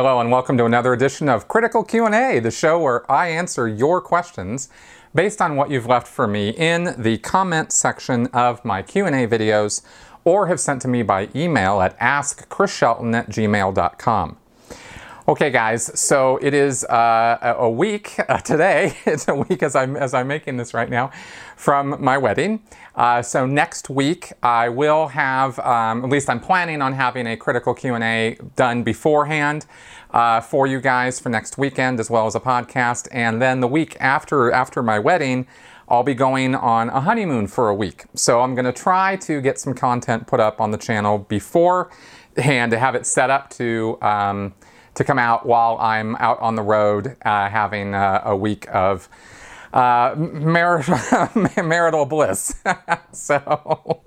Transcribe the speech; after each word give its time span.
Hello 0.00 0.18
and 0.18 0.30
welcome 0.30 0.56
to 0.56 0.64
another 0.64 0.94
edition 0.94 1.28
of 1.28 1.46
Critical 1.46 1.84
Q&A, 1.84 2.40
the 2.40 2.50
show 2.50 2.78
where 2.78 3.12
I 3.12 3.28
answer 3.28 3.68
your 3.68 4.00
questions 4.00 4.70
based 5.14 5.42
on 5.42 5.56
what 5.56 5.68
you've 5.68 5.84
left 5.84 6.08
for 6.08 6.26
me 6.26 6.54
in 6.56 6.94
the 6.96 7.18
comment 7.18 7.70
section 7.70 8.26
of 8.28 8.64
my 8.64 8.80
Q&A 8.80 9.28
videos 9.28 9.82
or 10.24 10.46
have 10.46 10.58
sent 10.58 10.80
to 10.80 10.88
me 10.88 11.02
by 11.02 11.28
email 11.36 11.82
at 11.82 11.98
askchrisshelton 11.98 13.14
at 13.14 13.28
gmail.com. 13.28 14.38
Okay, 15.28 15.50
guys, 15.50 16.00
so 16.00 16.38
it 16.38 16.54
is 16.54 16.82
uh, 16.84 17.54
a 17.58 17.68
week 17.68 18.18
uh, 18.26 18.38
today. 18.38 18.96
It's 19.04 19.28
a 19.28 19.34
week 19.34 19.62
as 19.62 19.76
I'm 19.76 19.96
as 19.96 20.14
I'm 20.14 20.28
making 20.28 20.56
this 20.56 20.72
right 20.72 20.88
now 20.88 21.12
from 21.60 22.02
my 22.02 22.16
wedding. 22.16 22.62
Uh, 22.94 23.20
so 23.20 23.44
next 23.44 23.90
week 23.90 24.32
I 24.42 24.70
will 24.70 25.08
have, 25.08 25.58
um, 25.58 26.02
at 26.02 26.10
least 26.10 26.30
I'm 26.30 26.40
planning 26.40 26.80
on 26.80 26.94
having 26.94 27.26
a 27.26 27.36
critical 27.36 27.74
Q 27.74 27.94
and 27.94 28.02
A 28.02 28.38
done 28.56 28.82
beforehand 28.82 29.66
uh, 30.10 30.40
for 30.40 30.66
you 30.66 30.80
guys 30.80 31.20
for 31.20 31.28
next 31.28 31.58
weekend, 31.58 32.00
as 32.00 32.08
well 32.08 32.26
as 32.26 32.34
a 32.34 32.40
podcast. 32.40 33.08
And 33.12 33.42
then 33.42 33.60
the 33.60 33.68
week 33.68 33.96
after 34.00 34.50
after 34.50 34.82
my 34.82 34.98
wedding. 34.98 35.46
I'll 35.92 36.04
be 36.04 36.14
going 36.14 36.54
on 36.54 36.88
a 36.90 37.00
honeymoon 37.00 37.48
for 37.48 37.68
a 37.68 37.74
week. 37.74 38.04
So 38.14 38.42
I'm 38.42 38.54
going 38.54 38.64
to 38.64 38.72
try 38.72 39.16
to 39.16 39.40
get 39.40 39.58
some 39.58 39.74
content 39.74 40.28
put 40.28 40.38
up 40.38 40.60
on 40.60 40.70
the 40.70 40.78
channel 40.78 41.18
beforehand 41.18 42.70
to 42.70 42.78
have 42.78 42.94
it 42.94 43.04
set 43.06 43.28
up 43.28 43.50
to 43.58 43.98
um, 44.00 44.54
to 44.94 45.02
come 45.02 45.18
out 45.18 45.46
while 45.46 45.76
I'm 45.78 46.14
out 46.16 46.38
on 46.38 46.54
the 46.54 46.62
road 46.62 47.16
uh, 47.24 47.48
having 47.48 47.92
a 47.94 48.36
week 48.36 48.68
of 48.72 49.08
uh, 49.72 50.14
mar- 50.18 51.30
marital 51.62 52.06
bliss. 52.06 52.54
so. 53.12 54.02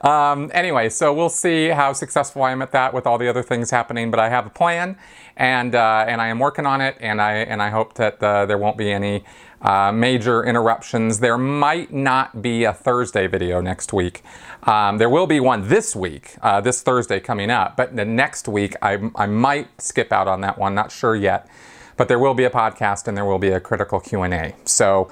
Um, 0.00 0.50
anyway, 0.54 0.88
so 0.88 1.12
we'll 1.12 1.28
see 1.28 1.68
how 1.68 1.92
successful 1.92 2.42
I 2.42 2.52
am 2.52 2.62
at 2.62 2.72
that 2.72 2.92
with 2.92 3.06
all 3.06 3.18
the 3.18 3.28
other 3.28 3.42
things 3.42 3.70
happening. 3.70 4.10
But 4.10 4.18
I 4.18 4.28
have 4.28 4.46
a 4.46 4.50
plan, 4.50 4.96
and 5.36 5.74
uh, 5.74 6.04
and 6.08 6.20
I 6.20 6.28
am 6.28 6.38
working 6.38 6.66
on 6.66 6.80
it, 6.80 6.96
and 7.00 7.20
I 7.20 7.34
and 7.34 7.62
I 7.62 7.70
hope 7.70 7.94
that 7.94 8.20
uh, 8.22 8.46
there 8.46 8.58
won't 8.58 8.76
be 8.76 8.90
any 8.90 9.24
uh, 9.62 9.92
major 9.92 10.44
interruptions. 10.44 11.20
There 11.20 11.38
might 11.38 11.92
not 11.92 12.42
be 12.42 12.64
a 12.64 12.72
Thursday 12.72 13.26
video 13.26 13.60
next 13.60 13.92
week. 13.92 14.22
Um, 14.64 14.98
there 14.98 15.10
will 15.10 15.26
be 15.26 15.40
one 15.40 15.68
this 15.68 15.94
week, 15.94 16.36
uh, 16.42 16.60
this 16.60 16.82
Thursday 16.82 17.20
coming 17.20 17.50
up, 17.50 17.76
but 17.76 17.96
the 17.96 18.04
next 18.04 18.48
week 18.48 18.74
I, 18.82 19.10
I 19.14 19.26
might 19.26 19.80
skip 19.80 20.12
out 20.12 20.28
on 20.28 20.40
that 20.42 20.58
one. 20.58 20.74
Not 20.74 20.90
sure 20.90 21.16
yet, 21.16 21.48
but 21.96 22.08
there 22.08 22.18
will 22.18 22.34
be 22.34 22.44
a 22.44 22.50
podcast 22.50 23.08
and 23.08 23.16
there 23.16 23.24
will 23.24 23.38
be 23.38 23.48
a 23.48 23.60
critical 23.60 24.00
Q 24.00 24.22
and 24.22 24.34
A. 24.34 24.54
So. 24.64 25.10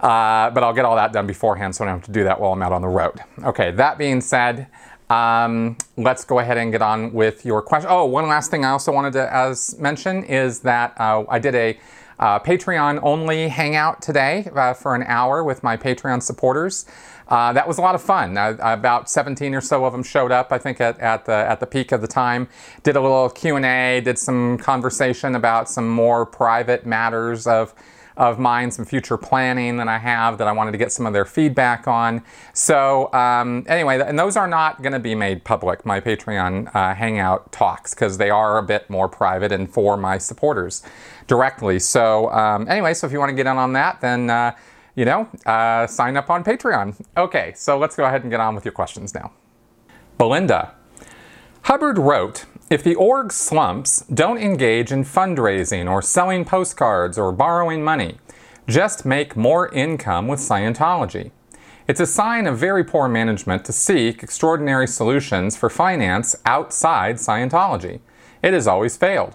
Uh, 0.00 0.48
but 0.48 0.62
I'll 0.62 0.72
get 0.72 0.86
all 0.86 0.96
that 0.96 1.12
done 1.12 1.26
beforehand 1.26 1.76
so 1.76 1.84
I 1.84 1.88
don't 1.88 1.98
have 1.98 2.06
to 2.06 2.10
do 2.10 2.24
that 2.24 2.40
while 2.40 2.54
I'm 2.54 2.62
out 2.62 2.72
on 2.72 2.80
the 2.80 2.88
road. 2.88 3.20
Okay, 3.44 3.70
that 3.72 3.98
being 3.98 4.22
said, 4.22 4.66
um, 5.10 5.76
let's 5.98 6.24
go 6.24 6.38
ahead 6.38 6.56
and 6.56 6.72
get 6.72 6.80
on 6.80 7.12
with 7.12 7.44
your 7.44 7.60
question. 7.60 7.90
Oh, 7.90 8.06
one 8.06 8.26
last 8.26 8.50
thing 8.50 8.64
I 8.64 8.70
also 8.70 8.92
wanted 8.92 9.12
to 9.14 9.34
as 9.34 9.78
mention 9.78 10.24
is 10.24 10.60
that 10.60 10.98
uh, 10.98 11.24
I 11.28 11.38
did 11.38 11.54
a 11.54 11.78
uh, 12.20 12.38
Patreon 12.38 13.00
only 13.02 13.48
hangout 13.48 14.00
today 14.00 14.48
uh, 14.54 14.72
for 14.74 14.94
an 14.94 15.02
hour 15.02 15.42
with 15.42 15.62
my 15.62 15.76
Patreon 15.76 16.22
supporters. 16.22 16.86
Uh, 17.30 17.52
that 17.52 17.66
was 17.66 17.78
a 17.78 17.80
lot 17.80 17.94
of 17.94 18.02
fun. 18.02 18.36
Uh, 18.36 18.56
about 18.60 19.08
17 19.08 19.54
or 19.54 19.60
so 19.60 19.84
of 19.84 19.92
them 19.92 20.02
showed 20.02 20.32
up. 20.32 20.52
I 20.52 20.58
think 20.58 20.80
at, 20.80 20.98
at 20.98 21.24
the 21.24 21.32
at 21.32 21.60
the 21.60 21.66
peak 21.66 21.92
of 21.92 22.00
the 22.00 22.08
time, 22.08 22.48
did 22.82 22.96
a 22.96 23.00
little 23.00 23.30
Q 23.30 23.56
and 23.56 23.64
A, 23.64 24.00
did 24.00 24.18
some 24.18 24.58
conversation 24.58 25.34
about 25.36 25.68
some 25.68 25.88
more 25.88 26.26
private 26.26 26.84
matters 26.84 27.46
of 27.46 27.74
of 28.16 28.38
mine, 28.38 28.70
some 28.70 28.84
future 28.84 29.16
planning 29.16 29.78
that 29.78 29.88
I 29.88 29.96
have 29.96 30.36
that 30.38 30.46
I 30.46 30.52
wanted 30.52 30.72
to 30.72 30.78
get 30.78 30.92
some 30.92 31.06
of 31.06 31.14
their 31.14 31.24
feedback 31.24 31.88
on. 31.88 32.22
So, 32.52 33.10
um, 33.14 33.64
anyway, 33.66 33.98
and 33.98 34.18
those 34.18 34.36
are 34.36 34.46
not 34.46 34.82
going 34.82 34.92
to 34.92 34.98
be 34.98 35.14
made 35.14 35.42
public, 35.42 35.86
my 35.86 36.00
Patreon 36.00 36.74
uh, 36.74 36.94
Hangout 36.94 37.50
talks, 37.50 37.94
because 37.94 38.18
they 38.18 38.28
are 38.28 38.58
a 38.58 38.62
bit 38.62 38.90
more 38.90 39.08
private 39.08 39.52
and 39.52 39.72
for 39.72 39.96
my 39.96 40.18
supporters 40.18 40.82
directly. 41.28 41.78
So, 41.78 42.30
um, 42.30 42.68
anyway, 42.68 42.92
so 42.92 43.06
if 43.06 43.12
you 43.12 43.18
want 43.18 43.30
to 43.30 43.36
get 43.36 43.46
in 43.46 43.56
on 43.56 43.72
that, 43.72 44.00
then. 44.02 44.54
You 45.00 45.06
know, 45.06 45.30
uh, 45.46 45.86
sign 45.86 46.18
up 46.18 46.28
on 46.28 46.44
Patreon. 46.44 46.94
Okay, 47.16 47.54
so 47.56 47.78
let's 47.78 47.96
go 47.96 48.04
ahead 48.04 48.20
and 48.20 48.30
get 48.30 48.38
on 48.38 48.54
with 48.54 48.66
your 48.66 48.72
questions 48.72 49.14
now. 49.14 49.32
Belinda. 50.18 50.74
Hubbard 51.62 51.96
wrote 51.96 52.44
if 52.68 52.84
the 52.84 52.96
org 52.96 53.32
slumps, 53.32 54.04
don't 54.12 54.36
engage 54.36 54.92
in 54.92 55.04
fundraising 55.04 55.90
or 55.90 56.02
selling 56.02 56.44
postcards 56.44 57.16
or 57.16 57.32
borrowing 57.32 57.82
money. 57.82 58.18
Just 58.68 59.06
make 59.06 59.38
more 59.38 59.72
income 59.72 60.28
with 60.28 60.38
Scientology. 60.38 61.30
It's 61.88 62.00
a 62.00 62.06
sign 62.06 62.46
of 62.46 62.58
very 62.58 62.84
poor 62.84 63.08
management 63.08 63.64
to 63.64 63.72
seek 63.72 64.22
extraordinary 64.22 64.86
solutions 64.86 65.56
for 65.56 65.70
finance 65.70 66.36
outside 66.44 67.16
Scientology. 67.16 68.00
It 68.42 68.52
has 68.52 68.66
always 68.66 68.98
failed. 68.98 69.34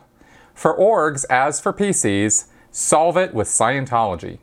For 0.54 0.78
orgs, 0.78 1.26
as 1.32 1.60
for 1.60 1.74
PCs, 1.74 2.50
solve 2.70 3.18
it 3.18 3.34
with 3.34 3.48
Scientology. 3.48 4.38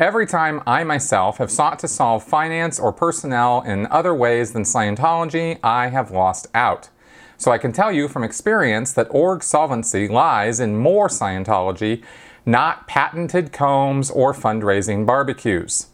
Every 0.00 0.26
time 0.26 0.62
I 0.66 0.82
myself 0.82 1.36
have 1.36 1.50
sought 1.50 1.78
to 1.80 1.86
solve 1.86 2.24
finance 2.24 2.80
or 2.80 2.90
personnel 2.90 3.60
in 3.60 3.84
other 3.88 4.14
ways 4.14 4.52
than 4.52 4.62
Scientology, 4.62 5.58
I 5.62 5.88
have 5.88 6.10
lost 6.10 6.46
out. 6.54 6.88
So 7.36 7.52
I 7.52 7.58
can 7.58 7.70
tell 7.70 7.92
you 7.92 8.08
from 8.08 8.24
experience 8.24 8.94
that 8.94 9.08
org 9.10 9.42
solvency 9.42 10.08
lies 10.08 10.58
in 10.58 10.78
more 10.78 11.08
Scientology, 11.08 12.02
not 12.46 12.88
patented 12.88 13.52
combs 13.52 14.10
or 14.10 14.32
fundraising 14.32 15.04
barbecues. 15.04 15.88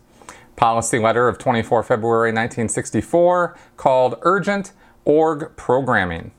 Policy 0.54 1.00
letter 1.00 1.26
of 1.26 1.36
24 1.38 1.82
February 1.82 2.30
1964 2.30 3.58
called 3.76 4.20
Urgent 4.22 4.70
Org 5.04 5.56
Programming. 5.56 6.30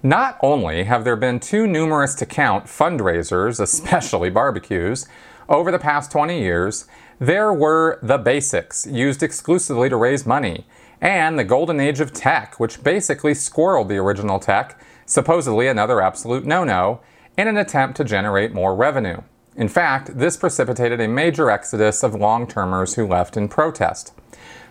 Not 0.00 0.38
only 0.42 0.84
have 0.84 1.02
there 1.02 1.16
been 1.16 1.40
too 1.40 1.66
numerous 1.66 2.14
to 2.16 2.26
count 2.26 2.66
fundraisers, 2.66 3.58
especially 3.58 4.30
barbecues, 4.30 5.08
over 5.48 5.70
the 5.70 5.78
past 5.78 6.10
20 6.10 6.40
years, 6.40 6.86
there 7.18 7.52
were 7.52 7.98
the 8.02 8.18
basics 8.18 8.86
used 8.86 9.22
exclusively 9.22 9.88
to 9.88 9.96
raise 9.96 10.26
money 10.26 10.66
and 11.00 11.38
the 11.38 11.44
golden 11.44 11.80
age 11.80 12.00
of 12.00 12.12
tech, 12.12 12.58
which 12.58 12.82
basically 12.82 13.32
squirreled 13.32 13.88
the 13.88 13.98
original 13.98 14.38
tech, 14.38 14.80
supposedly 15.06 15.68
another 15.68 16.00
absolute 16.00 16.44
no 16.44 16.64
no, 16.64 17.00
in 17.36 17.46
an 17.46 17.58
attempt 17.58 17.96
to 17.96 18.04
generate 18.04 18.54
more 18.54 18.74
revenue. 18.74 19.20
In 19.56 19.68
fact, 19.68 20.18
this 20.18 20.36
precipitated 20.36 21.00
a 21.00 21.08
major 21.08 21.50
exodus 21.50 22.02
of 22.02 22.14
long 22.14 22.46
termers 22.46 22.94
who 22.94 23.06
left 23.06 23.36
in 23.36 23.48
protest. 23.48 24.12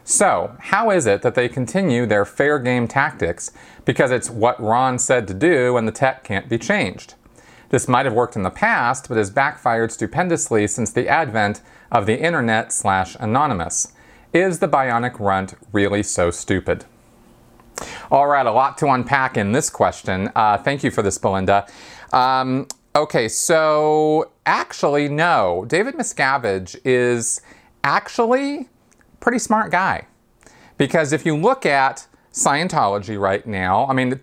So, 0.04 0.56
how 0.60 0.90
is 0.90 1.06
it 1.06 1.22
that 1.22 1.36
they 1.36 1.48
continue 1.48 2.06
their 2.06 2.26
fair 2.26 2.60
game 2.60 2.88
tactics 2.88 3.52
because 3.86 4.12
it's 4.12 4.30
what 4.30 4.62
Ron 4.62 5.00
said 5.00 5.28
to 5.28 5.34
do 5.34 5.78
and 5.78 5.88
the 5.88 5.94
tech 5.94 6.24
can't 6.26 6.50
be 6.50 6.58
changed? 6.58 7.14
This 7.74 7.88
might 7.88 8.06
have 8.06 8.14
worked 8.14 8.36
in 8.36 8.44
the 8.44 8.52
past, 8.52 9.10
but 9.10 9.18
has 9.18 9.32
backfired 9.32 9.92
stupendously 9.92 10.68
since 10.68 10.92
the 10.92 11.10
advent 11.10 11.64
of 11.92 12.06
the 12.06 12.22
internet 12.22 12.72
slash 12.72 13.18
anonymous. 13.20 13.94
Is 14.32 14.60
the 14.60 14.68
bionic 14.68 15.20
runt 15.20 15.56
really 15.72 16.04
so 16.04 16.30
stupid? 16.30 16.86
All 18.12 18.28
right, 18.28 18.46
a 18.46 18.52
lot 18.52 18.78
to 18.78 18.90
unpack 18.90 19.38
in 19.38 19.54
this 19.54 19.72
question. 19.72 20.32
Uh, 20.36 20.56
thank 20.56 20.84
you 20.84 20.92
for 20.92 21.02
this, 21.02 21.18
Belinda. 21.18 21.66
Um, 22.12 22.68
okay, 22.96 23.28
so 23.28 24.30
actually, 24.46 25.10
no. 25.10 25.66
David 25.68 25.96
Miscavige 25.96 26.80
is 26.86 27.42
actually 27.84 28.70
pretty 29.20 29.40
smart 29.40 29.72
guy. 29.72 30.06
Because 30.78 31.12
if 31.12 31.26
you 31.26 31.36
look 31.36 31.66
at 31.66 32.06
Scientology 32.32 33.20
right 33.20 33.48
now, 33.48 33.88
I 33.88 33.94
mean, 33.94 34.22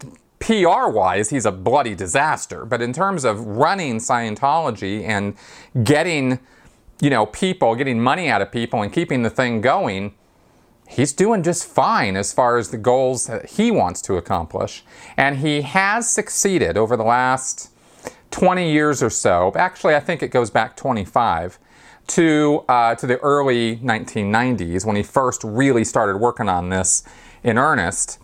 PR 0.50 0.88
wise, 0.88 1.30
he's 1.30 1.46
a 1.46 1.52
bloody 1.52 1.94
disaster. 1.94 2.64
But 2.64 2.82
in 2.82 2.92
terms 2.92 3.24
of 3.24 3.46
running 3.46 3.98
Scientology 3.98 5.04
and 5.04 5.36
getting 5.84 6.40
you 7.00 7.08
know, 7.08 7.26
people, 7.26 7.74
getting 7.74 8.00
money 8.00 8.28
out 8.28 8.42
of 8.42 8.52
people 8.52 8.82
and 8.82 8.92
keeping 8.92 9.22
the 9.22 9.30
thing 9.30 9.60
going, 9.60 10.14
he's 10.88 11.12
doing 11.12 11.42
just 11.42 11.64
fine 11.64 12.16
as 12.16 12.32
far 12.32 12.58
as 12.58 12.70
the 12.70 12.76
goals 12.76 13.26
that 13.26 13.50
he 13.50 13.70
wants 13.70 14.02
to 14.02 14.16
accomplish. 14.16 14.84
And 15.16 15.38
he 15.38 15.62
has 15.62 16.08
succeeded 16.08 16.76
over 16.76 16.96
the 16.96 17.04
last 17.04 17.70
20 18.32 18.70
years 18.70 19.02
or 19.02 19.10
so. 19.10 19.52
Actually, 19.56 19.94
I 19.94 20.00
think 20.00 20.22
it 20.22 20.28
goes 20.28 20.50
back 20.50 20.76
25 20.76 21.58
to, 22.08 22.64
uh, 22.68 22.94
to 22.96 23.06
the 23.06 23.18
early 23.18 23.76
1990s 23.76 24.84
when 24.84 24.96
he 24.96 25.02
first 25.02 25.42
really 25.42 25.84
started 25.84 26.18
working 26.18 26.48
on 26.48 26.68
this 26.68 27.02
in 27.42 27.56
earnest. 27.56 28.18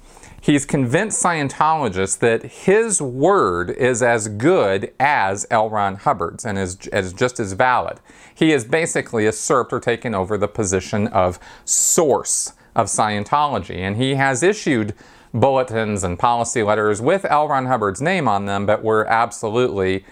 He's 0.46 0.64
convinced 0.64 1.20
Scientologists 1.20 2.20
that 2.20 2.44
his 2.44 3.02
word 3.02 3.69
is 3.69 4.00
as 4.00 4.28
good 4.28 4.93
as 5.00 5.44
L. 5.50 5.69
Ron 5.69 5.96
Hubbard's 5.96 6.46
and 6.46 6.56
is, 6.56 6.78
is 6.93 7.12
just 7.12 7.40
as 7.40 7.54
valid. 7.54 7.98
He 8.32 8.50
has 8.50 8.64
basically 8.64 9.25
usurped 9.25 9.72
or 9.72 9.81
taken 9.81 10.14
over 10.14 10.38
the 10.38 10.46
position 10.46 11.08
of 11.08 11.40
source 11.64 12.52
of 12.76 12.87
Scientology, 12.87 13.78
and 13.78 13.96
he 13.96 14.14
has 14.14 14.44
issued 14.44 14.94
bulletins 15.34 16.04
and 16.04 16.16
policy 16.16 16.62
letters 16.62 17.00
with 17.00 17.25
L. 17.25 17.48
Ron 17.48 17.66
Hubbard's 17.66 18.00
name 18.00 18.28
on 18.28 18.46
them, 18.46 18.66
but 18.66 18.84
were 18.84 19.04
absolutely 19.08 20.04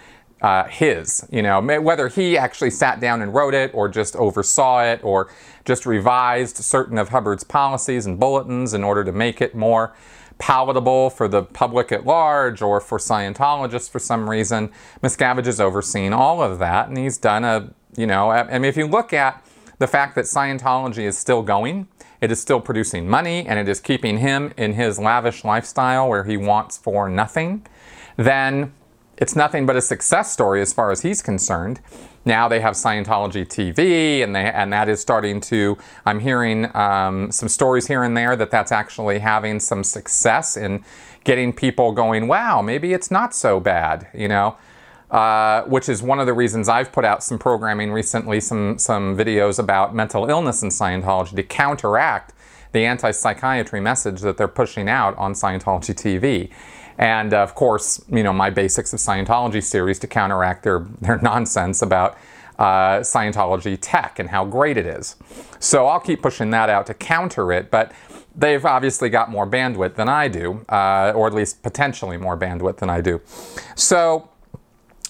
uh, 0.42 0.64
his. 0.64 1.28
You 1.30 1.42
know, 1.42 1.60
whether 1.80 2.08
he 2.08 2.36
actually 2.36 2.70
sat 2.70 2.98
down 2.98 3.22
and 3.22 3.32
wrote 3.32 3.54
it, 3.54 3.70
or 3.72 3.88
just 3.88 4.16
oversaw 4.16 4.82
it, 4.82 5.04
or 5.04 5.30
just 5.64 5.86
revised 5.86 6.56
certain 6.56 6.98
of 6.98 7.10
Hubbard's 7.10 7.44
policies 7.44 8.04
and 8.04 8.18
bulletins 8.18 8.74
in 8.74 8.82
order 8.82 9.04
to 9.04 9.12
make 9.12 9.40
it 9.40 9.54
more 9.54 9.94
palatable 10.38 11.10
for 11.10 11.28
the 11.28 11.42
public 11.42 11.92
at 11.92 12.04
large 12.04 12.62
or 12.62 12.80
for 12.80 12.98
Scientologists 12.98 13.90
for 13.90 13.98
some 13.98 14.28
reason. 14.28 14.70
Miscavige 15.02 15.46
has 15.46 15.60
overseen 15.60 16.12
all 16.12 16.42
of 16.42 16.58
that, 16.58 16.88
and 16.88 16.98
he's 16.98 17.18
done 17.18 17.44
a, 17.44 17.70
you 17.96 18.06
know, 18.06 18.30
I 18.30 18.58
mean, 18.58 18.64
if 18.64 18.76
you 18.76 18.86
look 18.86 19.12
at 19.12 19.44
the 19.78 19.86
fact 19.86 20.14
that 20.16 20.24
Scientology 20.24 21.04
is 21.04 21.16
still 21.16 21.42
going, 21.42 21.88
it 22.20 22.32
is 22.32 22.40
still 22.40 22.60
producing 22.60 23.08
money, 23.08 23.46
and 23.46 23.58
it 23.58 23.68
is 23.68 23.80
keeping 23.80 24.18
him 24.18 24.52
in 24.56 24.74
his 24.74 24.98
lavish 24.98 25.44
lifestyle 25.44 26.08
where 26.08 26.24
he 26.24 26.36
wants 26.36 26.76
for 26.76 27.08
nothing, 27.08 27.66
then 28.16 28.72
it's 29.16 29.36
nothing 29.36 29.66
but 29.66 29.76
a 29.76 29.80
success 29.80 30.32
story 30.32 30.60
as 30.60 30.72
far 30.72 30.90
as 30.90 31.02
he's 31.02 31.22
concerned. 31.22 31.80
Now 32.24 32.48
they 32.48 32.60
have 32.60 32.74
Scientology 32.74 33.46
TV, 33.46 34.22
and 34.22 34.34
they 34.34 34.44
and 34.44 34.72
that 34.72 34.88
is 34.88 35.00
starting 35.00 35.40
to. 35.42 35.76
I'm 36.06 36.20
hearing 36.20 36.74
um, 36.74 37.30
some 37.30 37.48
stories 37.48 37.86
here 37.86 38.02
and 38.02 38.16
there 38.16 38.34
that 38.36 38.50
that's 38.50 38.72
actually 38.72 39.18
having 39.18 39.60
some 39.60 39.84
success 39.84 40.56
in 40.56 40.84
getting 41.24 41.52
people 41.52 41.92
going. 41.92 42.26
Wow, 42.28 42.62
maybe 42.62 42.92
it's 42.92 43.10
not 43.10 43.34
so 43.34 43.60
bad, 43.60 44.08
you 44.14 44.28
know. 44.28 44.56
Uh, 45.10 45.62
which 45.66 45.88
is 45.88 46.02
one 46.02 46.18
of 46.18 46.26
the 46.26 46.32
reasons 46.32 46.68
I've 46.68 46.90
put 46.90 47.04
out 47.04 47.22
some 47.22 47.38
programming 47.38 47.92
recently, 47.92 48.40
some 48.40 48.78
some 48.78 49.16
videos 49.16 49.58
about 49.58 49.94
mental 49.94 50.28
illness 50.28 50.62
in 50.62 50.70
Scientology 50.70 51.36
to 51.36 51.42
counteract 51.42 52.32
the 52.72 52.84
anti-psychiatry 52.84 53.80
message 53.80 54.22
that 54.22 54.36
they're 54.36 54.48
pushing 54.48 54.88
out 54.88 55.16
on 55.16 55.34
Scientology 55.34 55.94
TV 55.94 56.50
and 56.98 57.34
uh, 57.34 57.42
of 57.42 57.54
course, 57.54 58.04
you 58.08 58.22
know, 58.22 58.32
my 58.32 58.50
Basics 58.50 58.92
of 58.92 58.98
Scientology 58.98 59.62
series 59.62 59.98
to 60.00 60.06
counteract 60.06 60.62
their, 60.62 60.80
their 61.00 61.18
nonsense 61.22 61.82
about 61.82 62.16
uh, 62.58 63.00
Scientology 63.00 63.76
tech 63.80 64.18
and 64.18 64.28
how 64.28 64.44
great 64.44 64.76
it 64.76 64.86
is. 64.86 65.16
So 65.58 65.86
I'll 65.86 66.00
keep 66.00 66.22
pushing 66.22 66.50
that 66.50 66.70
out 66.70 66.86
to 66.86 66.94
counter 66.94 67.52
it, 67.52 67.70
but 67.70 67.92
they've 68.36 68.64
obviously 68.64 69.08
got 69.08 69.30
more 69.30 69.46
bandwidth 69.46 69.94
than 69.94 70.08
I 70.08 70.28
do, 70.28 70.64
uh, 70.68 71.12
or 71.14 71.26
at 71.26 71.34
least 71.34 71.62
potentially 71.62 72.16
more 72.16 72.36
bandwidth 72.36 72.78
than 72.78 72.90
I 72.90 73.00
do. 73.00 73.20
So, 73.74 74.28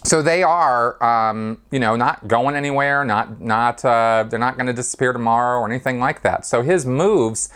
so 0.04 0.22
they 0.22 0.42
are, 0.42 1.02
um, 1.02 1.62
you 1.70 1.78
know, 1.78 1.96
not 1.96 2.28
going 2.28 2.56
anywhere. 2.56 3.04
Not, 3.04 3.40
not, 3.40 3.84
uh, 3.84 4.24
they're 4.28 4.38
not 4.38 4.56
going 4.56 4.66
to 4.66 4.72
disappear 4.72 5.12
tomorrow 5.12 5.60
or 5.60 5.68
anything 5.68 5.98
like 5.98 6.22
that. 6.22 6.44
So 6.46 6.62
his 6.62 6.84
moves 6.84 7.48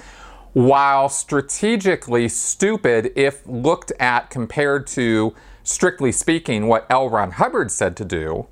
while 0.53 1.09
strategically 1.09 2.29
stupid 2.29 3.13
if 3.15 3.47
looked 3.47 3.93
at 4.01 4.31
compared 4.31 4.87
to, 4.89 5.35
strictly 5.63 6.13
speaking, 6.13 6.67
what 6.67 6.87
L. 6.91 7.09
Ron 7.09 7.33
Hubbard 7.33 7.71
said 7.71 7.97
to 7.99 8.05
do. 8.05 8.47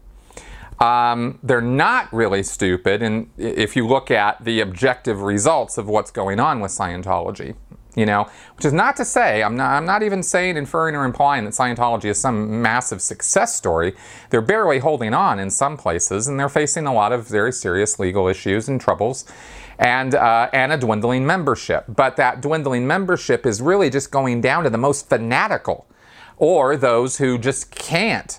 Um, 0.78 1.38
they're 1.42 1.62
not 1.62 2.12
really 2.12 2.42
stupid, 2.42 3.02
and 3.02 3.30
if 3.38 3.76
you 3.76 3.86
look 3.86 4.10
at 4.10 4.44
the 4.44 4.60
objective 4.60 5.22
results 5.22 5.78
of 5.78 5.88
what's 5.88 6.10
going 6.10 6.38
on 6.38 6.60
with 6.60 6.70
Scientology, 6.70 7.54
you 7.94 8.04
know, 8.04 8.28
which 8.56 8.66
is 8.66 8.74
not 8.74 8.94
to 8.96 9.04
say 9.06 9.42
I'm 9.42 9.56
not 9.56 9.70
I'm 9.70 9.86
not 9.86 10.02
even 10.02 10.22
saying, 10.22 10.58
inferring, 10.58 10.94
or 10.94 11.06
implying 11.06 11.46
that 11.46 11.54
Scientology 11.54 12.04
is 12.04 12.20
some 12.20 12.60
massive 12.60 13.00
success 13.00 13.54
story. 13.54 13.94
They're 14.28 14.42
barely 14.42 14.80
holding 14.80 15.14
on 15.14 15.38
in 15.38 15.48
some 15.48 15.78
places, 15.78 16.28
and 16.28 16.38
they're 16.38 16.50
facing 16.50 16.86
a 16.86 16.92
lot 16.92 17.10
of 17.10 17.26
very 17.26 17.52
serious 17.52 17.98
legal 17.98 18.28
issues 18.28 18.68
and 18.68 18.78
troubles 18.78 19.24
and, 19.78 20.14
uh, 20.14 20.48
and 20.52 20.72
a 20.72 20.76
dwindling 20.76 21.26
membership. 21.26 21.84
But 21.88 22.16
that 22.16 22.40
dwindling 22.40 22.86
membership 22.86 23.46
is 23.46 23.60
really 23.60 23.90
just 23.90 24.10
going 24.10 24.40
down 24.40 24.64
to 24.64 24.70
the 24.70 24.78
most 24.78 25.08
fanatical 25.08 25.86
or 26.36 26.76
those 26.76 27.18
who 27.18 27.38
just 27.38 27.74
can't 27.74 28.38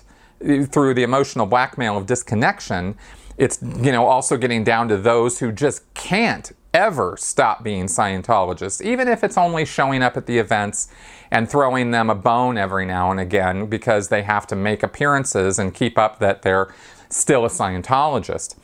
through 0.66 0.94
the 0.94 1.02
emotional 1.02 1.46
blackmail 1.46 1.96
of 1.96 2.06
disconnection. 2.06 2.96
It's 3.36 3.60
you 3.62 3.92
know 3.92 4.06
also 4.06 4.36
getting 4.36 4.64
down 4.64 4.88
to 4.88 4.96
those 4.96 5.40
who 5.40 5.52
just 5.52 5.92
can't 5.94 6.52
ever 6.74 7.16
stop 7.16 7.64
being 7.64 7.86
Scientologists, 7.86 8.84
even 8.84 9.08
if 9.08 9.24
it's 9.24 9.38
only 9.38 9.64
showing 9.64 10.02
up 10.02 10.16
at 10.16 10.26
the 10.26 10.38
events 10.38 10.88
and 11.30 11.48
throwing 11.48 11.90
them 11.90 12.10
a 12.10 12.14
bone 12.14 12.58
every 12.58 12.84
now 12.84 13.10
and 13.10 13.18
again 13.18 13.66
because 13.66 14.08
they 14.08 14.22
have 14.22 14.46
to 14.46 14.56
make 14.56 14.82
appearances 14.82 15.58
and 15.58 15.74
keep 15.74 15.98
up 15.98 16.18
that 16.18 16.42
they're 16.42 16.72
still 17.08 17.44
a 17.44 17.48
Scientologist. 17.48 18.56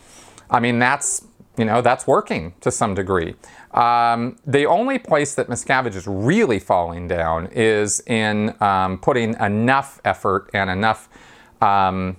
I 0.51 0.61
mean, 0.61 0.79
that's 0.79 1.27
you 1.57 1.65
know, 1.65 1.81
that's 1.81 2.07
working 2.07 2.55
to 2.61 2.71
some 2.71 2.95
degree. 2.95 3.35
Um, 3.73 4.37
the 4.47 4.67
only 4.67 4.99
place 4.99 5.35
that 5.35 5.49
Miscavige 5.49 5.95
is 5.95 6.07
really 6.07 6.59
falling 6.59 7.09
down 7.09 7.47
is 7.53 8.01
in 8.07 8.55
um, 8.61 8.99
putting 8.99 9.35
enough 9.41 10.01
effort 10.05 10.51
and 10.53 10.69
enough 10.71 11.09
um, 11.61 12.17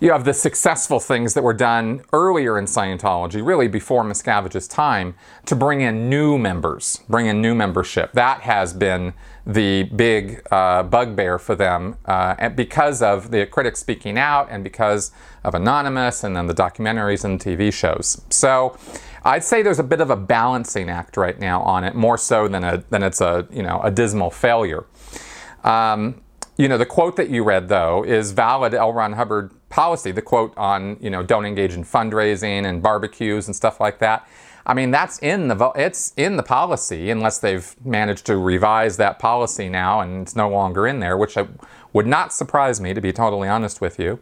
you 0.00 0.12
have 0.12 0.24
the 0.24 0.32
successful 0.32 1.00
things 1.00 1.34
that 1.34 1.42
were 1.42 1.52
done 1.52 2.02
earlier 2.12 2.56
in 2.56 2.66
Scientology, 2.66 3.44
really 3.44 3.66
before 3.66 4.04
Miscavige's 4.04 4.68
time, 4.68 5.16
to 5.46 5.56
bring 5.56 5.80
in 5.80 6.08
new 6.08 6.38
members, 6.38 7.00
bring 7.08 7.26
in 7.26 7.42
new 7.42 7.52
membership. 7.52 8.12
That 8.12 8.42
has 8.42 8.72
been 8.72 9.12
the 9.44 9.84
big 9.84 10.46
uh, 10.52 10.84
bugbear 10.84 11.38
for 11.40 11.56
them 11.56 11.96
uh, 12.04 12.48
because 12.50 13.02
of 13.02 13.32
the 13.32 13.46
critics 13.46 13.80
speaking 13.80 14.16
out 14.16 14.46
and 14.50 14.62
because 14.62 15.10
of 15.44 15.54
Anonymous 15.54 16.24
and 16.24 16.36
then 16.36 16.46
the 16.46 16.54
documentaries 16.54 17.24
and 17.24 17.40
TV 17.40 17.72
shows. 17.72 18.22
So 18.30 18.76
I'd 19.24 19.44
say 19.44 19.62
there's 19.62 19.78
a 19.78 19.84
bit 19.84 20.00
of 20.00 20.10
a 20.10 20.16
balancing 20.16 20.88
act 20.88 21.16
right 21.16 21.38
now 21.38 21.62
on 21.62 21.84
it, 21.84 21.94
more 21.94 22.18
so 22.18 22.48
than, 22.48 22.64
a, 22.64 22.84
than 22.90 23.02
it's 23.02 23.20
a, 23.20 23.46
you 23.50 23.62
know, 23.62 23.80
a 23.82 23.90
dismal 23.90 24.30
failure. 24.30 24.84
Um, 25.64 26.22
you 26.56 26.68
know, 26.68 26.76
the 26.76 26.86
quote 26.86 27.16
that 27.16 27.30
you 27.30 27.44
read, 27.44 27.68
though, 27.68 28.04
is 28.04 28.32
valid 28.32 28.74
L. 28.74 28.92
Ron 28.92 29.12
Hubbard 29.12 29.52
policy. 29.68 30.10
The 30.10 30.22
quote 30.22 30.52
on, 30.56 30.96
you 31.00 31.10
know, 31.10 31.22
don't 31.22 31.46
engage 31.46 31.74
in 31.74 31.84
fundraising 31.84 32.64
and 32.64 32.82
barbecues 32.82 33.46
and 33.46 33.54
stuff 33.54 33.80
like 33.80 34.00
that. 34.00 34.26
I 34.66 34.74
mean, 34.74 34.90
that's 34.90 35.18
in 35.20 35.48
the 35.48 35.72
it's 35.76 36.12
in 36.16 36.36
the 36.36 36.42
policy, 36.42 37.10
unless 37.10 37.38
they've 37.38 37.74
managed 37.84 38.26
to 38.26 38.36
revise 38.36 38.98
that 38.98 39.18
policy 39.18 39.68
now 39.68 40.00
and 40.00 40.22
it's 40.22 40.36
no 40.36 40.50
longer 40.50 40.86
in 40.86 41.00
there, 41.00 41.16
which 41.16 41.38
would 41.94 42.06
not 42.06 42.34
surprise 42.34 42.78
me 42.78 42.92
to 42.92 43.00
be 43.00 43.12
totally 43.12 43.48
honest 43.48 43.80
with 43.80 43.98
you. 43.98 44.18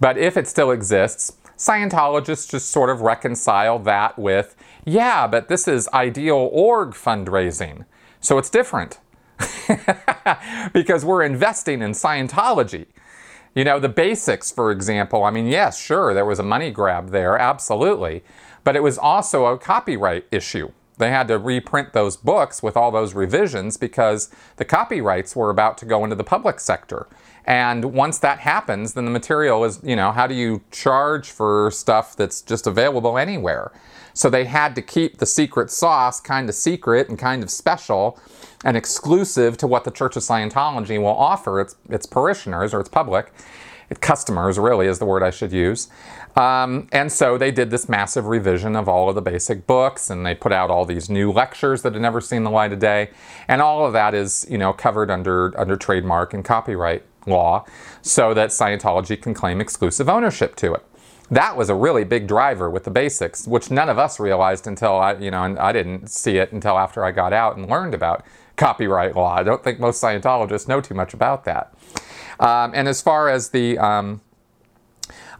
But 0.00 0.18
if 0.18 0.36
it 0.36 0.46
still 0.46 0.70
exists, 0.70 1.32
Scientologists 1.56 2.50
just 2.50 2.70
sort 2.70 2.90
of 2.90 3.00
reconcile 3.00 3.78
that 3.80 4.18
with, 4.18 4.54
yeah, 4.84 5.26
but 5.26 5.48
this 5.48 5.66
is 5.66 5.88
ideal 5.94 6.50
org 6.52 6.90
fundraising, 6.90 7.86
so 8.20 8.36
it's 8.36 8.50
different 8.50 8.98
because 10.74 11.04
we're 11.04 11.22
investing 11.22 11.80
in 11.80 11.92
Scientology. 11.92 12.86
You 13.54 13.64
know, 13.64 13.80
the 13.80 13.88
basics, 13.88 14.52
for 14.52 14.70
example, 14.70 15.24
I 15.24 15.30
mean, 15.30 15.46
yes, 15.46 15.80
sure, 15.80 16.12
there 16.12 16.26
was 16.26 16.38
a 16.38 16.42
money 16.42 16.70
grab 16.70 17.08
there, 17.08 17.38
absolutely. 17.38 18.22
But 18.62 18.76
it 18.76 18.82
was 18.82 18.98
also 18.98 19.46
a 19.46 19.58
copyright 19.58 20.26
issue. 20.30 20.72
They 20.98 21.10
had 21.10 21.28
to 21.28 21.38
reprint 21.38 21.94
those 21.94 22.16
books 22.16 22.62
with 22.62 22.76
all 22.76 22.90
those 22.90 23.14
revisions 23.14 23.76
because 23.76 24.30
the 24.56 24.64
copyrights 24.64 25.34
were 25.34 25.50
about 25.50 25.78
to 25.78 25.86
go 25.86 26.04
into 26.04 26.16
the 26.16 26.24
public 26.24 26.60
sector. 26.60 27.06
And 27.46 27.86
once 27.86 28.18
that 28.18 28.40
happens, 28.40 28.94
then 28.94 29.04
the 29.04 29.10
material 29.10 29.64
is, 29.64 29.80
you 29.82 29.94
know, 29.94 30.10
how 30.10 30.26
do 30.26 30.34
you 30.34 30.62
charge 30.70 31.30
for 31.30 31.70
stuff 31.70 32.16
that's 32.16 32.42
just 32.42 32.66
available 32.66 33.16
anywhere? 33.16 33.72
So 34.14 34.30
they 34.30 34.46
had 34.46 34.74
to 34.74 34.82
keep 34.82 35.18
the 35.18 35.26
secret 35.26 35.70
sauce 35.70 36.20
kind 36.20 36.48
of 36.48 36.54
secret 36.54 37.08
and 37.08 37.18
kind 37.18 37.42
of 37.42 37.50
special 37.50 38.18
and 38.64 38.76
exclusive 38.76 39.56
to 39.58 39.66
what 39.66 39.84
the 39.84 39.90
Church 39.90 40.16
of 40.16 40.22
Scientology 40.22 40.98
will 40.98 41.08
offer 41.08 41.60
its, 41.60 41.76
its 41.88 42.06
parishioners 42.06 42.74
or 42.74 42.80
its 42.80 42.88
public 42.88 43.32
customers 44.00 44.58
really 44.58 44.86
is 44.86 44.98
the 44.98 45.04
word 45.04 45.22
I 45.22 45.30
should 45.30 45.52
use. 45.52 45.88
Um, 46.34 46.88
and 46.92 47.10
so 47.10 47.38
they 47.38 47.50
did 47.50 47.70
this 47.70 47.88
massive 47.88 48.26
revision 48.26 48.76
of 48.76 48.88
all 48.88 49.08
of 49.08 49.14
the 49.14 49.22
basic 49.22 49.66
books, 49.66 50.10
and 50.10 50.26
they 50.26 50.34
put 50.34 50.52
out 50.52 50.70
all 50.70 50.84
these 50.84 51.08
new 51.08 51.32
lectures 51.32 51.82
that 51.82 51.94
had 51.94 52.02
never 52.02 52.20
seen 52.20 52.42
the 52.42 52.50
light 52.50 52.72
of 52.72 52.78
day, 52.78 53.10
and 53.48 53.62
all 53.62 53.86
of 53.86 53.92
that 53.94 54.14
is 54.14 54.46
you 54.50 54.58
know 54.58 54.72
covered 54.72 55.10
under 55.10 55.58
under 55.58 55.76
trademark 55.76 56.34
and 56.34 56.44
copyright 56.44 57.04
law, 57.26 57.64
so 58.02 58.34
that 58.34 58.50
Scientology 58.50 59.20
can 59.20 59.34
claim 59.34 59.60
exclusive 59.60 60.08
ownership 60.08 60.56
to 60.56 60.74
it. 60.74 60.84
That 61.30 61.56
was 61.56 61.68
a 61.68 61.74
really 61.74 62.04
big 62.04 62.28
driver 62.28 62.70
with 62.70 62.84
the 62.84 62.90
basics, 62.90 63.48
which 63.48 63.70
none 63.70 63.88
of 63.88 63.98
us 63.98 64.20
realized 64.20 64.66
until 64.66 64.96
I 64.96 65.14
you 65.14 65.30
know 65.30 65.42
and 65.42 65.58
I 65.58 65.72
didn't 65.72 66.08
see 66.08 66.38
it 66.38 66.52
until 66.52 66.78
after 66.78 67.04
I 67.04 67.10
got 67.10 67.32
out 67.32 67.56
and 67.56 67.68
learned 67.68 67.94
about 67.94 68.24
copyright 68.56 69.14
law. 69.14 69.34
I 69.34 69.42
don't 69.42 69.62
think 69.62 69.78
most 69.78 70.02
Scientologists 70.02 70.68
know 70.68 70.80
too 70.80 70.94
much 70.94 71.14
about 71.14 71.44
that. 71.44 71.74
Um, 72.38 72.72
and 72.74 72.88
as 72.88 73.02
far 73.02 73.28
as 73.28 73.50
the 73.50 73.78
um, 73.78 74.20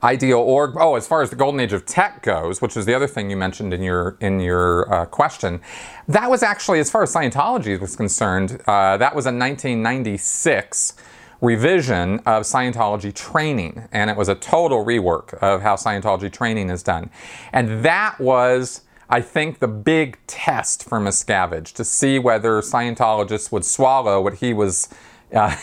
ideal 0.02 0.38
org, 0.38 0.76
oh, 0.78 0.96
as 0.96 1.06
far 1.06 1.22
as 1.22 1.30
the 1.30 1.36
golden 1.36 1.60
age 1.60 1.72
of 1.72 1.86
tech 1.86 2.22
goes, 2.22 2.60
which 2.60 2.76
is 2.76 2.86
the 2.86 2.94
other 2.94 3.06
thing 3.06 3.30
you 3.30 3.36
mentioned 3.36 3.72
in 3.72 3.82
your 3.82 4.16
in 4.20 4.40
your 4.40 4.92
uh, 4.92 5.06
question, 5.06 5.60
that 6.08 6.30
was 6.30 6.42
actually, 6.42 6.78
as 6.80 6.90
far 6.90 7.02
as 7.02 7.14
Scientology 7.14 7.78
was 7.78 7.96
concerned, 7.96 8.62
uh, 8.66 8.96
that 8.96 9.14
was 9.14 9.26
in 9.26 9.38
1996 9.38 10.94
revision 11.40 12.18
of 12.20 12.42
Scientology 12.44 13.14
training, 13.14 13.88
and 13.92 14.10
it 14.10 14.16
was 14.16 14.28
a 14.28 14.34
total 14.34 14.84
rework 14.84 15.34
of 15.34 15.62
how 15.62 15.76
Scientology 15.76 16.32
training 16.32 16.70
is 16.70 16.82
done, 16.82 17.10
and 17.52 17.84
that 17.84 18.18
was. 18.20 18.82
I 19.08 19.20
think 19.20 19.60
the 19.60 19.68
big 19.68 20.18
test 20.26 20.82
for 20.82 20.98
Miscavige 20.98 21.72
to 21.74 21.84
see 21.84 22.18
whether 22.18 22.60
Scientologists 22.60 23.52
would 23.52 23.64
swallow 23.64 24.20
what 24.20 24.34
he 24.34 24.52
was 24.52 24.88
uh, 25.32 25.54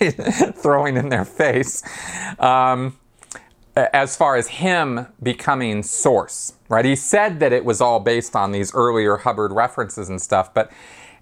throwing 0.52 0.98
in 0.98 1.08
their 1.08 1.24
face. 1.24 1.82
Um, 2.38 2.98
as 3.76 4.16
far 4.16 4.36
as 4.36 4.48
him 4.48 5.06
becoming 5.22 5.82
source, 5.82 6.54
right? 6.68 6.84
He 6.84 6.96
said 6.96 7.40
that 7.40 7.52
it 7.52 7.64
was 7.64 7.80
all 7.80 8.00
based 8.00 8.34
on 8.34 8.52
these 8.52 8.74
earlier 8.74 9.16
Hubbard 9.18 9.52
references 9.52 10.08
and 10.08 10.20
stuff, 10.20 10.52
but 10.52 10.70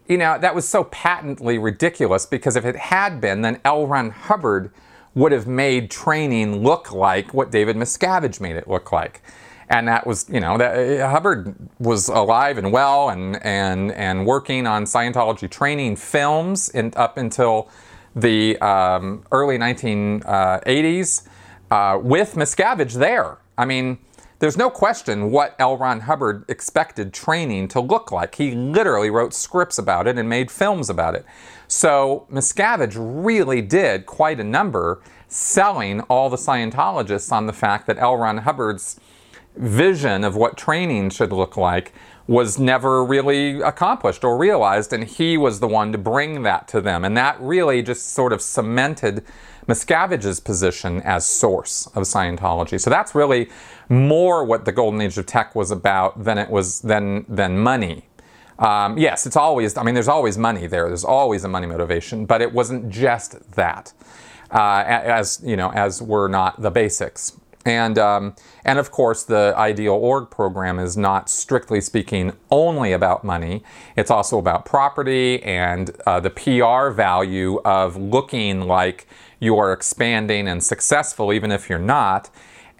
you 0.09 0.17
know, 0.17 0.39
that 0.39 0.55
was 0.55 0.67
so 0.67 0.85
patently 0.85 1.59
ridiculous 1.59 2.25
because 2.27 2.57
if 2.57 2.65
it 2.65 2.77
had 2.77 3.21
been, 3.21 3.43
then 3.43 3.61
L. 3.65 3.87
Ron 3.87 4.11
Hubbard 4.11 4.73
would 5.15 5.33
have 5.33 5.47
made 5.47 5.91
training 5.91 6.63
look 6.63 6.93
like 6.93 7.35
what 7.35 7.51
David 7.51 7.77
Miscavige 7.77 8.41
made 8.41 8.57
it 8.57 8.67
look 8.69 8.91
like. 8.91 9.23
And 9.69 9.87
that 9.87 10.07
was, 10.07 10.27
you 10.31 10.41
know, 10.41 10.57
that 10.57 11.01
uh, 11.01 11.11
Hubbard 11.11 11.55
was 11.79 12.09
alive 12.09 12.57
and 12.57 12.73
well 12.73 13.11
and, 13.11 13.39
and, 13.45 13.93
and 13.93 14.25
working 14.25 14.67
on 14.67 14.85
Scientology 14.85 15.51
training 15.51 15.97
films 15.97 16.71
in, 16.71 16.93
up 16.97 17.19
until 17.19 17.69
the 18.17 18.59
um, 18.61 19.25
early 19.31 19.59
1980s 19.59 21.29
uh, 21.71 21.99
with 22.03 22.35
Miscavige 22.35 22.95
there. 22.95 23.37
I 23.59 23.67
mean, 23.67 23.99
there's 24.41 24.57
no 24.57 24.71
question 24.71 25.31
what 25.31 25.57
L. 25.59 25.77
Ron 25.77 26.01
Hubbard 26.01 26.45
expected 26.49 27.13
training 27.13 27.69
to 27.69 27.81
look 27.81 28.13
like. 28.13 28.37
He 28.37 28.53
literally 28.53 29.11
wrote 29.11 29.35
scripts 29.35 29.79
about 29.79 30.07
it 30.07 30.17
and 30.17 30.29
made 30.29 30.51
films 30.51 30.89
about 30.89 31.15
it. 31.15 31.27
So 31.67 32.27
Miscavige 32.31 32.97
really 32.97 33.61
did 33.61 34.07
quite 34.07 34.39
a 34.39 34.45
number 34.45 35.03
selling 35.27 36.01
all 36.03 36.31
the 36.31 36.37
Scientologists 36.37 37.33
on 37.33 37.47
the 37.47 37.53
fact 37.53 37.87
that 37.87 37.99
L. 37.99 38.17
Ron 38.17 38.39
Hubbard's 38.39 38.99
vision 39.57 40.23
of 40.23 40.37
what 40.37 40.57
training 40.57 41.11
should 41.11 41.33
look 41.33 41.57
like 41.57 41.93
was 42.29 42.59
never 42.59 43.05
really 43.05 43.61
accomplished 43.63 44.23
or 44.23 44.37
realized, 44.37 44.93
and 44.93 45.05
he 45.05 45.37
was 45.37 45.61
the 45.61 45.67
one 45.67 45.91
to 45.93 45.99
bring 45.99 46.43
that 46.43 46.69
to 46.69 46.81
them. 46.81 47.05
And 47.05 47.17
that 47.17 47.41
really 47.41 47.83
just 47.83 48.13
sort 48.13 48.33
of 48.33 48.41
cemented 48.43 49.25
Miscavige's 49.69 50.41
position 50.41 51.03
as 51.03 51.27
source 51.27 51.87
of 51.89 52.05
Scientology. 52.05 52.81
So 52.81 52.91
that's 52.91 53.15
really 53.15 53.51
more 53.89 54.45
what 54.45 54.65
the 54.65 54.73
golden 54.73 55.01
age 55.01 55.19
of 55.19 55.27
tech 55.27 55.55
was 55.55 55.71
about 55.71 56.25
than 56.25 56.39
it 56.39 56.51
was 56.51 56.81
than 56.81 57.25
than 57.29 57.59
money. 57.59 58.07
Um, 58.59 58.99
yes, 58.99 59.27
it's 59.27 59.37
always. 59.37 59.77
I 59.77 59.83
mean, 59.83 59.95
there's 59.95 60.09
always 60.09 60.37
money 60.37 60.67
there. 60.67 60.89
There's 60.89 61.05
always 61.05 61.45
a 61.45 61.49
money 61.49 61.67
motivation, 61.67 62.27
but 62.27 62.43
it 62.43 62.53
wasn't 62.53 62.89
just 62.89 63.53
that. 63.53 63.93
Uh, 64.51 64.83
as 64.87 65.41
you 65.45 65.57
know, 65.57 65.71
as 65.73 66.01
were 66.01 66.29
not 66.29 66.61
the 66.61 66.71
basics. 66.71 67.39
And, 67.69 67.99
um, 67.99 68.35
and 68.65 68.79
of 68.79 68.91
course, 68.91 69.25
the 69.25 69.53
Ideal 69.55 69.93
Org 69.93 70.31
program 70.31 70.79
is 70.79 70.97
not 70.97 71.29
strictly 71.29 71.83
speaking 71.83 72.33
only 72.51 72.93
about 72.93 73.25
money. 73.25 73.63
It's 73.95 74.11
also 74.11 74.39
about 74.39 74.65
property 74.65 75.43
and 75.43 75.91
uh, 76.07 76.21
the 76.21 76.31
PR 76.31 76.91
value 76.91 77.61
of 77.67 77.95
looking 77.97 78.63
like 78.63 79.07
you 79.41 79.57
are 79.59 79.73
expanding 79.73 80.49
and 80.49 80.63
successful, 80.63 81.33
even 81.33 81.51
if 81.51 81.69
you're 81.69 81.79
not. 81.79 82.31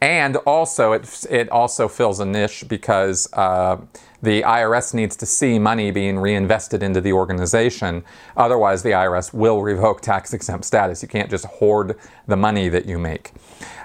And 0.01 0.37
also, 0.39 0.93
it, 0.93 1.27
it 1.29 1.49
also 1.51 1.89
fills 1.89 2.21
a 2.21 2.25
niche 2.25 2.65
because 2.69 3.29
uh, 3.33 3.79
the 4.23 4.43
IRS 4.43 4.95
needs 4.95 5.17
to 5.17 5.27
see 5.27 5.59
money 5.59 5.91
being 5.91 6.19
reinvested 6.19 6.83
into 6.83 7.01
the 7.01 7.13
organization. 7.13 8.05
Otherwise, 8.37 8.83
the 8.83 8.91
IRS 8.91 9.35
will 9.35 9.63
revoke 9.63 10.01
tax 10.01 10.33
exempt 10.33 10.65
status. 10.65 11.03
You 11.03 11.09
can't 11.09 11.31
just 11.31 11.47
hoard 11.47 11.99
the 12.29 12.37
money 12.37 12.69
that 12.69 12.87
you 12.87 12.99
make 12.99 13.33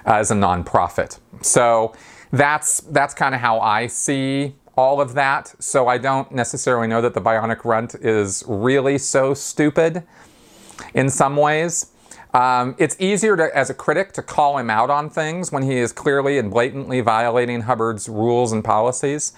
as 0.04 0.30
a 0.30 0.34
nonprofit. 0.34 1.18
So 1.42 1.94
that's, 2.30 2.80
that's 2.80 3.14
kind 3.14 3.34
of 3.34 3.40
how 3.40 3.58
I 3.58 3.88
see 3.88 4.54
all 4.76 5.00
of 5.00 5.14
that. 5.14 5.54
So 5.58 5.88
I 5.88 5.98
don't 5.98 6.30
necessarily 6.30 6.86
know 6.86 7.00
that 7.00 7.14
the 7.14 7.20
bionic 7.20 7.64
runt 7.64 7.94
is 7.96 8.44
really 8.46 8.98
so 8.98 9.34
stupid 9.34 10.04
in 10.94 11.08
some 11.08 11.36
ways. 11.36 11.92
Um, 12.34 12.74
it's 12.78 12.96
easier 12.98 13.36
to, 13.36 13.56
as 13.56 13.70
a 13.70 13.74
critic 13.74 14.12
to 14.14 14.22
call 14.22 14.58
him 14.58 14.68
out 14.68 14.90
on 14.90 15.08
things 15.08 15.52
when 15.52 15.62
he 15.62 15.76
is 15.76 15.92
clearly 15.92 16.36
and 16.36 16.50
blatantly 16.50 17.00
violating 17.00 17.62
Hubbard's 17.62 18.08
rules 18.08 18.50
and 18.52 18.64
policies. 18.64 19.32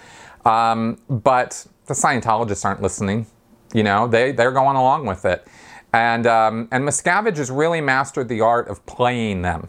Um, 0.47 0.99
but 1.11 1.67
the 1.87 1.95
Scientologists 1.95 2.65
aren't 2.65 2.81
listening. 2.81 3.27
You 3.75 3.83
know, 3.83 4.09
they, 4.09 4.33
they're 4.33 4.53
going 4.53 4.77
along 4.77 5.05
with 5.05 5.27
it. 5.27 5.47
And, 5.93 6.27
um, 6.27 6.69
and 6.73 6.85
Miscavige 6.85 7.37
has 7.37 7.51
really 7.51 7.81
mastered 7.81 8.29
the 8.29 8.41
art 8.41 8.69
of 8.69 8.85
playing 8.87 9.43
them. 9.43 9.69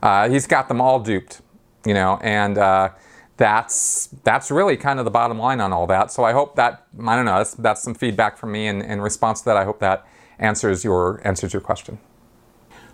Uh, 0.00 0.28
he's 0.28 0.46
got 0.46 0.68
them 0.68 0.80
all 0.80 1.00
duped, 1.00 1.40
you 1.84 1.94
know, 1.94 2.20
and 2.22 2.58
uh, 2.58 2.90
that's, 3.36 4.08
that's 4.22 4.50
really 4.50 4.76
kind 4.76 5.00
of 5.00 5.04
the 5.04 5.10
bottom 5.10 5.38
line 5.38 5.60
on 5.60 5.72
all 5.72 5.86
that. 5.88 6.12
So 6.12 6.22
I 6.22 6.32
hope 6.32 6.54
that, 6.56 6.86
I 7.04 7.16
don't 7.16 7.24
know, 7.24 7.38
that's, 7.38 7.54
that's 7.54 7.82
some 7.82 7.94
feedback 7.94 8.36
from 8.36 8.52
me. 8.52 8.68
And 8.68 8.82
in 8.82 9.00
response 9.00 9.40
to 9.40 9.46
that, 9.46 9.56
I 9.56 9.64
hope 9.64 9.80
that 9.80 10.06
answers 10.38 10.84
your, 10.84 11.20
answers 11.24 11.52
your 11.52 11.62
question. 11.62 11.98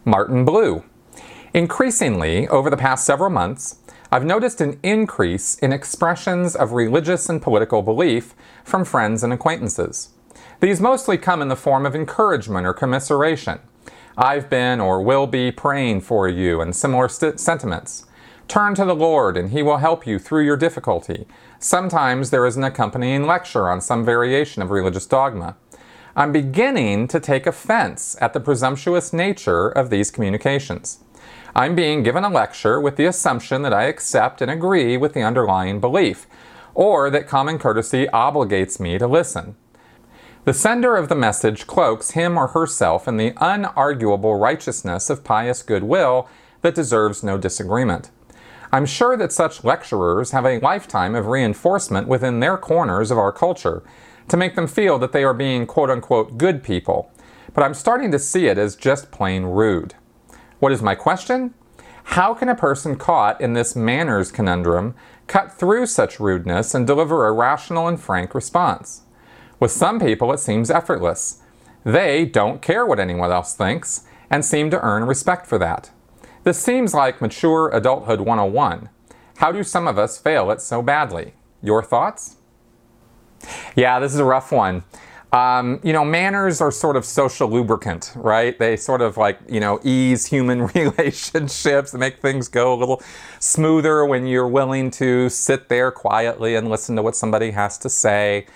Martin 0.04 0.44
Blue. 0.44 0.84
Increasingly, 1.52 2.46
over 2.48 2.68
the 2.68 2.76
past 2.76 3.06
several 3.06 3.30
months, 3.30 3.76
I've 4.12 4.24
noticed 4.24 4.60
an 4.60 4.78
increase 4.82 5.56
in 5.58 5.72
expressions 5.72 6.54
of 6.54 6.72
religious 6.72 7.28
and 7.28 7.40
political 7.40 7.82
belief 7.82 8.34
from 8.62 8.84
friends 8.84 9.22
and 9.22 9.32
acquaintances. 9.32 10.10
These 10.60 10.80
mostly 10.80 11.18
come 11.18 11.42
in 11.42 11.48
the 11.48 11.56
form 11.56 11.86
of 11.86 11.94
encouragement 11.94 12.66
or 12.66 12.72
commiseration. 12.72 13.60
I've 14.16 14.48
been 14.48 14.80
or 14.80 15.02
will 15.02 15.26
be 15.26 15.50
praying 15.50 16.02
for 16.02 16.28
you, 16.28 16.60
and 16.60 16.76
similar 16.76 17.08
st- 17.08 17.40
sentiments. 17.40 18.06
Turn 18.46 18.74
to 18.74 18.84
the 18.84 18.94
Lord, 18.94 19.36
and 19.36 19.50
He 19.50 19.62
will 19.62 19.78
help 19.78 20.06
you 20.06 20.18
through 20.18 20.44
your 20.44 20.56
difficulty. 20.56 21.26
Sometimes 21.58 22.30
there 22.30 22.46
is 22.46 22.56
an 22.56 22.64
accompanying 22.64 23.26
lecture 23.26 23.68
on 23.68 23.80
some 23.80 24.04
variation 24.04 24.62
of 24.62 24.70
religious 24.70 25.06
dogma. 25.06 25.56
I'm 26.16 26.30
beginning 26.30 27.08
to 27.08 27.18
take 27.18 27.44
offense 27.44 28.16
at 28.20 28.34
the 28.34 28.40
presumptuous 28.40 29.12
nature 29.12 29.68
of 29.68 29.90
these 29.90 30.12
communications. 30.12 31.00
I'm 31.56 31.74
being 31.74 32.04
given 32.04 32.22
a 32.22 32.28
lecture 32.28 32.80
with 32.80 32.94
the 32.94 33.06
assumption 33.06 33.62
that 33.62 33.74
I 33.74 33.84
accept 33.84 34.40
and 34.40 34.48
agree 34.48 34.96
with 34.96 35.12
the 35.12 35.24
underlying 35.24 35.80
belief, 35.80 36.28
or 36.72 37.10
that 37.10 37.26
common 37.26 37.58
courtesy 37.58 38.06
obligates 38.06 38.78
me 38.78 38.96
to 38.96 39.08
listen. 39.08 39.56
The 40.44 40.54
sender 40.54 40.94
of 40.96 41.08
the 41.08 41.16
message 41.16 41.66
cloaks 41.66 42.12
him 42.12 42.38
or 42.38 42.48
herself 42.48 43.08
in 43.08 43.16
the 43.16 43.32
unarguable 43.32 44.40
righteousness 44.40 45.10
of 45.10 45.24
pious 45.24 45.64
goodwill 45.64 46.28
that 46.62 46.76
deserves 46.76 47.24
no 47.24 47.38
disagreement. 47.38 48.12
I'm 48.70 48.86
sure 48.86 49.16
that 49.16 49.32
such 49.32 49.64
lecturers 49.64 50.30
have 50.30 50.46
a 50.46 50.60
lifetime 50.60 51.16
of 51.16 51.26
reinforcement 51.26 52.06
within 52.06 52.38
their 52.38 52.56
corners 52.56 53.10
of 53.10 53.18
our 53.18 53.32
culture 53.32 53.82
to 54.28 54.36
make 54.36 54.54
them 54.54 54.66
feel 54.66 54.98
that 54.98 55.12
they 55.12 55.24
are 55.24 55.34
being 55.34 55.66
quote 55.66 55.90
unquote 55.90 56.38
good 56.38 56.62
people, 56.62 57.10
but 57.52 57.62
I'm 57.62 57.74
starting 57.74 58.10
to 58.10 58.18
see 58.18 58.46
it 58.46 58.58
as 58.58 58.76
just 58.76 59.10
plain 59.10 59.44
rude. 59.44 59.94
What 60.58 60.72
is 60.72 60.82
my 60.82 60.94
question? 60.94 61.54
How 62.08 62.34
can 62.34 62.48
a 62.48 62.54
person 62.54 62.96
caught 62.96 63.40
in 63.40 63.54
this 63.54 63.74
manners 63.74 64.30
conundrum 64.30 64.94
cut 65.26 65.52
through 65.52 65.86
such 65.86 66.20
rudeness 66.20 66.74
and 66.74 66.86
deliver 66.86 67.26
a 67.26 67.32
rational 67.32 67.88
and 67.88 67.98
frank 67.98 68.34
response? 68.34 69.02
With 69.58 69.70
some 69.70 69.98
people, 69.98 70.32
it 70.32 70.38
seems 70.38 70.70
effortless. 70.70 71.42
They 71.84 72.24
don't 72.24 72.62
care 72.62 72.84
what 72.84 73.00
anyone 73.00 73.30
else 73.30 73.54
thinks 73.54 74.04
and 74.30 74.44
seem 74.44 74.70
to 74.70 74.80
earn 74.80 75.04
respect 75.04 75.46
for 75.46 75.58
that. 75.58 75.90
This 76.44 76.58
seems 76.58 76.92
like 76.92 77.22
mature 77.22 77.70
adulthood 77.70 78.20
101. 78.20 78.90
How 79.38 79.50
do 79.50 79.62
some 79.62 79.88
of 79.88 79.98
us 79.98 80.18
fail 80.18 80.50
it 80.50 80.60
so 80.60 80.82
badly? 80.82 81.34
Your 81.62 81.82
thoughts? 81.82 82.36
Yeah, 83.76 84.00
this 84.00 84.12
is 84.12 84.20
a 84.20 84.24
rough 84.24 84.52
one. 84.52 84.84
Um, 85.32 85.80
you 85.82 85.92
know, 85.92 86.04
manners 86.04 86.60
are 86.60 86.70
sort 86.70 86.94
of 86.96 87.04
social 87.04 87.48
lubricant, 87.48 88.12
right? 88.14 88.56
They 88.56 88.76
sort 88.76 89.02
of 89.02 89.16
like, 89.16 89.40
you 89.48 89.58
know, 89.58 89.80
ease 89.82 90.26
human 90.26 90.66
relationships 90.74 91.92
and 91.92 91.98
make 91.98 92.20
things 92.22 92.46
go 92.46 92.72
a 92.72 92.76
little 92.76 93.02
smoother 93.40 94.04
when 94.04 94.28
you're 94.28 94.46
willing 94.46 94.92
to 94.92 95.28
sit 95.28 95.68
there 95.68 95.90
quietly 95.90 96.54
and 96.54 96.70
listen 96.70 96.94
to 96.94 97.02
what 97.02 97.16
somebody 97.16 97.50
has 97.50 97.78
to 97.78 97.88
say. 97.88 98.46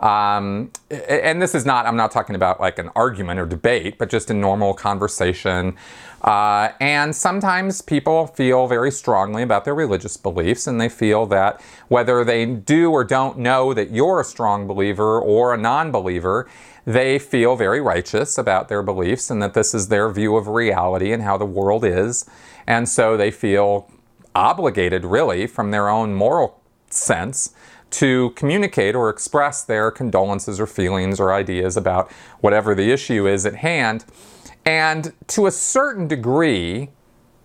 Um, 0.00 0.70
and 0.90 1.42
this 1.42 1.54
is 1.54 1.66
not, 1.66 1.86
I'm 1.86 1.96
not 1.96 2.10
talking 2.10 2.36
about 2.36 2.60
like 2.60 2.78
an 2.78 2.90
argument 2.94 3.40
or 3.40 3.46
debate, 3.46 3.98
but 3.98 4.08
just 4.08 4.30
a 4.30 4.34
normal 4.34 4.74
conversation. 4.74 5.76
Uh, 6.22 6.70
and 6.80 7.14
sometimes 7.14 7.80
people 7.80 8.26
feel 8.26 8.66
very 8.66 8.90
strongly 8.90 9.42
about 9.42 9.64
their 9.64 9.74
religious 9.74 10.16
beliefs, 10.16 10.66
and 10.66 10.80
they 10.80 10.88
feel 10.88 11.26
that 11.26 11.60
whether 11.88 12.24
they 12.24 12.44
do 12.46 12.90
or 12.90 13.04
don't 13.04 13.38
know 13.38 13.72
that 13.72 13.90
you're 13.90 14.20
a 14.20 14.24
strong 14.24 14.66
believer 14.66 15.20
or 15.20 15.54
a 15.54 15.56
non 15.56 15.92
believer, 15.92 16.48
they 16.84 17.18
feel 17.18 17.54
very 17.54 17.80
righteous 17.80 18.38
about 18.38 18.68
their 18.68 18.82
beliefs 18.82 19.30
and 19.30 19.42
that 19.42 19.54
this 19.54 19.74
is 19.74 19.88
their 19.88 20.10
view 20.10 20.36
of 20.36 20.48
reality 20.48 21.12
and 21.12 21.22
how 21.22 21.36
the 21.36 21.44
world 21.44 21.84
is. 21.84 22.28
And 22.66 22.88
so 22.88 23.16
they 23.16 23.30
feel 23.30 23.90
obligated, 24.34 25.04
really, 25.04 25.46
from 25.46 25.70
their 25.70 25.88
own 25.88 26.14
moral 26.14 26.60
sense, 26.90 27.54
to 27.90 28.30
communicate 28.30 28.94
or 28.94 29.08
express 29.10 29.62
their 29.62 29.90
condolences 29.90 30.60
or 30.60 30.66
feelings 30.66 31.18
or 31.18 31.32
ideas 31.32 31.76
about 31.76 32.10
whatever 32.40 32.74
the 32.74 32.90
issue 32.90 33.26
is 33.26 33.46
at 33.46 33.56
hand. 33.56 34.04
And 34.64 35.14
to 35.28 35.46
a 35.46 35.50
certain 35.50 36.06
degree, 36.08 36.90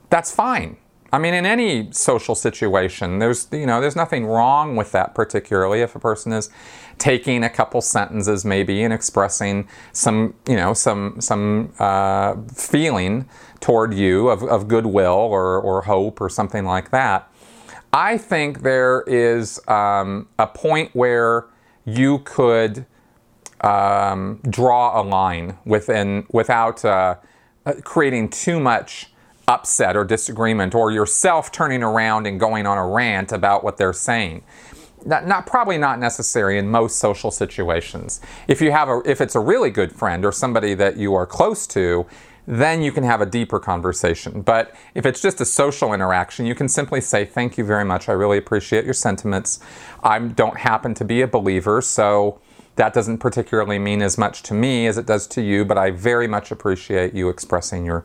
that's 0.09 0.33
fine. 0.33 0.77
I 1.13 1.19
mean, 1.19 1.35
in 1.35 1.45
any 1.45 1.91
social 1.91 2.33
situation, 2.33 3.19
there's 3.19 3.47
you 3.51 3.67
know 3.67 3.79
there's 3.79 3.95
nothing 3.95 4.25
wrong 4.25 4.75
with 4.75 4.91
that 4.93 5.13
particularly 5.13 5.81
if 5.81 5.95
a 5.95 5.99
person 5.99 6.33
is 6.33 6.49
taking 6.97 7.43
a 7.43 7.49
couple 7.49 7.81
sentences 7.81 8.43
maybe 8.43 8.83
and 8.83 8.91
expressing 8.91 9.67
some 9.91 10.33
you 10.47 10.55
know 10.55 10.73
some 10.73 11.21
some 11.21 11.71
uh, 11.77 12.35
feeling 12.55 13.29
toward 13.59 13.93
you 13.93 14.27
of, 14.29 14.43
of 14.43 14.67
goodwill 14.67 15.13
or, 15.13 15.59
or 15.61 15.83
hope 15.83 16.19
or 16.19 16.29
something 16.29 16.65
like 16.65 16.89
that. 16.89 17.31
I 17.93 18.17
think 18.17 18.63
there 18.63 19.03
is 19.05 19.61
um, 19.67 20.27
a 20.39 20.47
point 20.47 20.89
where 20.95 21.45
you 21.85 22.19
could 22.19 22.87
um, 23.61 24.41
draw 24.49 24.99
a 24.99 25.03
line 25.03 25.59
within 25.63 26.25
without 26.31 26.83
uh, 26.83 27.17
creating 27.83 28.29
too 28.29 28.59
much 28.59 29.11
upset 29.47 29.95
or 29.95 30.03
disagreement 30.03 30.73
or 30.73 30.89
yourself 30.89 31.51
turning 31.51 31.83
around 31.83 32.25
and 32.25 32.39
going 32.39 32.65
on 32.65 32.79
a 32.79 32.87
rant 32.87 33.31
about 33.31 33.63
what 33.63 33.77
they're 33.77 33.93
saying. 33.93 34.43
Not, 35.05 35.27
not, 35.27 35.45
probably 35.45 35.77
not 35.77 35.99
necessary 35.99 36.57
in 36.57 36.69
most 36.69 36.97
social 36.97 37.29
situations. 37.29 38.21
If 38.47 38.61
you 38.61 38.71
have 38.71 38.89
a 38.89 39.01
if 39.05 39.21
it's 39.21 39.35
a 39.35 39.39
really 39.39 39.69
good 39.69 39.91
friend 39.91 40.25
or 40.25 40.31
somebody 40.31 40.73
that 40.75 40.97
you 40.97 41.13
are 41.13 41.27
close 41.27 41.67
to, 41.67 42.07
then 42.45 42.81
you 42.81 42.91
can 42.91 43.03
have 43.03 43.21
a 43.21 43.25
deeper 43.25 43.59
conversation. 43.59 44.41
But 44.41 44.75
if 44.95 45.05
it's 45.05 45.21
just 45.21 45.39
a 45.39 45.45
social 45.45 45.93
interaction, 45.93 46.45
you 46.45 46.55
can 46.55 46.67
simply 46.67 47.01
say, 47.01 47.25
Thank 47.25 47.57
you 47.57 47.63
very 47.63 47.85
much. 47.85 48.09
I 48.09 48.13
really 48.13 48.37
appreciate 48.37 48.85
your 48.85 48.93
sentiments. 48.93 49.59
I 50.03 50.19
don't 50.19 50.57
happen 50.57 50.93
to 50.95 51.05
be 51.05 51.21
a 51.21 51.27
believer, 51.27 51.81
so 51.81 52.41
that 52.75 52.93
doesn't 52.93 53.19
particularly 53.19 53.79
mean 53.79 54.01
as 54.01 54.17
much 54.17 54.43
to 54.43 54.53
me 54.53 54.87
as 54.87 54.97
it 54.97 55.05
does 55.05 55.27
to 55.27 55.41
you, 55.41 55.63
but 55.63 55.77
I 55.77 55.91
very 55.91 56.27
much 56.27 56.51
appreciate 56.51 57.13
you 57.13 57.29
expressing 57.29 57.85
your, 57.85 58.03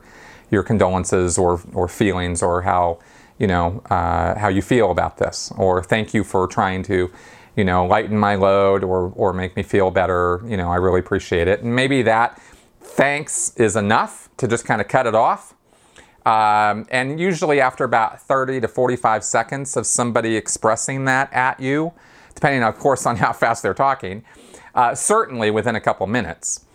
your 0.51 0.63
condolences 0.63 1.37
or, 1.37 1.61
or 1.73 1.87
feelings 1.87 2.43
or 2.43 2.61
how, 2.61 2.99
you 3.39 3.47
know, 3.47 3.81
uh, 3.89 4.37
how 4.37 4.47
you 4.47 4.61
feel 4.61 4.91
about 4.91 5.17
this. 5.17 5.51
Or 5.57 5.83
thank 5.83 6.13
you 6.13 6.23
for 6.23 6.45
trying 6.45 6.83
to, 6.83 7.11
you 7.55 7.63
know, 7.63 7.85
lighten 7.85 8.17
my 8.17 8.35
load 8.35 8.83
or, 8.83 9.11
or 9.15 9.33
make 9.33 9.55
me 9.55 9.63
feel 9.63 9.89
better. 9.89 10.41
You 10.45 10.55
know, 10.55 10.69
I 10.69 10.75
really 10.75 10.99
appreciate 10.99 11.47
it. 11.47 11.61
And 11.61 11.75
maybe 11.75 12.03
that 12.03 12.39
thanks 12.89 13.55
is 13.55 13.75
enough 13.75 14.29
to 14.37 14.47
just 14.47 14.65
kind 14.65 14.81
of 14.81 14.87
cut 14.87 15.07
it 15.07 15.15
off. 15.15 15.53
Um, 16.25 16.85
and 16.91 17.19
usually 17.19 17.61
after 17.61 17.83
about 17.83 18.21
30 18.21 18.61
to 18.61 18.67
45 18.67 19.23
seconds 19.23 19.77
of 19.77 19.85
somebody 19.85 20.35
expressing 20.35 21.05
that 21.05 21.31
at 21.33 21.59
you, 21.59 21.93
depending, 22.35 22.63
of 22.63 22.77
course, 22.77 23.05
on 23.05 23.17
how 23.17 23.33
fast 23.33 23.63
they're 23.63 23.73
talking, 23.73 24.23
uh, 24.75 24.93
certainly 24.93 25.49
within 25.49 25.75
a 25.75 25.81
couple 25.81 26.05
minutes, 26.07 26.65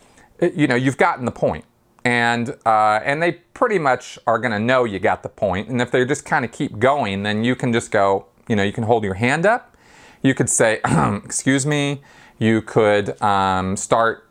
you 0.40 0.66
know, 0.66 0.74
you've 0.74 0.96
gotten 0.96 1.24
the 1.24 1.30
point. 1.30 1.64
And, 2.04 2.56
uh, 2.66 3.00
and 3.02 3.22
they 3.22 3.32
pretty 3.32 3.78
much 3.78 4.18
are 4.26 4.38
going 4.38 4.52
to 4.52 4.58
know 4.58 4.84
you 4.84 4.98
got 4.98 5.22
the 5.22 5.28
point. 5.28 5.68
And 5.68 5.80
if 5.80 5.90
they 5.90 6.04
just 6.04 6.24
kind 6.24 6.44
of 6.44 6.52
keep 6.52 6.78
going, 6.78 7.22
then 7.22 7.44
you 7.44 7.56
can 7.56 7.72
just 7.72 7.90
go, 7.90 8.26
you 8.46 8.56
know, 8.56 8.62
you 8.62 8.72
can 8.72 8.84
hold 8.84 9.04
your 9.04 9.14
hand 9.14 9.46
up. 9.46 9.76
You 10.22 10.34
could 10.34 10.50
say, 10.50 10.80
excuse 11.24 11.64
me. 11.64 12.02
You 12.38 12.60
could 12.60 13.20
um, 13.22 13.76
start, 13.76 14.23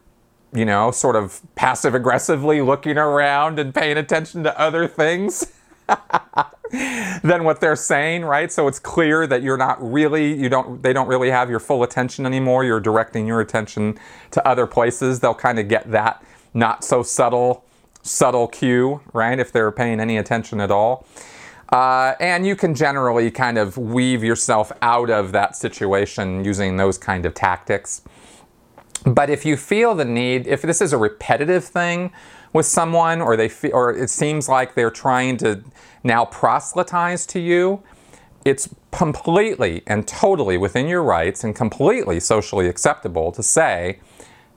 you 0.53 0.65
know, 0.65 0.91
sort 0.91 1.15
of 1.15 1.41
passive 1.55 1.95
aggressively 1.95 2.61
looking 2.61 2.97
around 2.97 3.59
and 3.59 3.73
paying 3.73 3.97
attention 3.97 4.43
to 4.43 4.59
other 4.59 4.87
things. 4.87 5.51
than 7.23 7.43
what 7.43 7.61
they're 7.61 7.75
saying, 7.75 8.25
right? 8.25 8.51
So 8.51 8.67
it's 8.67 8.79
clear 8.79 9.27
that 9.27 9.43
you're 9.43 9.57
not 9.57 9.77
really, 9.79 10.33
you 10.33 10.49
don't, 10.49 10.81
they 10.81 10.93
don't 10.93 11.07
really 11.07 11.29
have 11.29 11.49
your 11.49 11.59
full 11.59 11.83
attention 11.83 12.25
anymore. 12.25 12.63
You're 12.63 12.79
directing 12.79 13.27
your 13.27 13.41
attention 13.41 13.99
to 14.31 14.47
other 14.47 14.65
places. 14.65 15.19
They'll 15.19 15.35
kind 15.35 15.59
of 15.59 15.67
get 15.67 15.91
that 15.91 16.23
not 16.53 16.83
so 16.83 17.03
subtle, 17.03 17.65
subtle 18.01 18.47
cue, 18.47 19.01
right? 19.13 19.37
If 19.37 19.51
they're 19.51 19.71
paying 19.71 19.99
any 19.99 20.17
attention 20.17 20.59
at 20.61 20.71
all. 20.71 21.05
Uh, 21.69 22.13
and 22.19 22.45
you 22.45 22.55
can 22.55 22.75
generally 22.75 23.31
kind 23.31 23.57
of 23.57 23.77
weave 23.77 24.23
yourself 24.23 24.71
out 24.81 25.09
of 25.09 25.31
that 25.31 25.55
situation 25.55 26.45
using 26.45 26.77
those 26.77 26.97
kind 26.97 27.25
of 27.25 27.33
tactics. 27.33 28.01
But 29.05 29.29
if 29.29 29.45
you 29.45 29.57
feel 29.57 29.95
the 29.95 30.05
need, 30.05 30.47
if 30.47 30.61
this 30.61 30.81
is 30.81 30.93
a 30.93 30.97
repetitive 30.97 31.63
thing 31.65 32.11
with 32.53 32.65
someone, 32.65 33.21
or 33.21 33.35
they 33.35 33.49
feel, 33.49 33.71
or 33.73 33.91
it 33.91 34.09
seems 34.09 34.47
like 34.47 34.75
they're 34.75 34.91
trying 34.91 35.37
to 35.37 35.63
now 36.03 36.25
proselytize 36.25 37.25
to 37.27 37.39
you, 37.39 37.83
it's 38.45 38.73
completely 38.91 39.81
and 39.87 40.07
totally 40.07 40.57
within 40.57 40.87
your 40.87 41.03
rights 41.03 41.43
and 41.43 41.55
completely 41.55 42.19
socially 42.19 42.67
acceptable 42.67 43.31
to 43.31 43.43
say, 43.43 43.99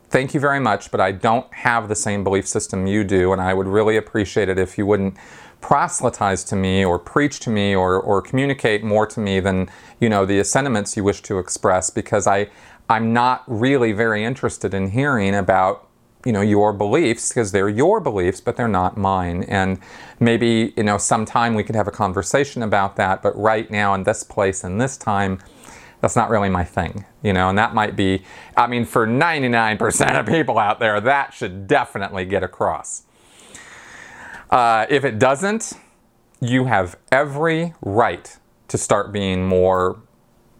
Thank 0.09 0.35
you 0.35 0.41
very 0.41 0.61
much, 0.61 0.93
but 0.93 1.01
I 1.01 1.11
don't 1.11 1.53
have 1.53 1.89
the 1.89 1.97
same 1.97 2.23
belief 2.23 2.47
system 2.47 2.87
you 2.87 3.03
do, 3.03 3.33
and 3.33 3.43
I 3.43 3.53
would 3.53 3.67
really 3.67 3.97
appreciate 3.97 4.49
it 4.49 4.57
if 4.57 4.79
you 4.79 4.87
wouldn't 4.87 5.17
proselytize 5.61 6.45
to 6.45 6.55
me 6.55 6.85
or 6.85 6.97
preach 6.97 7.41
to 7.41 7.51
me 7.51 7.75
or, 7.75 7.99
or 8.01 8.23
communicate 8.23 8.85
more 8.85 9.05
to 9.05 9.19
me 9.19 9.41
than 9.41 9.69
you 9.99 10.09
know 10.09 10.25
the 10.25 10.45
sentiments 10.45 10.97
you 10.97 11.03
wish 11.03 11.23
to 11.23 11.41
express 11.41 11.91
because 11.91 12.29
I, 12.29 12.49
I'm 12.88 13.12
not 13.12 13.42
really 13.46 13.92
very 13.92 14.25
interested 14.25 14.72
in 14.75 14.90
hearing 14.90 15.35
about 15.35 15.88
you 16.25 16.33
know 16.33 16.40
your 16.40 16.72
beliefs 16.72 17.29
because 17.29 17.53
they're 17.53 17.68
your 17.68 18.01
beliefs 18.01 18.40
but 18.40 18.57
they're 18.57 18.68
not 18.68 18.96
mine. 18.96 19.44
And 19.44 19.79
maybe 20.20 20.75
you 20.77 20.83
know 20.83 20.99
sometime 20.99 21.55
we 21.55 21.62
could 21.62 21.77
have 21.77 21.88
a 21.88 21.92
conversation 21.92 22.62
about 22.62 22.96
that 22.96 23.22
but 23.22 23.37
right 23.37 23.70
now 23.70 23.94
in 23.94 24.03
this 24.03 24.22
place 24.22 24.64
and 24.64 24.81
this 24.81 24.96
time 24.96 25.40
that's 26.01 26.16
not 26.16 26.29
really 26.29 26.49
my 26.49 26.64
thing 26.64 27.05
you 27.22 27.33
know 27.33 27.49
and 27.49 27.57
that 27.59 27.75
might 27.75 27.96
be 27.96 28.22
i 28.57 28.66
mean 28.66 28.85
for 28.85 29.07
99% 29.07 30.20
of 30.20 30.27
people 30.27 30.59
out 30.59 30.79
there 30.79 31.01
that 31.01 31.33
should 31.33 31.66
definitely 31.66 32.25
get 32.25 32.42
across. 32.42 33.03
Uh, 34.51 34.87
if 34.88 35.05
it 35.05 35.18
doesn't 35.18 35.75
you 36.40 36.66
have 36.66 36.96
every 37.11 37.75
right 37.81 38.38
to 38.68 38.79
start 38.79 39.12
being 39.12 39.46
more 39.46 40.01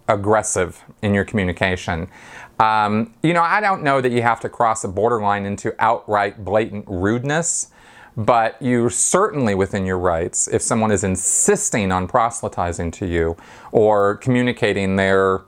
aggressive 0.09 0.85
in 1.03 1.15
your 1.15 1.25
communication 1.25 2.09
um, 2.59 3.15
you 3.23 3.35
know, 3.35 3.43
I 3.43 3.61
don't 3.61 3.83
know 3.83 4.01
that 4.01 4.13
you 4.13 4.23
have 4.23 4.41
to 4.41 4.49
cross 4.49 4.83
a 4.85 4.89
borderline 4.89 5.45
into 5.45 5.75
outright 5.79 6.45
blatant 6.45 6.87
rudeness, 6.89 7.69
but 8.17 8.57
you're 8.63 8.89
certainly 8.89 9.55
within 9.55 9.85
your 9.85 9.99
rights 9.99 10.49
if 10.49 10.63
someone 10.63 10.91
is 10.91 11.05
insisting 11.05 11.93
on 11.93 12.09
proselytizing 12.09 12.91
to 12.93 13.07
you 13.07 13.37
or 13.73 14.17
communicating 14.17 14.97
their 14.97 15.43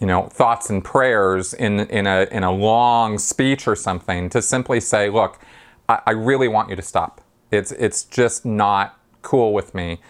you 0.00 0.06
know, 0.06 0.26
thoughts 0.26 0.70
and 0.70 0.82
prayers 0.82 1.52
in, 1.54 1.80
in, 1.80 2.06
a, 2.06 2.26
in 2.32 2.42
a 2.42 2.50
long 2.50 3.18
speech 3.18 3.68
or 3.68 3.76
something 3.76 4.28
to 4.30 4.42
simply 4.42 4.80
say, 4.80 5.10
look, 5.10 5.38
I, 5.88 6.00
I 6.06 6.10
really 6.12 6.48
want 6.48 6.70
you 6.70 6.76
to 6.76 6.82
stop. 6.82 7.20
It's, 7.50 7.72
it's 7.72 8.04
just 8.04 8.44
not 8.44 8.98
cool 9.20 9.52
with 9.52 9.74
me. 9.74 10.00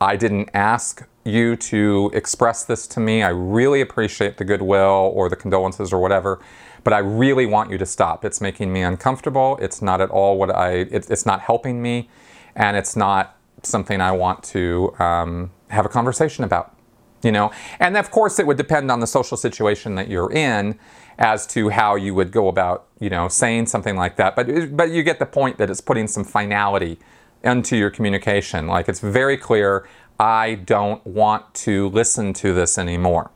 I 0.00 0.16
didn't 0.16 0.50
ask 0.54 1.08
you 1.24 1.56
to 1.56 2.10
express 2.14 2.64
this 2.64 2.86
to 2.88 3.00
me. 3.00 3.22
I 3.22 3.28
really 3.28 3.80
appreciate 3.80 4.38
the 4.38 4.44
goodwill 4.44 5.12
or 5.14 5.28
the 5.28 5.36
condolences 5.36 5.92
or 5.92 6.00
whatever, 6.00 6.40
but 6.82 6.92
I 6.92 6.98
really 6.98 7.46
want 7.46 7.70
you 7.70 7.78
to 7.78 7.86
stop. 7.86 8.24
It's 8.24 8.40
making 8.40 8.72
me 8.72 8.82
uncomfortable. 8.82 9.58
It's 9.60 9.82
not 9.82 10.00
at 10.00 10.10
all 10.10 10.38
what 10.38 10.54
I, 10.54 10.72
it, 10.72 11.10
it's 11.10 11.26
not 11.26 11.40
helping 11.40 11.82
me, 11.82 12.08
and 12.54 12.76
it's 12.76 12.96
not 12.96 13.36
something 13.62 14.00
I 14.00 14.12
want 14.12 14.42
to 14.44 14.94
um, 14.98 15.50
have 15.68 15.84
a 15.84 15.90
conversation 15.90 16.44
about. 16.44 16.76
You 17.22 17.32
know, 17.32 17.52
and 17.80 17.98
of 17.98 18.10
course, 18.10 18.38
it 18.38 18.46
would 18.46 18.56
depend 18.56 18.90
on 18.90 19.00
the 19.00 19.06
social 19.06 19.36
situation 19.36 19.94
that 19.96 20.08
you're 20.08 20.32
in 20.32 20.78
as 21.18 21.46
to 21.48 21.68
how 21.68 21.94
you 21.96 22.14
would 22.14 22.32
go 22.32 22.48
about, 22.48 22.86
you 22.98 23.10
know, 23.10 23.28
saying 23.28 23.66
something 23.66 23.94
like 23.94 24.16
that. 24.16 24.34
But 24.34 24.74
but 24.74 24.90
you 24.90 25.02
get 25.02 25.18
the 25.18 25.26
point 25.26 25.58
that 25.58 25.68
it's 25.68 25.82
putting 25.82 26.08
some 26.08 26.24
finality 26.24 26.98
into 27.42 27.76
your 27.76 27.90
communication. 27.90 28.66
Like 28.66 28.88
it's 28.88 29.00
very 29.00 29.36
clear 29.36 29.86
I 30.20 30.56
don't 30.56 31.04
want 31.06 31.54
to 31.54 31.88
listen 31.88 32.34
to 32.34 32.52
this 32.52 32.76
anymore. 32.76 33.30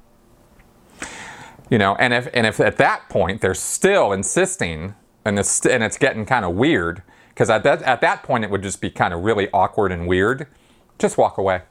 You 1.70 1.78
know, 1.78 1.94
and 1.94 2.12
if 2.12 2.28
and 2.34 2.46
if 2.46 2.60
at 2.60 2.76
that 2.76 3.08
point 3.08 3.40
they're 3.40 3.54
still 3.54 4.12
insisting, 4.12 4.94
and 5.24 5.38
it's 5.38 5.64
and 5.64 5.82
it's 5.82 5.96
getting 5.96 6.26
kind 6.26 6.44
of 6.44 6.54
weird, 6.54 7.02
because 7.30 7.48
at 7.48 7.62
that 7.62 7.80
at 7.82 8.02
that 8.02 8.22
point 8.22 8.44
it 8.44 8.50
would 8.50 8.62
just 8.62 8.82
be 8.82 8.90
kind 8.90 9.14
of 9.14 9.24
really 9.24 9.48
awkward 9.50 9.92
and 9.92 10.06
weird. 10.06 10.46
Just 10.98 11.16
walk 11.16 11.38
away, 11.38 11.62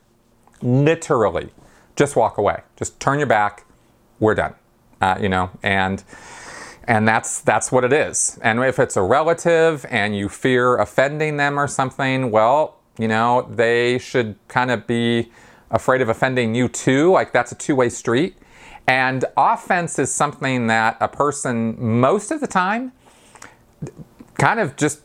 literally, 0.63 1.51
just 1.95 2.15
walk 2.15 2.39
away. 2.39 2.61
Just 2.75 2.99
turn 2.99 3.19
your 3.19 3.27
back. 3.27 3.65
We're 4.19 4.33
done. 4.33 4.55
Uh, 4.99 5.17
you 5.21 5.29
know, 5.29 5.51
and 5.61 6.03
and 6.85 7.07
that's 7.07 7.39
that's 7.39 7.71
what 7.71 7.83
it 7.83 7.93
is. 7.93 8.39
And 8.41 8.63
if 8.63 8.79
it's 8.79 8.97
a 8.97 9.03
relative 9.03 9.85
and 9.91 10.17
you 10.17 10.27
fear 10.27 10.75
offending 10.77 11.37
them 11.37 11.59
or 11.59 11.67
something, 11.67 12.31
well, 12.31 12.79
you 12.97 13.07
know, 13.07 13.47
they 13.49 13.97
should 13.97 14.35
kind 14.47 14.71
of 14.71 14.85
be 14.87 15.31
afraid 15.71 16.01
of 16.01 16.09
offending 16.09 16.53
you 16.53 16.67
too. 16.67 17.11
Like 17.11 17.31
that's 17.31 17.51
a 17.51 17.55
two 17.55 17.75
way 17.75 17.89
street. 17.89 18.37
And 18.87 19.25
offense 19.37 19.97
is 19.97 20.13
something 20.13 20.67
that 20.67 20.97
a 20.99 21.07
person, 21.07 21.75
most 21.99 22.31
of 22.31 22.41
the 22.41 22.47
time, 22.47 22.91
kind 24.37 24.59
of 24.59 24.75
just 24.75 25.01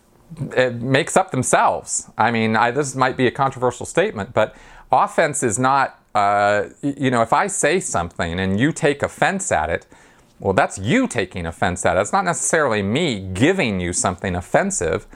makes 0.73 1.17
up 1.17 1.31
themselves. 1.31 2.11
I 2.19 2.31
mean, 2.31 2.57
I, 2.57 2.71
this 2.71 2.95
might 2.95 3.17
be 3.17 3.27
a 3.27 3.31
controversial 3.31 3.87
statement, 3.87 4.35
but 4.35 4.55
offense 4.91 5.43
is 5.43 5.59
not, 5.59 6.03
uh, 6.15 6.65
you 6.83 7.11
know, 7.11 7.23
if 7.23 7.33
I 7.33 7.47
say 7.47 7.81
something 7.81 8.39
and 8.39 8.59
you 8.59 8.73
take 8.73 9.03
offense 9.03 9.53
at 9.53 9.71
it, 9.71 9.87
well, 10.41 10.53
that's 10.53 10.79
you 10.79 11.09
taking 11.09 11.47
offense 11.47 11.85
at 11.87 11.97
it. 11.97 12.01
It's 12.01 12.13
not 12.13 12.25
necessarily 12.25 12.83
me 12.83 13.21
giving 13.33 13.81
you 13.81 13.93
something 13.93 14.35
offensive. 14.37 15.07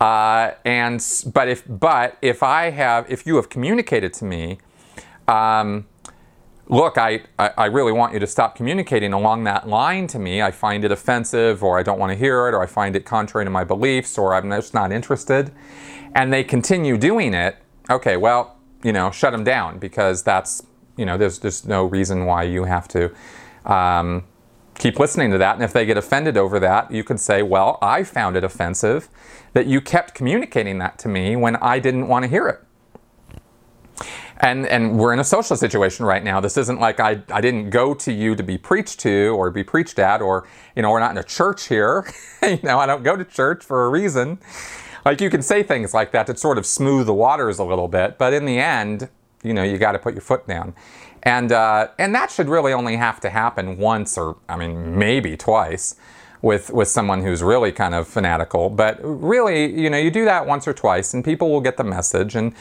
Uh, 0.00 0.52
and 0.64 1.04
but 1.32 1.48
if 1.48 1.64
but 1.66 2.16
if 2.22 2.42
I 2.42 2.70
have 2.70 3.10
if 3.10 3.26
you 3.26 3.36
have 3.36 3.48
communicated 3.48 4.12
to 4.14 4.24
me, 4.24 4.58
um, 5.26 5.86
look, 6.68 6.98
I, 6.98 7.22
I, 7.38 7.50
I 7.56 7.66
really 7.66 7.92
want 7.92 8.12
you 8.12 8.20
to 8.20 8.26
stop 8.26 8.54
communicating 8.54 9.12
along 9.12 9.44
that 9.44 9.68
line 9.68 10.06
to 10.08 10.18
me. 10.18 10.42
I 10.42 10.50
find 10.50 10.84
it 10.84 10.92
offensive, 10.92 11.64
or 11.64 11.78
I 11.78 11.82
don't 11.82 11.98
want 11.98 12.12
to 12.12 12.16
hear 12.16 12.48
it, 12.48 12.54
or 12.54 12.62
I 12.62 12.66
find 12.66 12.94
it 12.94 13.04
contrary 13.04 13.44
to 13.44 13.50
my 13.50 13.64
beliefs, 13.64 14.18
or 14.18 14.34
I'm 14.34 14.50
just 14.50 14.74
not 14.74 14.92
interested, 14.92 15.52
and 16.14 16.32
they 16.32 16.44
continue 16.44 16.96
doing 16.96 17.34
it. 17.34 17.56
Okay, 17.90 18.16
well, 18.16 18.56
you 18.84 18.92
know, 18.92 19.10
shut 19.10 19.32
them 19.32 19.44
down 19.44 19.78
because 19.78 20.22
that's 20.22 20.64
you 20.96 21.06
know 21.06 21.16
there's 21.16 21.38
just 21.38 21.66
no 21.66 21.84
reason 21.84 22.24
why 22.24 22.44
you 22.44 22.64
have 22.64 22.86
to. 22.88 23.12
Um, 23.64 24.24
keep 24.78 24.98
listening 24.98 25.30
to 25.32 25.38
that. 25.38 25.54
And 25.54 25.64
if 25.64 25.72
they 25.72 25.84
get 25.84 25.96
offended 25.96 26.36
over 26.36 26.58
that, 26.60 26.90
you 26.90 27.04
could 27.04 27.20
say, 27.20 27.42
well, 27.42 27.78
I 27.82 28.04
found 28.04 28.36
it 28.36 28.44
offensive 28.44 29.08
that 29.52 29.66
you 29.66 29.80
kept 29.80 30.14
communicating 30.14 30.78
that 30.78 30.98
to 31.00 31.08
me 31.08 31.36
when 31.36 31.56
I 31.56 31.78
didn't 31.78 32.08
want 32.08 32.24
to 32.24 32.28
hear 32.28 32.48
it. 32.48 32.60
And, 34.40 34.66
and 34.66 34.96
we're 34.96 35.12
in 35.12 35.18
a 35.18 35.24
social 35.24 35.56
situation 35.56 36.06
right 36.06 36.22
now. 36.22 36.38
This 36.38 36.56
isn't 36.56 36.78
like 36.78 37.00
I, 37.00 37.22
I 37.32 37.40
didn't 37.40 37.70
go 37.70 37.92
to 37.94 38.12
you 38.12 38.36
to 38.36 38.42
be 38.44 38.56
preached 38.56 39.00
to 39.00 39.34
or 39.36 39.50
be 39.50 39.64
preached 39.64 39.98
at, 39.98 40.22
or, 40.22 40.46
you 40.76 40.82
know, 40.82 40.90
we're 40.90 41.00
not 41.00 41.10
in 41.10 41.18
a 41.18 41.24
church 41.24 41.66
here. 41.66 42.08
you 42.42 42.60
know, 42.62 42.78
I 42.78 42.86
don't 42.86 43.02
go 43.02 43.16
to 43.16 43.24
church 43.24 43.64
for 43.64 43.84
a 43.86 43.88
reason. 43.88 44.38
Like 45.04 45.20
you 45.20 45.28
can 45.28 45.42
say 45.42 45.64
things 45.64 45.92
like 45.92 46.12
that 46.12 46.28
to 46.28 46.36
sort 46.36 46.56
of 46.56 46.66
smooth 46.66 47.06
the 47.06 47.14
waters 47.14 47.58
a 47.58 47.64
little 47.64 47.88
bit, 47.88 48.16
but 48.16 48.32
in 48.32 48.44
the 48.44 48.58
end, 48.58 49.08
you 49.42 49.54
know, 49.54 49.62
you 49.62 49.78
got 49.78 49.92
to 49.92 49.98
put 49.98 50.14
your 50.14 50.20
foot 50.20 50.46
down. 50.46 50.74
And, 51.22 51.52
uh, 51.52 51.88
and 51.98 52.14
that 52.14 52.30
should 52.30 52.48
really 52.48 52.72
only 52.72 52.96
have 52.96 53.20
to 53.20 53.30
happen 53.30 53.78
once 53.78 54.16
or, 54.16 54.36
I 54.48 54.56
mean, 54.56 54.98
maybe 54.98 55.36
twice 55.36 55.96
with, 56.42 56.70
with 56.70 56.88
someone 56.88 57.22
who's 57.22 57.42
really 57.42 57.72
kind 57.72 57.94
of 57.94 58.06
fanatical. 58.06 58.70
But 58.70 58.98
really, 59.02 59.78
you 59.80 59.90
know, 59.90 59.98
you 59.98 60.10
do 60.10 60.24
that 60.24 60.46
once 60.46 60.68
or 60.68 60.72
twice 60.72 61.14
and 61.14 61.24
people 61.24 61.50
will 61.50 61.60
get 61.60 61.76
the 61.76 61.84
message. 61.84 62.36
And, 62.36 62.54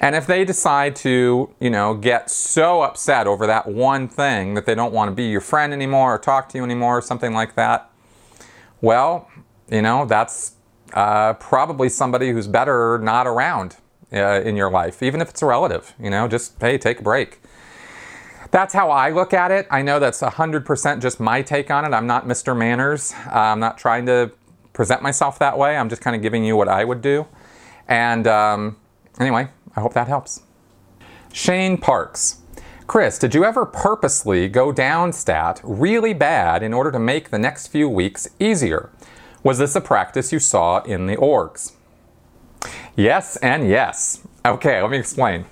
and 0.00 0.16
if 0.16 0.26
they 0.26 0.44
decide 0.44 0.96
to, 0.96 1.54
you 1.60 1.70
know, 1.70 1.94
get 1.94 2.28
so 2.28 2.82
upset 2.82 3.26
over 3.26 3.46
that 3.46 3.68
one 3.68 4.08
thing 4.08 4.54
that 4.54 4.66
they 4.66 4.74
don't 4.74 4.92
want 4.92 5.08
to 5.10 5.14
be 5.14 5.24
your 5.24 5.40
friend 5.40 5.72
anymore 5.72 6.14
or 6.14 6.18
talk 6.18 6.48
to 6.50 6.58
you 6.58 6.64
anymore 6.64 6.98
or 6.98 7.02
something 7.02 7.32
like 7.32 7.54
that, 7.54 7.88
well, 8.80 9.30
you 9.70 9.80
know, 9.80 10.04
that's 10.04 10.54
uh, 10.92 11.34
probably 11.34 11.88
somebody 11.88 12.30
who's 12.30 12.48
better 12.48 12.98
not 12.98 13.26
around 13.28 13.76
uh, 14.12 14.40
in 14.42 14.56
your 14.56 14.70
life, 14.70 15.02
even 15.02 15.20
if 15.20 15.30
it's 15.30 15.40
a 15.40 15.46
relative. 15.46 15.94
You 16.00 16.10
know, 16.10 16.26
just, 16.28 16.60
hey, 16.60 16.78
take 16.78 16.98
a 17.00 17.02
break. 17.02 17.40
That's 18.52 18.74
how 18.74 18.90
I 18.90 19.10
look 19.10 19.32
at 19.32 19.50
it. 19.50 19.66
I 19.70 19.80
know 19.80 19.98
that's 19.98 20.20
100% 20.20 21.00
just 21.00 21.18
my 21.18 21.40
take 21.40 21.70
on 21.70 21.86
it. 21.86 21.96
I'm 21.96 22.06
not 22.06 22.26
Mr. 22.26 22.56
Manners. 22.56 23.14
Uh, 23.26 23.38
I'm 23.38 23.60
not 23.60 23.78
trying 23.78 24.04
to 24.06 24.30
present 24.74 25.02
myself 25.02 25.38
that 25.38 25.56
way. 25.56 25.74
I'm 25.74 25.88
just 25.88 26.02
kind 26.02 26.14
of 26.14 26.20
giving 26.20 26.44
you 26.44 26.54
what 26.54 26.68
I 26.68 26.84
would 26.84 27.00
do. 27.00 27.26
And 27.88 28.26
um, 28.26 28.76
anyway, 29.18 29.48
I 29.74 29.80
hope 29.80 29.94
that 29.94 30.06
helps. 30.06 30.42
Shane 31.32 31.78
Parks. 31.78 32.40
Chris, 32.86 33.18
did 33.18 33.34
you 33.34 33.42
ever 33.42 33.64
purposely 33.64 34.50
go 34.50 34.70
down 34.70 35.14
stat 35.14 35.62
really 35.64 36.12
bad 36.12 36.62
in 36.62 36.74
order 36.74 36.92
to 36.92 36.98
make 36.98 37.30
the 37.30 37.38
next 37.38 37.68
few 37.68 37.88
weeks 37.88 38.28
easier? 38.38 38.90
Was 39.42 39.56
this 39.56 39.74
a 39.74 39.80
practice 39.80 40.30
you 40.30 40.38
saw 40.38 40.82
in 40.82 41.06
the 41.06 41.16
orgs? 41.16 41.72
Yes 42.96 43.36
and 43.36 43.66
yes. 43.66 44.20
Okay, 44.44 44.82
let 44.82 44.90
me 44.90 44.98
explain. 44.98 45.46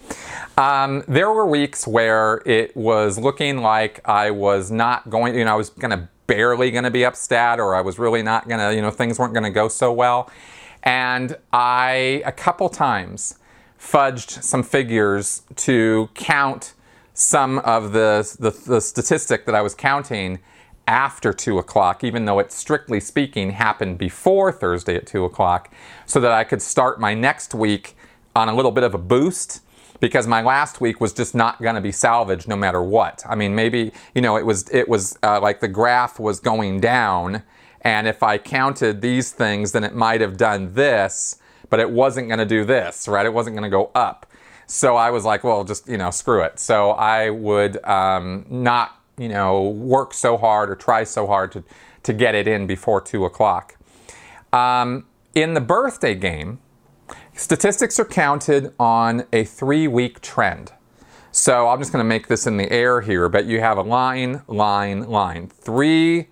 Um, 0.60 1.04
there 1.08 1.32
were 1.32 1.46
weeks 1.46 1.86
where 1.86 2.42
it 2.44 2.76
was 2.76 3.16
looking 3.16 3.62
like 3.62 4.06
I 4.06 4.30
was 4.30 4.70
not 4.70 5.08
going, 5.08 5.34
you 5.34 5.46
know, 5.46 5.54
I 5.54 5.56
was 5.56 5.70
going 5.70 5.90
to 5.90 6.06
barely 6.26 6.70
going 6.70 6.84
to 6.84 6.90
be 6.90 7.02
up 7.02 7.16
stat 7.16 7.58
or 7.58 7.74
I 7.74 7.80
was 7.80 7.98
really 7.98 8.22
not 8.22 8.46
going 8.46 8.60
to, 8.60 8.74
you 8.74 8.82
know, 8.82 8.90
things 8.90 9.18
weren't 9.18 9.32
going 9.32 9.44
to 9.44 9.50
go 9.50 9.68
so 9.68 9.90
well. 9.90 10.30
And 10.82 11.38
I, 11.50 12.22
a 12.26 12.32
couple 12.32 12.68
times, 12.68 13.38
fudged 13.80 14.42
some 14.42 14.62
figures 14.62 15.44
to 15.56 16.10
count 16.12 16.74
some 17.14 17.60
of 17.60 17.92
the, 17.92 18.30
the, 18.38 18.50
the 18.50 18.82
statistic 18.82 19.46
that 19.46 19.54
I 19.54 19.62
was 19.62 19.74
counting 19.74 20.40
after 20.86 21.32
2 21.32 21.56
o'clock, 21.56 22.04
even 22.04 22.26
though 22.26 22.38
it 22.38 22.52
strictly 22.52 23.00
speaking 23.00 23.52
happened 23.52 23.96
before 23.96 24.52
Thursday 24.52 24.96
at 24.96 25.06
2 25.06 25.24
o'clock, 25.24 25.72
so 26.04 26.20
that 26.20 26.32
I 26.32 26.44
could 26.44 26.60
start 26.60 27.00
my 27.00 27.14
next 27.14 27.54
week 27.54 27.96
on 28.36 28.50
a 28.50 28.54
little 28.54 28.72
bit 28.72 28.84
of 28.84 28.92
a 28.92 28.98
boost 28.98 29.62
because 30.00 30.26
my 30.26 30.42
last 30.42 30.80
week 30.80 31.00
was 31.00 31.12
just 31.12 31.34
not 31.34 31.60
going 31.62 31.74
to 31.74 31.80
be 31.80 31.92
salvaged 31.92 32.48
no 32.48 32.56
matter 32.56 32.82
what. 32.82 33.22
I 33.28 33.34
mean, 33.34 33.54
maybe 33.54 33.92
you 34.14 34.22
know 34.22 34.36
it 34.36 34.44
was 34.44 34.68
it 34.70 34.88
was 34.88 35.18
uh, 35.22 35.40
like 35.40 35.60
the 35.60 35.68
graph 35.68 36.18
was 36.18 36.40
going 36.40 36.80
down, 36.80 37.42
and 37.82 38.08
if 38.08 38.22
I 38.22 38.38
counted 38.38 39.00
these 39.02 39.30
things, 39.30 39.72
then 39.72 39.84
it 39.84 39.94
might 39.94 40.20
have 40.20 40.36
done 40.36 40.74
this, 40.74 41.36
but 41.68 41.80
it 41.80 41.90
wasn't 41.90 42.28
going 42.28 42.38
to 42.38 42.46
do 42.46 42.64
this, 42.64 43.06
right? 43.06 43.24
It 43.26 43.32
wasn't 43.32 43.54
going 43.56 43.70
to 43.70 43.74
go 43.74 43.90
up. 43.94 44.26
So 44.66 44.96
I 44.96 45.10
was 45.10 45.24
like, 45.24 45.44
well, 45.44 45.64
just 45.64 45.88
you 45.88 45.98
know, 45.98 46.10
screw 46.10 46.42
it. 46.42 46.58
So 46.58 46.90
I 46.92 47.30
would 47.30 47.84
um, 47.84 48.46
not 48.48 48.96
you 49.18 49.28
know 49.28 49.68
work 49.68 50.14
so 50.14 50.36
hard 50.36 50.70
or 50.70 50.74
try 50.74 51.04
so 51.04 51.26
hard 51.26 51.52
to 51.52 51.64
to 52.02 52.12
get 52.12 52.34
it 52.34 52.48
in 52.48 52.66
before 52.66 53.00
two 53.00 53.24
o'clock. 53.24 53.76
Um, 54.52 55.06
in 55.34 55.54
the 55.54 55.60
birthday 55.60 56.14
game, 56.14 56.58
Statistics 57.40 57.98
are 57.98 58.04
counted 58.04 58.74
on 58.78 59.24
a 59.32 59.44
three 59.44 59.88
week 59.88 60.20
trend. 60.20 60.72
So 61.32 61.68
I'm 61.68 61.78
just 61.78 61.90
going 61.90 62.04
to 62.04 62.08
make 62.08 62.28
this 62.28 62.46
in 62.46 62.58
the 62.58 62.70
air 62.70 63.00
here, 63.00 63.30
but 63.30 63.46
you 63.46 63.60
have 63.60 63.78
a 63.78 63.82
line, 63.82 64.42
line, 64.46 65.08
line. 65.08 65.48
Three, 65.48 66.28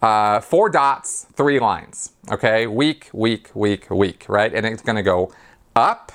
uh, 0.00 0.38
four 0.38 0.70
dots, 0.70 1.26
three 1.34 1.58
lines. 1.58 2.12
Okay, 2.30 2.68
week, 2.68 3.10
week, 3.12 3.50
week, 3.52 3.90
week, 3.90 4.26
right? 4.28 4.54
And 4.54 4.64
it's 4.64 4.80
going 4.80 4.94
to 4.94 5.02
go 5.02 5.34
up, 5.74 6.12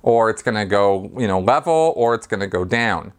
or 0.00 0.30
it's 0.30 0.42
going 0.42 0.54
to 0.54 0.64
go, 0.64 1.12
you 1.18 1.28
know, 1.28 1.38
level, 1.38 1.92
or 1.94 2.14
it's 2.14 2.26
going 2.26 2.40
to 2.40 2.46
go 2.46 2.64
down. 2.64 3.12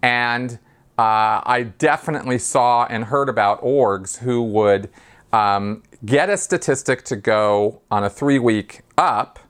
And 0.00 0.52
uh, 0.98 1.44
I 1.44 1.74
definitely 1.76 2.38
saw 2.38 2.86
and 2.86 3.04
heard 3.04 3.28
about 3.28 3.62
orgs 3.62 4.20
who 4.20 4.42
would 4.44 4.88
um, 5.34 5.82
get 6.06 6.30
a 6.30 6.38
statistic 6.38 7.02
to 7.04 7.16
go 7.16 7.82
on 7.90 8.02
a 8.02 8.08
three 8.08 8.38
week 8.38 8.80
up 8.96 9.40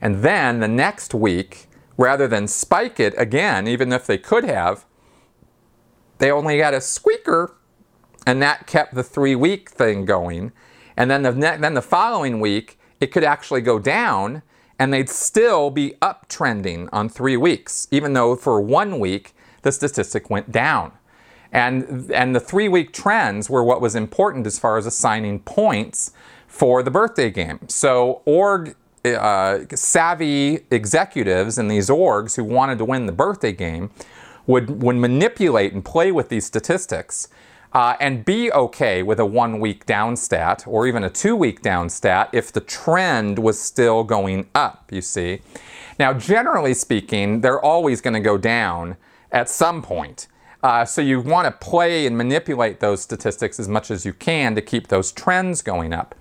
and 0.00 0.22
then 0.22 0.60
the 0.60 0.68
next 0.68 1.14
week, 1.14 1.68
rather 1.96 2.28
than 2.28 2.46
spike 2.46 3.00
it 3.00 3.14
again, 3.16 3.66
even 3.66 3.92
if 3.92 4.06
they 4.06 4.18
could 4.18 4.44
have, 4.44 4.84
they 6.18 6.30
only 6.30 6.58
got 6.58 6.74
a 6.74 6.80
squeaker, 6.80 7.56
and 8.26 8.42
that 8.42 8.66
kept 8.66 8.94
the 8.94 9.02
three 9.02 9.34
week 9.34 9.70
thing 9.70 10.04
going. 10.04 10.52
And 10.96 11.10
then 11.10 11.22
the, 11.22 11.32
then 11.32 11.74
the 11.74 11.82
following 11.82 12.40
week, 12.40 12.78
it 13.00 13.12
could 13.12 13.24
actually 13.24 13.60
go 13.60 13.78
down, 13.78 14.42
and 14.78 14.92
they'd 14.92 15.08
still 15.08 15.70
be 15.70 15.94
uptrending 16.02 16.88
on 16.92 17.08
three 17.08 17.36
weeks, 17.36 17.86
even 17.90 18.12
though 18.12 18.36
for 18.36 18.60
one 18.60 18.98
week 18.98 19.34
the 19.62 19.72
statistic 19.72 20.30
went 20.30 20.50
down. 20.50 20.92
And, 21.52 22.10
and 22.12 22.34
the 22.34 22.40
three 22.40 22.68
week 22.68 22.92
trends 22.92 23.48
were 23.48 23.64
what 23.64 23.80
was 23.80 23.94
important 23.94 24.46
as 24.46 24.58
far 24.58 24.76
as 24.76 24.86
assigning 24.86 25.40
points 25.40 26.12
for 26.46 26.82
the 26.82 26.90
birthday 26.90 27.30
game. 27.30 27.60
So 27.68 28.22
org 28.24 28.74
uh, 29.04 29.60
savvy 29.74 30.60
executives 30.70 31.58
in 31.58 31.68
these 31.68 31.88
orgs 31.88 32.36
who 32.36 32.44
wanted 32.44 32.78
to 32.78 32.84
win 32.84 33.06
the 33.06 33.12
birthday 33.12 33.52
game 33.52 33.90
would, 34.46 34.82
would 34.82 34.96
manipulate 34.96 35.72
and 35.72 35.84
play 35.84 36.10
with 36.10 36.28
these 36.28 36.44
statistics 36.44 37.28
uh, 37.72 37.94
and 38.00 38.24
be 38.24 38.50
okay 38.52 39.02
with 39.02 39.20
a 39.20 39.26
one 39.26 39.60
week 39.60 39.84
down 39.86 40.16
stat 40.16 40.64
or 40.66 40.86
even 40.86 41.04
a 41.04 41.10
two 41.10 41.36
week 41.36 41.60
down 41.60 41.88
stat 41.88 42.30
if 42.32 42.50
the 42.50 42.60
trend 42.60 43.38
was 43.38 43.60
still 43.60 44.04
going 44.04 44.48
up, 44.54 44.90
you 44.90 45.02
see. 45.02 45.40
Now, 45.98 46.12
generally 46.12 46.74
speaking, 46.74 47.40
they're 47.40 47.60
always 47.60 48.00
going 48.00 48.14
to 48.14 48.20
go 48.20 48.38
down 48.38 48.96
at 49.30 49.48
some 49.48 49.82
point. 49.82 50.28
Uh, 50.62 50.84
so 50.84 51.00
you 51.00 51.20
want 51.20 51.46
to 51.46 51.66
play 51.66 52.06
and 52.06 52.16
manipulate 52.16 52.80
those 52.80 53.00
statistics 53.00 53.60
as 53.60 53.68
much 53.68 53.90
as 53.90 54.04
you 54.04 54.12
can 54.12 54.54
to 54.54 54.62
keep 54.62 54.88
those 54.88 55.12
trends 55.12 55.62
going 55.62 55.92
up. 55.92 56.14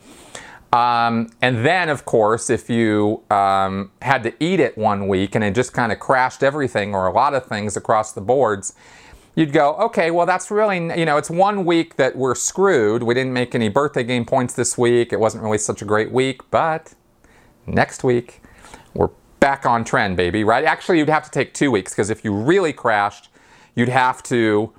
Um, 0.73 1.29
and 1.41 1.65
then, 1.65 1.89
of 1.89 2.05
course, 2.05 2.49
if 2.49 2.69
you 2.69 3.23
um, 3.31 3.91
had 4.01 4.23
to 4.23 4.33
eat 4.43 4.59
it 4.59 4.77
one 4.77 5.07
week 5.07 5.33
and 5.35 5.43
it 5.43 5.55
just 5.55 5.73
kind 5.73 5.91
of 5.91 5.99
crashed 5.99 6.43
everything 6.43 6.93
or 6.93 7.07
a 7.07 7.11
lot 7.11 7.33
of 7.33 7.45
things 7.45 7.77
across 7.77 8.11
the 8.11 8.21
boards, 8.21 8.75
you'd 9.35 9.53
go, 9.53 9.75
okay, 9.75 10.11
well, 10.11 10.25
that's 10.25 10.51
really, 10.51 10.77
you 10.99 11.05
know, 11.05 11.17
it's 11.17 11.29
one 11.29 11.63
week 11.63 11.95
that 11.95 12.15
we're 12.15 12.35
screwed. 12.35 13.03
We 13.03 13.13
didn't 13.13 13.33
make 13.33 13.55
any 13.55 13.69
birthday 13.69 14.03
game 14.03 14.25
points 14.25 14.55
this 14.55 14.77
week. 14.77 15.13
It 15.13 15.19
wasn't 15.19 15.43
really 15.43 15.57
such 15.57 15.81
a 15.81 15.85
great 15.85 16.11
week, 16.11 16.41
but 16.51 16.93
next 17.65 18.03
week 18.03 18.41
we're 18.93 19.09
back 19.39 19.65
on 19.65 19.85
trend, 19.85 20.17
baby, 20.17 20.43
right? 20.43 20.65
Actually, 20.65 20.99
you'd 20.99 21.09
have 21.09 21.23
to 21.23 21.31
take 21.31 21.53
two 21.53 21.71
weeks 21.71 21.93
because 21.93 22.09
if 22.09 22.25
you 22.25 22.33
really 22.33 22.73
crashed, 22.73 23.29
you'd 23.75 23.89
have 23.89 24.21
to 24.23 24.73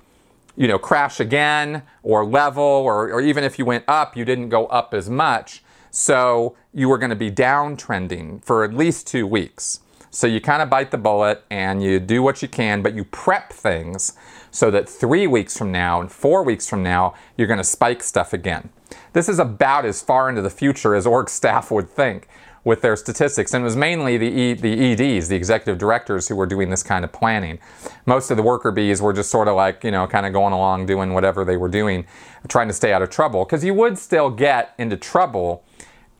you 0.59 0.67
know, 0.67 0.77
crash 0.77 1.21
again 1.21 1.81
or 2.03 2.25
level, 2.25 2.61
or, 2.61 3.13
or 3.13 3.21
even 3.21 3.45
if 3.45 3.57
you 3.57 3.63
went 3.63 3.85
up, 3.87 4.17
you 4.17 4.25
didn't 4.25 4.49
go 4.49 4.65
up 4.67 4.93
as 4.93 5.09
much. 5.09 5.63
So 5.99 6.55
you 6.73 6.87
were 6.87 6.97
going 6.97 7.09
to 7.09 7.15
be 7.17 7.29
downtrending 7.29 8.41
for 8.41 8.63
at 8.63 8.73
least 8.73 9.05
two 9.05 9.27
weeks. 9.27 9.81
So 10.11 10.27
you 10.27 10.39
kind 10.39 10.61
of 10.61 10.69
bite 10.69 10.91
the 10.91 10.97
bullet 10.97 11.43
and 11.49 11.83
you 11.83 11.99
do 11.99 12.23
what 12.23 12.41
you 12.41 12.47
can, 12.47 12.81
but 12.81 12.93
you 12.93 13.03
prep 13.03 13.51
things 13.51 14.13
so 14.49 14.71
that 14.71 14.87
three 14.87 15.27
weeks 15.27 15.57
from 15.57 15.73
now 15.73 15.99
and 15.99 16.09
four 16.09 16.41
weeks 16.41 16.69
from 16.69 16.83
now, 16.83 17.15
you're 17.35 17.49
going 17.49 17.57
to 17.57 17.65
spike 17.65 18.01
stuff 18.01 18.31
again. 18.31 18.69
This 19.11 19.27
is 19.27 19.39
about 19.39 19.83
as 19.83 20.01
far 20.01 20.29
into 20.29 20.41
the 20.41 20.49
future 20.49 20.95
as 20.95 21.05
org 21.05 21.29
staff 21.39 21.69
would 21.69 21.89
think 21.89 22.29
with 22.63 22.79
their 22.81 22.95
statistics. 22.95 23.53
And 23.53 23.61
it 23.61 23.65
was 23.65 23.75
mainly 23.75 24.17
the, 24.17 24.29
e, 24.29 24.53
the 24.53 24.93
EDs, 24.93 25.27
the 25.27 25.35
executive 25.35 25.77
directors, 25.77 26.29
who 26.29 26.35
were 26.37 26.45
doing 26.45 26.69
this 26.69 26.81
kind 26.81 27.03
of 27.03 27.11
planning. 27.11 27.59
Most 28.05 28.31
of 28.31 28.37
the 28.37 28.43
worker 28.43 28.71
bees 28.71 29.01
were 29.01 29.11
just 29.11 29.29
sort 29.29 29.49
of 29.49 29.57
like, 29.57 29.83
you 29.83 29.91
know, 29.91 30.07
kind 30.07 30.25
of 30.25 30.31
going 30.31 30.53
along 30.53 30.85
doing 30.85 31.13
whatever 31.13 31.43
they 31.43 31.57
were 31.57 31.67
doing, 31.67 32.05
trying 32.47 32.69
to 32.69 32.73
stay 32.73 32.93
out 32.93 33.01
of 33.01 33.09
trouble. 33.09 33.43
Because 33.43 33.65
you 33.65 33.73
would 33.73 33.97
still 33.97 34.29
get 34.29 34.73
into 34.77 34.95
trouble 34.95 35.65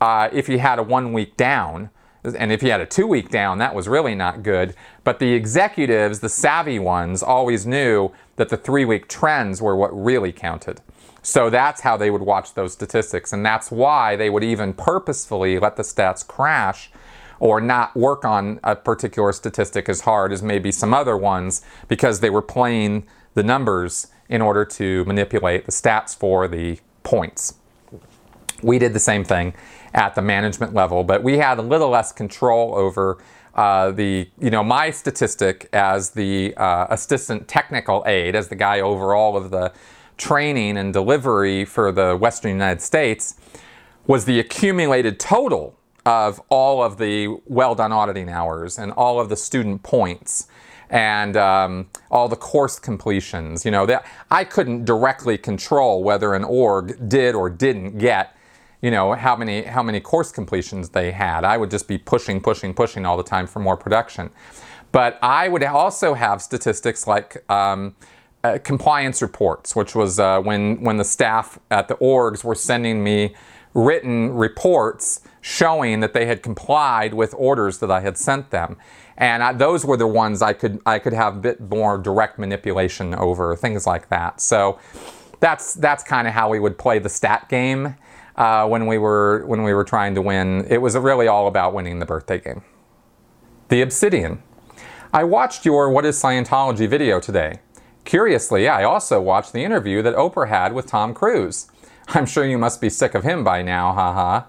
uh, 0.01 0.29
if 0.31 0.49
you 0.49 0.59
had 0.59 0.79
a 0.79 0.83
one 0.83 1.13
week 1.13 1.37
down. 1.37 1.89
And 2.23 2.51
if 2.51 2.61
you 2.61 2.69
had 2.69 2.81
a 2.81 2.85
two 2.85 3.07
week 3.07 3.29
down, 3.29 3.59
that 3.59 3.73
was 3.73 3.87
really 3.87 4.13
not 4.13 4.43
good. 4.43 4.75
But 5.05 5.19
the 5.19 5.33
executives, 5.33 6.19
the 6.19 6.27
savvy 6.27 6.77
ones, 6.77 7.23
always 7.23 7.65
knew 7.65 8.11
that 8.35 8.49
the 8.49 8.57
three 8.57 8.83
week 8.83 9.07
trends 9.07 9.61
were 9.61 9.75
what 9.75 9.89
really 9.97 10.33
counted. 10.33 10.81
So 11.21 11.49
that's 11.49 11.81
how 11.81 11.95
they 11.95 12.11
would 12.11 12.21
watch 12.21 12.53
those 12.53 12.73
statistics. 12.73 13.31
And 13.31 13.45
that's 13.45 13.71
why 13.71 14.15
they 14.15 14.29
would 14.29 14.43
even 14.43 14.73
purposefully 14.73 15.59
let 15.59 15.77
the 15.77 15.83
stats 15.83 16.25
crash 16.27 16.91
or 17.39 17.61
not 17.61 17.95
work 17.95 18.25
on 18.25 18.59
a 18.63 18.75
particular 18.75 19.31
statistic 19.31 19.87
as 19.87 20.01
hard 20.01 20.31
as 20.33 20.43
maybe 20.43 20.71
some 20.71 20.93
other 20.93 21.15
ones 21.15 21.61
because 21.87 22.19
they 22.19 22.29
were 22.29 22.41
playing 22.41 23.05
the 23.33 23.43
numbers 23.43 24.07
in 24.27 24.41
order 24.41 24.65
to 24.65 25.05
manipulate 25.05 25.65
the 25.65 25.71
stats 25.71 26.15
for 26.15 26.47
the 26.47 26.79
points. 27.03 27.55
We 28.61 28.77
did 28.77 28.93
the 28.93 28.99
same 28.99 29.23
thing 29.23 29.53
at 29.93 30.15
the 30.15 30.21
management 30.21 30.73
level, 30.73 31.03
but 31.03 31.23
we 31.23 31.37
had 31.37 31.57
a 31.57 31.61
little 31.61 31.89
less 31.89 32.11
control 32.11 32.75
over 32.75 33.17
uh, 33.55 33.91
the, 33.91 34.29
you 34.39 34.49
know, 34.49 34.63
my 34.63 34.91
statistic 34.91 35.67
as 35.73 36.11
the 36.11 36.55
uh, 36.55 36.87
assistant 36.89 37.47
technical 37.47 38.03
aide, 38.05 38.35
as 38.35 38.47
the 38.47 38.55
guy 38.55 38.79
over 38.79 39.13
all 39.13 39.35
of 39.35 39.51
the 39.51 39.71
training 40.17 40.77
and 40.77 40.93
delivery 40.93 41.65
for 41.65 41.91
the 41.91 42.15
Western 42.15 42.51
United 42.51 42.81
States, 42.81 43.35
was 44.05 44.25
the 44.25 44.39
accumulated 44.39 45.19
total 45.19 45.75
of 46.05 46.41
all 46.49 46.81
of 46.81 46.97
the 46.97 47.27
well 47.45 47.75
done 47.75 47.91
auditing 47.91 48.29
hours 48.29 48.79
and 48.79 48.91
all 48.93 49.19
of 49.19 49.29
the 49.29 49.35
student 49.35 49.83
points 49.83 50.47
and 50.89 51.37
um, 51.37 51.87
all 52.09 52.27
the 52.27 52.35
course 52.35 52.79
completions. 52.79 53.65
You 53.65 53.71
know, 53.71 53.85
that 53.85 54.05
I 54.31 54.43
couldn't 54.43 54.85
directly 54.85 55.37
control 55.37 56.03
whether 56.03 56.33
an 56.33 56.43
org 56.43 57.09
did 57.09 57.35
or 57.35 57.49
didn't 57.49 57.97
get, 57.97 58.35
you 58.81 58.91
know, 58.91 59.13
how 59.13 59.35
many 59.35 59.63
how 59.63 59.83
many 59.83 59.99
course 59.99 60.31
completions 60.31 60.89
they 60.89 61.11
had. 61.11 61.43
I 61.43 61.57
would 61.57 61.71
just 61.71 61.87
be 61.87 61.97
pushing, 61.97 62.41
pushing, 62.41 62.73
pushing 62.73 63.05
all 63.05 63.17
the 63.17 63.23
time 63.23 63.47
for 63.47 63.59
more 63.59 63.77
production. 63.77 64.29
But 64.91 65.19
I 65.21 65.49
would 65.49 65.63
also 65.63 66.13
have 66.13 66.41
statistics 66.41 67.07
like. 67.07 67.43
Um, 67.49 67.95
uh, 68.41 68.57
compliance 68.63 69.21
reports, 69.21 69.75
which 69.75 69.93
was 69.95 70.17
uh, 70.17 70.39
when 70.39 70.81
when 70.81 70.95
the 70.95 71.03
staff 71.03 71.59
at 71.69 71.89
the 71.89 71.95
orgs 71.95 72.41
were 72.41 72.55
sending 72.55 73.03
me 73.03 73.35
written 73.73 74.33
reports 74.33 75.21
showing 75.41 75.99
that 75.99 76.13
they 76.13 76.25
had 76.25 76.41
complied 76.41 77.13
with 77.13 77.33
orders 77.37 77.79
that 77.79 77.91
I 77.91 78.01
had 78.01 78.17
sent 78.17 78.49
them. 78.49 78.77
And 79.17 79.43
I, 79.43 79.53
those 79.53 79.85
were 79.85 79.97
the 79.97 80.07
ones 80.07 80.41
I 80.41 80.53
could 80.53 80.81
I 80.85 80.99
could 80.99 81.13
have 81.13 81.37
a 81.37 81.39
bit 81.39 81.59
more 81.59 81.97
direct 81.97 82.39
manipulation 82.39 83.13
over 83.13 83.55
things 83.55 83.85
like 83.85 84.09
that. 84.09 84.41
So 84.41 84.79
that's 85.39 85.73
that's 85.75 86.03
kind 86.03 86.27
of 86.27 86.33
how 86.33 86.49
we 86.49 86.59
would 86.59 86.77
play 86.77 86.99
the 86.99 87.09
stat 87.09 87.47
game 87.49 87.95
uh, 88.39 88.65
when 88.65 88.87
we 88.87 88.97
were 88.97 89.45
when 89.45 89.63
we 89.63 89.73
were 89.73 89.83
trying 89.83 90.15
to 90.15 90.21
win. 90.21 90.65
It 90.69 90.81
was 90.81 90.95
really 90.95 91.27
all 91.27 91.47
about 91.47 91.73
winning 91.73 91.99
the 91.99 92.05
birthday 92.05 92.39
game. 92.39 92.63
The 93.67 93.81
Obsidian. 93.81 94.41
I 95.13 95.23
watched 95.23 95.65
your 95.65 95.91
What 95.91 96.05
is 96.05 96.21
Scientology 96.21 96.87
video 96.87 97.19
today. 97.19 97.59
Curiously, 98.05 98.67
I 98.67 98.83
also 98.83 99.21
watched 99.21 99.53
the 99.53 99.63
interview 99.63 100.01
that 100.01 100.15
Oprah 100.15 100.47
had 100.47 100.73
with 100.73 100.85
Tom 100.85 101.13
Cruise. 101.13 101.67
I'm 102.07 102.25
sure 102.25 102.45
you 102.45 102.57
must 102.57 102.79
be 102.81 102.89
sick 102.89 103.13
of 103.13 103.23
him 103.23 103.43
by 103.43 103.61
now, 103.61 103.93
haha. 103.93 104.45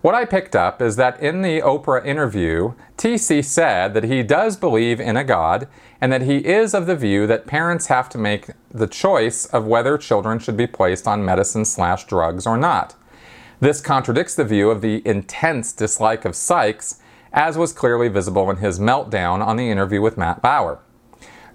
What 0.00 0.14
I 0.14 0.26
picked 0.26 0.54
up 0.54 0.82
is 0.82 0.96
that 0.96 1.18
in 1.20 1.40
the 1.40 1.60
Oprah 1.62 2.04
interview, 2.04 2.74
TC 2.98 3.42
said 3.42 3.94
that 3.94 4.04
he 4.04 4.22
does 4.22 4.56
believe 4.56 5.00
in 5.00 5.16
a 5.16 5.24
God 5.24 5.66
and 6.00 6.12
that 6.12 6.22
he 6.22 6.46
is 6.46 6.74
of 6.74 6.86
the 6.86 6.96
view 6.96 7.26
that 7.26 7.46
parents 7.46 7.86
have 7.86 8.10
to 8.10 8.18
make 8.18 8.50
the 8.70 8.86
choice 8.86 9.46
of 9.46 9.66
whether 9.66 9.96
children 9.96 10.38
should 10.38 10.58
be 10.58 10.66
placed 10.66 11.08
on 11.08 11.24
medicine 11.24 11.64
slash 11.64 12.04
drugs 12.04 12.46
or 12.46 12.58
not. 12.58 12.94
This 13.64 13.80
contradicts 13.80 14.34
the 14.34 14.44
view 14.44 14.68
of 14.68 14.82
the 14.82 15.00
intense 15.08 15.72
dislike 15.72 16.26
of 16.26 16.32
psychs, 16.32 16.98
as 17.32 17.56
was 17.56 17.72
clearly 17.72 18.08
visible 18.08 18.50
in 18.50 18.58
his 18.58 18.78
meltdown 18.78 19.42
on 19.42 19.56
the 19.56 19.70
interview 19.70 20.02
with 20.02 20.18
Matt 20.18 20.44
Lauer. 20.44 20.80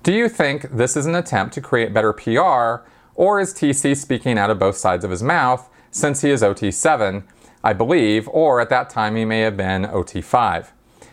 Do 0.01 0.11
you 0.11 0.27
think 0.27 0.75
this 0.75 0.97
is 0.97 1.05
an 1.05 1.13
attempt 1.13 1.53
to 1.53 1.61
create 1.61 1.93
better 1.93 2.11
PR, 2.11 2.83
or 3.13 3.39
is 3.39 3.53
TC 3.53 3.95
speaking 3.95 4.39
out 4.39 4.49
of 4.49 4.57
both 4.57 4.75
sides 4.75 5.05
of 5.05 5.11
his 5.11 5.21
mouth 5.21 5.69
since 5.91 6.21
he 6.21 6.31
is 6.31 6.41
OT7? 6.41 7.25
I 7.63 7.73
believe, 7.73 8.27
or 8.29 8.59
at 8.59 8.71
that 8.71 8.89
time 8.89 9.15
he 9.15 9.23
may 9.23 9.41
have 9.41 9.55
been 9.55 9.83
OT5. 9.83 10.69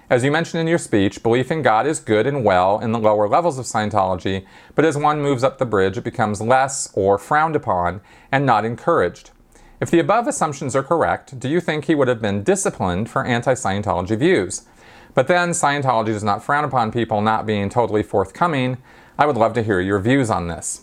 As 0.08 0.24
you 0.24 0.30
mentioned 0.30 0.62
in 0.62 0.66
your 0.66 0.78
speech, 0.78 1.22
belief 1.22 1.50
in 1.50 1.60
God 1.60 1.86
is 1.86 2.00
good 2.00 2.26
and 2.26 2.42
well 2.42 2.80
in 2.80 2.92
the 2.92 2.98
lower 2.98 3.28
levels 3.28 3.58
of 3.58 3.66
Scientology, 3.66 4.46
but 4.74 4.86
as 4.86 4.96
one 4.96 5.20
moves 5.20 5.44
up 5.44 5.58
the 5.58 5.66
bridge, 5.66 5.98
it 5.98 6.04
becomes 6.04 6.40
less 6.40 6.90
or 6.94 7.18
frowned 7.18 7.54
upon 7.54 8.00
and 8.32 8.46
not 8.46 8.64
encouraged. 8.64 9.32
If 9.78 9.90
the 9.90 9.98
above 9.98 10.26
assumptions 10.26 10.74
are 10.74 10.82
correct, 10.82 11.38
do 11.38 11.48
you 11.48 11.60
think 11.60 11.84
he 11.84 11.94
would 11.94 12.08
have 12.08 12.22
been 12.22 12.42
disciplined 12.42 13.10
for 13.10 13.24
anti 13.24 13.52
Scientology 13.52 14.18
views? 14.18 14.66
But 15.12 15.28
then 15.28 15.50
Scientology 15.50 16.06
does 16.06 16.24
not 16.24 16.42
frown 16.42 16.64
upon 16.64 16.92
people 16.92 17.20
not 17.20 17.46
being 17.46 17.68
totally 17.68 18.02
forthcoming. 18.02 18.78
I 19.18 19.26
would 19.26 19.36
love 19.36 19.52
to 19.54 19.62
hear 19.62 19.80
your 19.80 19.98
views 19.98 20.30
on 20.30 20.48
this. 20.48 20.82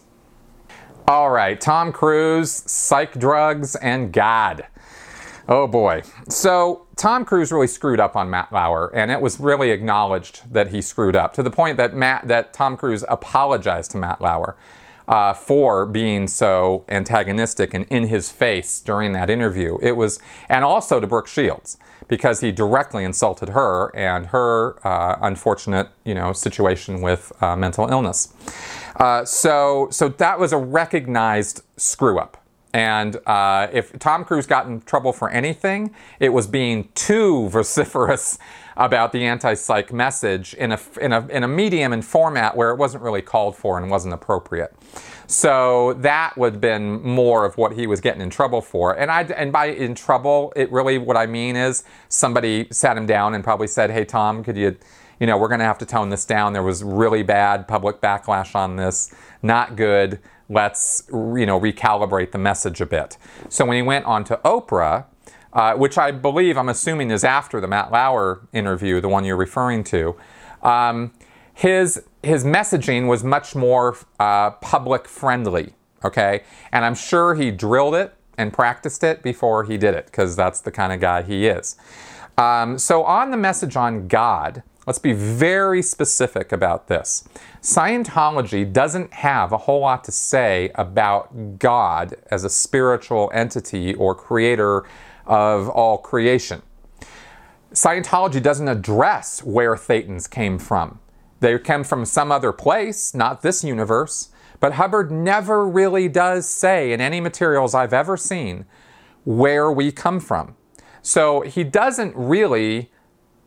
All 1.07 1.31
right, 1.31 1.59
Tom 1.59 1.91
Cruise, 1.91 2.63
psych 2.65 3.19
drugs, 3.19 3.75
and 3.75 4.11
God. 4.11 4.67
Oh 5.49 5.67
boy. 5.67 6.03
So 6.29 6.87
Tom 6.95 7.25
Cruise 7.25 7.51
really 7.51 7.67
screwed 7.67 7.99
up 7.99 8.15
on 8.15 8.29
Matt 8.29 8.53
Lauer, 8.53 8.91
and 8.95 9.11
it 9.11 9.19
was 9.19 9.39
really 9.39 9.71
acknowledged 9.71 10.53
that 10.53 10.69
he 10.69 10.81
screwed 10.81 11.15
up 11.15 11.33
to 11.33 11.43
the 11.43 11.51
point 11.51 11.77
that 11.77 11.95
Matt 11.95 12.27
that 12.27 12.53
Tom 12.53 12.77
Cruise 12.77 13.03
apologized 13.09 13.91
to 13.91 13.97
Matt 13.97 14.21
Lauer 14.21 14.55
uh, 15.07 15.33
for 15.33 15.85
being 15.85 16.27
so 16.27 16.85
antagonistic 16.89 17.73
and 17.73 17.85
in 17.89 18.07
his 18.07 18.31
face 18.31 18.79
during 18.79 19.13
that 19.13 19.29
interview. 19.29 19.77
It 19.81 19.93
was, 19.93 20.19
and 20.49 20.63
also 20.63 20.99
to 20.99 21.07
Brooke 21.07 21.27
Shields 21.27 21.77
because 22.07 22.41
he 22.41 22.51
directly 22.51 23.03
insulted 23.03 23.49
her 23.49 23.95
and 23.95 24.27
her 24.27 24.75
uh, 24.85 25.17
unfortunate, 25.21 25.89
you 26.03 26.13
know, 26.13 26.33
situation 26.33 27.01
with 27.01 27.31
uh, 27.41 27.55
mental 27.55 27.89
illness. 27.89 28.33
Uh, 28.97 29.25
so, 29.25 29.87
so 29.91 30.09
that 30.09 30.39
was 30.39 30.53
a 30.53 30.57
recognized 30.57 31.63
screw 31.77 32.19
up. 32.19 32.42
And 32.73 33.17
uh, 33.27 33.67
if 33.71 33.97
Tom 33.99 34.25
Cruise 34.25 34.47
got 34.47 34.65
in 34.65 34.81
trouble 34.81 35.13
for 35.13 35.29
anything, 35.29 35.93
it 36.19 36.29
was 36.29 36.47
being 36.47 36.89
too 36.95 37.49
vociferous 37.51 38.39
about 38.75 39.11
the 39.11 39.23
anti-psych 39.23 39.93
message 39.93 40.55
in 40.55 40.71
a, 40.71 40.79
in, 40.99 41.13
a, 41.13 41.27
in 41.27 41.43
a 41.43 41.47
medium 41.47 41.93
and 41.93 42.03
format 42.03 42.57
where 42.57 42.71
it 42.71 42.77
wasn't 42.77 43.03
really 43.03 43.21
called 43.21 43.55
for 43.55 43.77
and 43.77 43.91
wasn't 43.91 44.11
appropriate. 44.11 44.75
So 45.27 45.93
that 45.93 46.37
would 46.37 46.53
have 46.53 46.61
been 46.61 47.01
more 47.01 47.45
of 47.45 47.57
what 47.57 47.73
he 47.73 47.87
was 47.87 48.01
getting 48.01 48.21
in 48.21 48.29
trouble 48.29 48.61
for. 48.61 48.97
And 48.97 49.09
I 49.09 49.23
and 49.23 49.51
by 49.51 49.67
in 49.67 49.95
trouble, 49.95 50.51
it 50.55 50.71
really 50.71 50.97
what 50.97 51.15
I 51.15 51.25
mean 51.25 51.55
is 51.55 51.83
somebody 52.09 52.67
sat 52.71 52.97
him 52.97 53.05
down 53.05 53.33
and 53.33 53.43
probably 53.43 53.67
said, 53.67 53.89
"Hey 53.89 54.05
Tom, 54.05 54.43
could 54.43 54.57
you, 54.57 54.75
you 55.19 55.27
know, 55.27 55.37
we're 55.37 55.47
going 55.47 55.59
to 55.59 55.65
have 55.65 55.77
to 55.79 55.85
tone 55.85 56.09
this 56.09 56.25
down. 56.25 56.53
There 56.53 56.63
was 56.63 56.83
really 56.83 57.23
bad 57.23 57.67
public 57.67 58.01
backlash 58.01 58.53
on 58.53 58.75
this. 58.75 59.13
Not 59.41 59.75
good." 59.75 60.19
Let's 60.49 61.03
you 61.09 61.45
know 61.45 61.59
recalibrate 61.59 62.31
the 62.31 62.37
message 62.37 62.81
a 62.81 62.85
bit. 62.85 63.17
So 63.49 63.65
when 63.65 63.77
he 63.77 63.81
went 63.81 64.05
on 64.05 64.23
to 64.25 64.39
Oprah, 64.43 65.05
uh, 65.53 65.75
which 65.75 65.97
I 65.97 66.11
believe 66.11 66.57
I'm 66.57 66.69
assuming 66.69 67.11
is 67.11 67.23
after 67.23 67.61
the 67.61 67.67
Matt 67.67 67.91
Lauer 67.91 68.47
interview, 68.53 68.99
the 68.99 69.09
one 69.09 69.23
you're 69.23 69.37
referring 69.37 69.83
to, 69.85 70.15
um, 70.61 71.13
his 71.53 72.03
his 72.23 72.43
messaging 72.43 73.07
was 73.07 73.23
much 73.23 73.55
more 73.55 73.97
uh, 74.19 74.51
public 74.51 75.07
friendly. 75.07 75.73
Okay, 76.03 76.43
and 76.71 76.83
I'm 76.83 76.95
sure 76.95 77.35
he 77.35 77.51
drilled 77.51 77.95
it 77.95 78.13
and 78.37 78.51
practiced 78.51 79.03
it 79.03 79.21
before 79.21 79.63
he 79.63 79.77
did 79.77 79.93
it 79.93 80.07
because 80.07 80.35
that's 80.35 80.59
the 80.59 80.71
kind 80.71 80.91
of 80.91 80.99
guy 80.99 81.21
he 81.21 81.47
is. 81.47 81.77
Um, 82.37 82.79
so 82.79 83.03
on 83.03 83.31
the 83.31 83.37
message 83.37 83.75
on 83.75 84.07
God. 84.07 84.63
Let's 84.85 84.99
be 84.99 85.13
very 85.13 85.81
specific 85.81 86.51
about 86.51 86.87
this. 86.87 87.23
Scientology 87.61 88.71
doesn't 88.71 89.13
have 89.13 89.53
a 89.53 89.57
whole 89.57 89.79
lot 89.79 90.03
to 90.05 90.11
say 90.11 90.71
about 90.75 91.57
God 91.59 92.15
as 92.29 92.43
a 92.43 92.49
spiritual 92.49 93.31
entity 93.33 93.93
or 93.93 94.13
creator 94.13 94.83
of 95.25 95.69
all 95.69 95.97
creation. 95.97 96.61
Scientology 97.71 98.41
doesn't 98.41 98.67
address 98.67 99.41
where 99.43 99.75
Thetans 99.75 100.29
came 100.29 100.59
from. 100.59 100.99
They 101.39 101.57
came 101.59 101.83
from 101.83 102.05
some 102.05 102.31
other 102.31 102.51
place, 102.51 103.13
not 103.13 103.41
this 103.41 103.63
universe. 103.63 104.29
But 104.59 104.73
Hubbard 104.73 105.11
never 105.11 105.67
really 105.67 106.07
does 106.07 106.47
say 106.47 106.93
in 106.93 107.01
any 107.01 107.19
materials 107.19 107.73
I've 107.73 107.93
ever 107.93 108.15
seen 108.15 108.65
where 109.25 109.71
we 109.71 109.91
come 109.91 110.19
from. 110.19 110.55
So 111.01 111.41
he 111.41 111.65
doesn't 111.65 112.15
really 112.15 112.91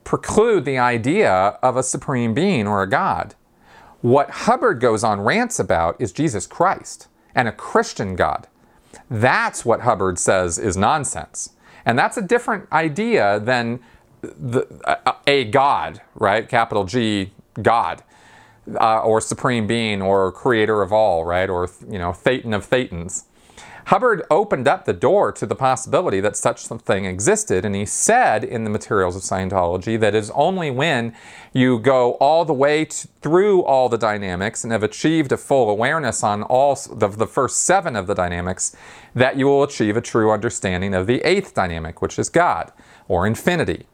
preclude 0.07 0.65
the 0.65 0.79
idea 0.79 1.59
of 1.63 1.77
a 1.77 1.83
supreme 1.83 2.33
being 2.33 2.67
or 2.69 2.81
a 2.81 2.89
God. 2.89 3.35
What 4.03 4.31
Hubbard 4.31 4.81
goes 4.81 5.03
on 5.03 5.21
rants 5.21 5.59
about 5.59 5.97
is 5.99 6.13
Jesus 6.13 6.47
Christ 6.47 7.09
and 7.35 7.49
a 7.49 7.53
Christian 7.53 8.15
God. 8.15 8.47
That's 9.11 9.65
what 9.65 9.81
Hubbard 9.81 10.21
says 10.21 10.59
is 10.59 10.77
nonsense. 10.77 11.51
And 11.85 11.99
that's 11.99 12.17
a 12.17 12.23
different 12.23 12.71
idea 12.73 13.41
than 13.41 13.81
the, 14.23 14.67
a, 14.85 15.15
a 15.27 15.45
God, 15.45 16.01
right? 16.15 16.49
Capital 16.49 16.85
G, 16.85 17.33
God. 17.61 18.05
Uh, 18.81 18.99
or 19.01 19.21
supreme 19.21 19.67
being 19.67 20.03
or 20.03 20.33
creator 20.33 20.83
of 20.83 20.93
all, 20.93 21.25
right? 21.25 21.49
Or, 21.49 21.69
you 21.89 21.99
know, 21.99 22.11
Thetan 22.11 22.55
of 22.55 22.69
Thetans. 22.69 23.25
Hubbard 23.87 24.25
opened 24.33 24.67
up 24.67 24.85
the 24.85 24.93
door 24.93 25.31
to 25.31 25.47
the 25.47 25.55
possibility 25.55 26.21
that 26.21 26.37
such 26.37 26.65
something 26.65 27.05
existed, 27.05 27.65
and 27.65 27.73
he 27.77 27.87
said 27.87 28.43
in 28.43 28.65
the 28.65 28.71
materials 28.71 29.15
of 29.15 29.23
Scientology 29.23 29.99
that 30.01 30.13
it 30.13 30.19
is 30.19 30.31
only 30.33 30.73
when 30.73 31.15
you 31.53 31.79
go 31.79 32.15
all 32.15 32.45
the 32.45 32.53
way 32.53 32.85
to, 32.85 33.07
through 33.23 33.63
all 33.63 33.89
the 33.89 33.97
dynamics 33.97 34.65
and 34.65 34.73
have 34.73 34.83
achieved 34.83 35.31
a 35.31 35.37
full 35.37 35.71
awareness 35.71 36.25
on 36.25 36.43
all 36.43 36.75
the, 36.75 37.07
the 37.07 37.29
first 37.29 37.63
seven 37.63 37.95
of 37.95 38.09
the 38.09 38.15
dynamics 38.15 38.75
that 39.15 39.37
you 39.37 39.47
will 39.47 39.63
achieve 39.63 39.97
a 39.97 40.01
true 40.01 40.33
understanding 40.33 40.93
of 40.93 41.07
the 41.07 41.21
eighth 41.23 41.55
dynamic, 41.55 42.03
which 42.03 42.19
is 42.19 42.29
God 42.29 42.73
or 43.07 43.25
infinity. 43.25 43.87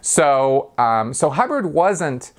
So, 0.00 0.70
um, 0.78 1.12
so 1.12 1.28
Hubbard 1.28 1.66
wasn't 1.66 2.32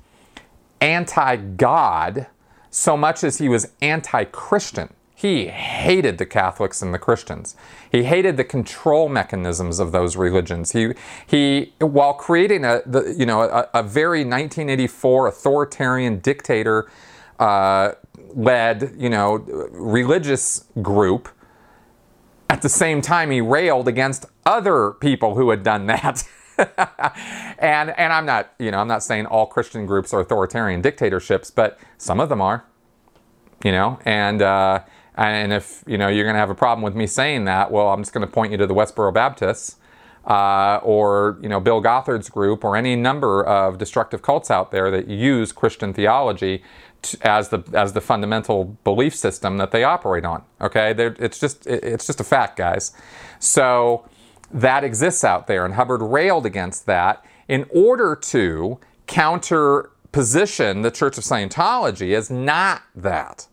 anti-God 0.80 2.26
so 2.70 2.96
much 2.96 3.22
as 3.22 3.36
he 3.36 3.50
was 3.50 3.70
anti-Christian. 3.82 4.94
He 5.22 5.46
hated 5.46 6.18
the 6.18 6.26
Catholics 6.26 6.82
and 6.82 6.92
the 6.92 6.98
Christians. 6.98 7.54
He 7.92 8.02
hated 8.02 8.36
the 8.36 8.42
control 8.42 9.08
mechanisms 9.08 9.78
of 9.78 9.92
those 9.92 10.16
religions. 10.16 10.72
He, 10.72 10.94
he 11.24 11.74
while 11.78 12.14
creating 12.14 12.64
a, 12.64 12.82
the, 12.84 13.14
you 13.16 13.24
know, 13.24 13.42
a, 13.42 13.68
a 13.72 13.84
very 13.84 14.24
1984 14.24 15.28
authoritarian 15.28 16.18
dictator 16.18 16.90
uh, 17.38 17.92
led, 18.34 18.96
you 18.98 19.08
know, 19.08 19.36
religious 19.70 20.64
group, 20.82 21.28
at 22.50 22.60
the 22.62 22.68
same 22.68 23.00
time 23.00 23.30
he 23.30 23.40
railed 23.40 23.86
against 23.86 24.26
other 24.44 24.90
people 24.90 25.36
who 25.36 25.50
had 25.50 25.62
done 25.62 25.86
that. 25.86 26.24
and 27.60 27.90
and 27.90 28.12
I'm 28.12 28.26
not, 28.26 28.54
you 28.58 28.72
know, 28.72 28.78
I'm 28.80 28.88
not 28.88 29.04
saying 29.04 29.26
all 29.26 29.46
Christian 29.46 29.86
groups 29.86 30.12
are 30.12 30.18
authoritarian 30.18 30.80
dictatorships, 30.82 31.52
but 31.52 31.78
some 31.96 32.18
of 32.18 32.28
them 32.28 32.40
are. 32.40 32.64
You 33.64 33.70
know, 33.70 34.00
and 34.04 34.42
uh, 34.42 34.80
and 35.16 35.52
if 35.52 35.84
you 35.86 35.98
know 35.98 36.08
you're 36.08 36.24
going 36.24 36.34
to 36.34 36.40
have 36.40 36.50
a 36.50 36.54
problem 36.54 36.82
with 36.82 36.94
me 36.94 37.06
saying 37.06 37.44
that, 37.44 37.70
well, 37.70 37.88
I'm 37.88 38.00
just 38.00 38.12
going 38.12 38.26
to 38.26 38.32
point 38.32 38.52
you 38.52 38.58
to 38.58 38.66
the 38.66 38.74
Westboro 38.74 39.12
Baptists 39.12 39.76
uh, 40.26 40.78
or 40.82 41.38
you 41.42 41.48
know 41.48 41.60
Bill 41.60 41.82
Gothard's 41.82 42.28
group 42.28 42.64
or 42.64 42.76
any 42.76 42.96
number 42.96 43.44
of 43.44 43.78
destructive 43.78 44.22
cults 44.22 44.50
out 44.50 44.70
there 44.70 44.90
that 44.90 45.08
use 45.08 45.52
Christian 45.52 45.92
theology 45.92 46.62
as 47.22 47.48
the 47.48 47.62
as 47.74 47.92
the 47.92 48.00
fundamental 48.00 48.76
belief 48.84 49.14
system 49.14 49.56
that 49.58 49.70
they 49.72 49.84
operate 49.84 50.24
on. 50.24 50.44
Okay, 50.60 50.92
They're, 50.92 51.16
it's 51.18 51.38
just 51.38 51.66
it's 51.66 52.06
just 52.06 52.20
a 52.20 52.24
fact, 52.24 52.56
guys. 52.56 52.92
So 53.38 54.08
that 54.52 54.84
exists 54.84 55.24
out 55.24 55.46
there, 55.46 55.64
and 55.64 55.74
Hubbard 55.74 56.02
railed 56.02 56.46
against 56.46 56.86
that 56.86 57.24
in 57.48 57.66
order 57.70 58.14
to 58.14 58.78
counter 59.06 59.90
position 60.12 60.82
the 60.82 60.90
Church 60.90 61.18
of 61.18 61.24
Scientology 61.24 62.14
as 62.14 62.30
not 62.30 62.82
that 62.94 63.48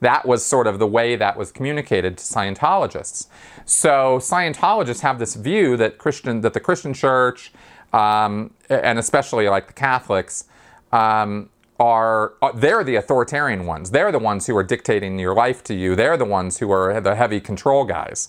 that 0.00 0.26
was 0.26 0.44
sort 0.44 0.66
of 0.66 0.78
the 0.78 0.86
way 0.86 1.16
that 1.16 1.36
was 1.36 1.50
communicated 1.50 2.18
to 2.18 2.24
Scientologists. 2.24 3.26
So 3.64 4.18
Scientologists 4.18 5.00
have 5.00 5.18
this 5.18 5.34
view 5.34 5.76
that 5.76 5.98
Christian, 5.98 6.40
that 6.42 6.54
the 6.54 6.60
Christian 6.60 6.94
Church, 6.94 7.52
um, 7.92 8.52
and 8.68 8.98
especially 8.98 9.48
like 9.48 9.66
the 9.66 9.72
Catholics, 9.72 10.44
um, 10.92 11.50
are 11.78 12.34
uh, 12.42 12.50
they're 12.52 12.82
the 12.82 12.96
authoritarian 12.96 13.66
ones. 13.66 13.90
They're 13.90 14.12
the 14.12 14.18
ones 14.18 14.46
who 14.46 14.56
are 14.56 14.64
dictating 14.64 15.18
your 15.18 15.34
life 15.34 15.62
to 15.64 15.74
you. 15.74 15.94
They're 15.94 16.16
the 16.16 16.24
ones 16.24 16.58
who 16.58 16.70
are 16.72 17.00
the 17.00 17.14
heavy 17.14 17.40
control 17.40 17.84
guys, 17.84 18.28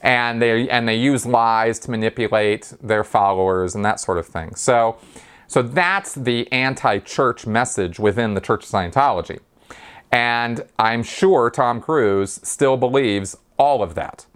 and 0.00 0.40
they 0.40 0.68
and 0.68 0.86
they 0.86 0.96
use 0.96 1.26
lies 1.26 1.78
to 1.80 1.90
manipulate 1.90 2.72
their 2.80 3.04
followers 3.04 3.74
and 3.74 3.84
that 3.84 4.00
sort 4.00 4.18
of 4.18 4.26
thing. 4.26 4.54
So, 4.54 4.96
so 5.48 5.60
that's 5.62 6.14
the 6.14 6.50
anti-church 6.52 7.46
message 7.46 7.98
within 7.98 8.34
the 8.34 8.40
Church 8.40 8.64
of 8.64 8.70
Scientology. 8.70 9.40
And 10.10 10.64
I'm 10.78 11.02
sure 11.02 11.50
Tom 11.50 11.80
Cruise 11.80 12.40
still 12.42 12.76
believes 12.76 13.36
all 13.56 13.82
of 13.82 13.94
that. 13.94 14.26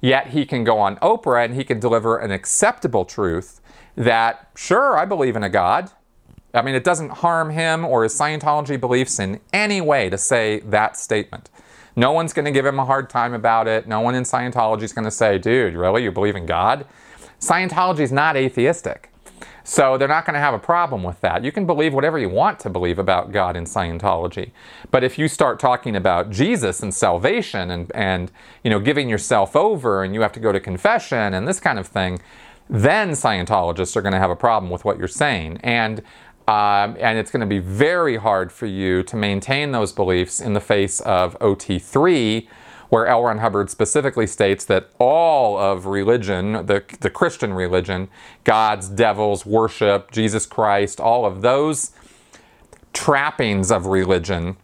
Yet 0.00 0.28
he 0.28 0.46
can 0.46 0.64
go 0.64 0.78
on 0.78 0.96
Oprah 0.96 1.44
and 1.44 1.54
he 1.54 1.64
can 1.64 1.80
deliver 1.80 2.18
an 2.18 2.30
acceptable 2.30 3.04
truth 3.04 3.60
that, 3.96 4.50
sure, 4.54 4.96
I 4.96 5.04
believe 5.04 5.36
in 5.36 5.42
a 5.42 5.48
God. 5.48 5.90
I 6.54 6.62
mean, 6.62 6.74
it 6.74 6.84
doesn't 6.84 7.10
harm 7.10 7.50
him 7.50 7.84
or 7.84 8.04
his 8.04 8.18
Scientology 8.18 8.80
beliefs 8.80 9.18
in 9.18 9.40
any 9.52 9.80
way 9.80 10.08
to 10.08 10.16
say 10.16 10.60
that 10.60 10.96
statement. 10.96 11.50
No 11.96 12.12
one's 12.12 12.32
going 12.32 12.44
to 12.44 12.52
give 12.52 12.64
him 12.64 12.78
a 12.78 12.84
hard 12.84 13.10
time 13.10 13.34
about 13.34 13.66
it. 13.66 13.88
No 13.88 14.00
one 14.00 14.14
in 14.14 14.22
Scientology 14.22 14.82
is 14.82 14.92
going 14.92 15.04
to 15.04 15.10
say, 15.10 15.36
dude, 15.36 15.74
really? 15.74 16.04
You 16.04 16.12
believe 16.12 16.36
in 16.36 16.46
God? 16.46 16.86
Scientology 17.40 18.00
is 18.00 18.12
not 18.12 18.36
atheistic. 18.36 19.07
So 19.68 19.98
they're 19.98 20.08
not 20.08 20.24
going 20.24 20.32
to 20.32 20.40
have 20.40 20.54
a 20.54 20.58
problem 20.58 21.02
with 21.02 21.20
that. 21.20 21.44
You 21.44 21.52
can 21.52 21.66
believe 21.66 21.92
whatever 21.92 22.18
you 22.18 22.30
want 22.30 22.58
to 22.60 22.70
believe 22.70 22.98
about 22.98 23.32
God 23.32 23.54
in 23.54 23.64
Scientology. 23.64 24.52
But 24.90 25.04
if 25.04 25.18
you 25.18 25.28
start 25.28 25.60
talking 25.60 25.94
about 25.94 26.30
Jesus 26.30 26.82
and 26.82 26.94
salvation 26.94 27.70
and, 27.70 27.92
and 27.94 28.32
you 28.64 28.70
know, 28.70 28.80
giving 28.80 29.10
yourself 29.10 29.54
over 29.54 30.02
and 30.02 30.14
you 30.14 30.22
have 30.22 30.32
to 30.32 30.40
go 30.40 30.52
to 30.52 30.58
confession 30.58 31.34
and 31.34 31.46
this 31.46 31.60
kind 31.60 31.78
of 31.78 31.86
thing, 31.86 32.18
then 32.70 33.10
Scientologists 33.10 33.94
are 33.94 34.00
going 34.00 34.14
to 34.14 34.18
have 34.18 34.30
a 34.30 34.36
problem 34.36 34.72
with 34.72 34.86
what 34.86 34.96
you're 34.96 35.06
saying. 35.06 35.58
And 35.62 36.00
um, 36.48 36.96
and 36.98 37.18
it's 37.18 37.30
going 37.30 37.40
to 37.40 37.46
be 37.46 37.58
very 37.58 38.16
hard 38.16 38.50
for 38.50 38.64
you 38.64 39.02
to 39.02 39.16
maintain 39.16 39.72
those 39.72 39.92
beliefs 39.92 40.40
in 40.40 40.54
the 40.54 40.62
face 40.62 40.98
of 41.00 41.38
OT3, 41.40 42.48
where 42.88 43.06
L. 43.06 43.22
Ron 43.22 43.38
Hubbard 43.38 43.70
specifically 43.70 44.26
states 44.26 44.64
that 44.66 44.90
all 44.98 45.58
of 45.58 45.86
religion, 45.86 46.52
the, 46.66 46.82
the 47.00 47.10
Christian 47.10 47.52
religion, 47.52 48.08
gods, 48.44 48.88
devils, 48.88 49.44
worship, 49.44 50.10
Jesus 50.10 50.46
Christ, 50.46 51.00
all 51.00 51.26
of 51.26 51.42
those 51.42 51.92
trappings 52.92 53.70
of 53.70 53.86
religion 53.86 54.56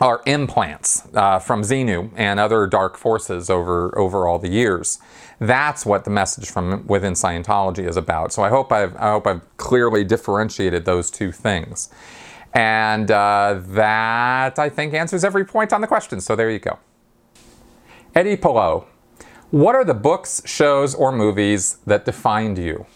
are 0.00 0.20
implants 0.26 1.08
uh, 1.14 1.38
from 1.38 1.62
Xenu 1.62 2.10
and 2.16 2.38
other 2.38 2.66
dark 2.66 2.98
forces 2.98 3.48
over, 3.48 3.96
over 3.98 4.26
all 4.26 4.38
the 4.38 4.48
years. 4.48 4.98
That's 5.38 5.86
what 5.86 6.04
the 6.04 6.10
message 6.10 6.50
from 6.50 6.86
within 6.86 7.14
Scientology 7.14 7.88
is 7.88 7.96
about. 7.96 8.32
So 8.32 8.42
I 8.42 8.50
hope 8.50 8.72
I've, 8.72 8.94
I 8.96 9.10
hope 9.10 9.26
I've 9.26 9.56
clearly 9.56 10.04
differentiated 10.04 10.84
those 10.84 11.10
two 11.10 11.32
things. 11.32 11.90
And 12.52 13.10
uh, 13.10 13.60
that, 13.68 14.58
I 14.58 14.68
think, 14.68 14.94
answers 14.94 15.24
every 15.24 15.44
point 15.44 15.72
on 15.72 15.80
the 15.80 15.86
question. 15.86 16.20
So 16.20 16.36
there 16.36 16.50
you 16.50 16.58
go. 16.58 16.78
Eddie 18.16 18.38
Pillow, 18.38 18.86
what 19.50 19.74
are 19.74 19.84
the 19.84 19.92
books, 19.92 20.40
shows, 20.46 20.94
or 20.94 21.12
movies 21.12 21.80
that 21.84 22.06
defined 22.06 22.56
you? 22.56 22.86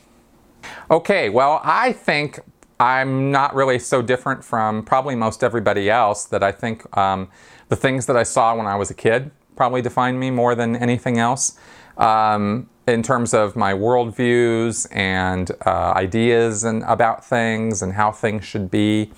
Okay, 0.90 1.28
well, 1.28 1.61
I 1.62 1.92
think 1.92 2.40
I'm 2.80 3.30
not 3.30 3.54
really 3.54 3.78
so 3.78 4.00
different 4.00 4.42
from 4.42 4.83
probably 4.83 5.14
most 5.14 5.44
everybody 5.44 5.90
else 5.90 6.24
that 6.24 6.42
I 6.42 6.52
think 6.52 6.96
um, 6.96 7.28
the 7.68 7.76
things 7.76 8.06
that 8.06 8.16
I 8.16 8.22
saw 8.22 8.56
when 8.56 8.66
I 8.66 8.76
was 8.76 8.90
a 8.90 8.94
kid 8.94 9.30
probably 9.56 9.83
defined 9.83 10.18
me 10.18 10.30
more 10.30 10.54
than 10.54 10.74
anything 10.74 11.18
else. 11.18 11.59
Um, 11.98 12.70
in 12.87 13.02
terms 13.02 13.35
of 13.35 13.56
my 13.56 13.72
worldviews 13.72 14.87
and 14.90 15.50
uh, 15.66 15.92
ideas 15.94 16.64
and 16.64 16.83
about 16.85 17.24
things 17.24 17.83
and 17.83 17.92
how 17.92 18.11
things 18.11 18.44
should 18.44 18.70
be. 18.70 19.12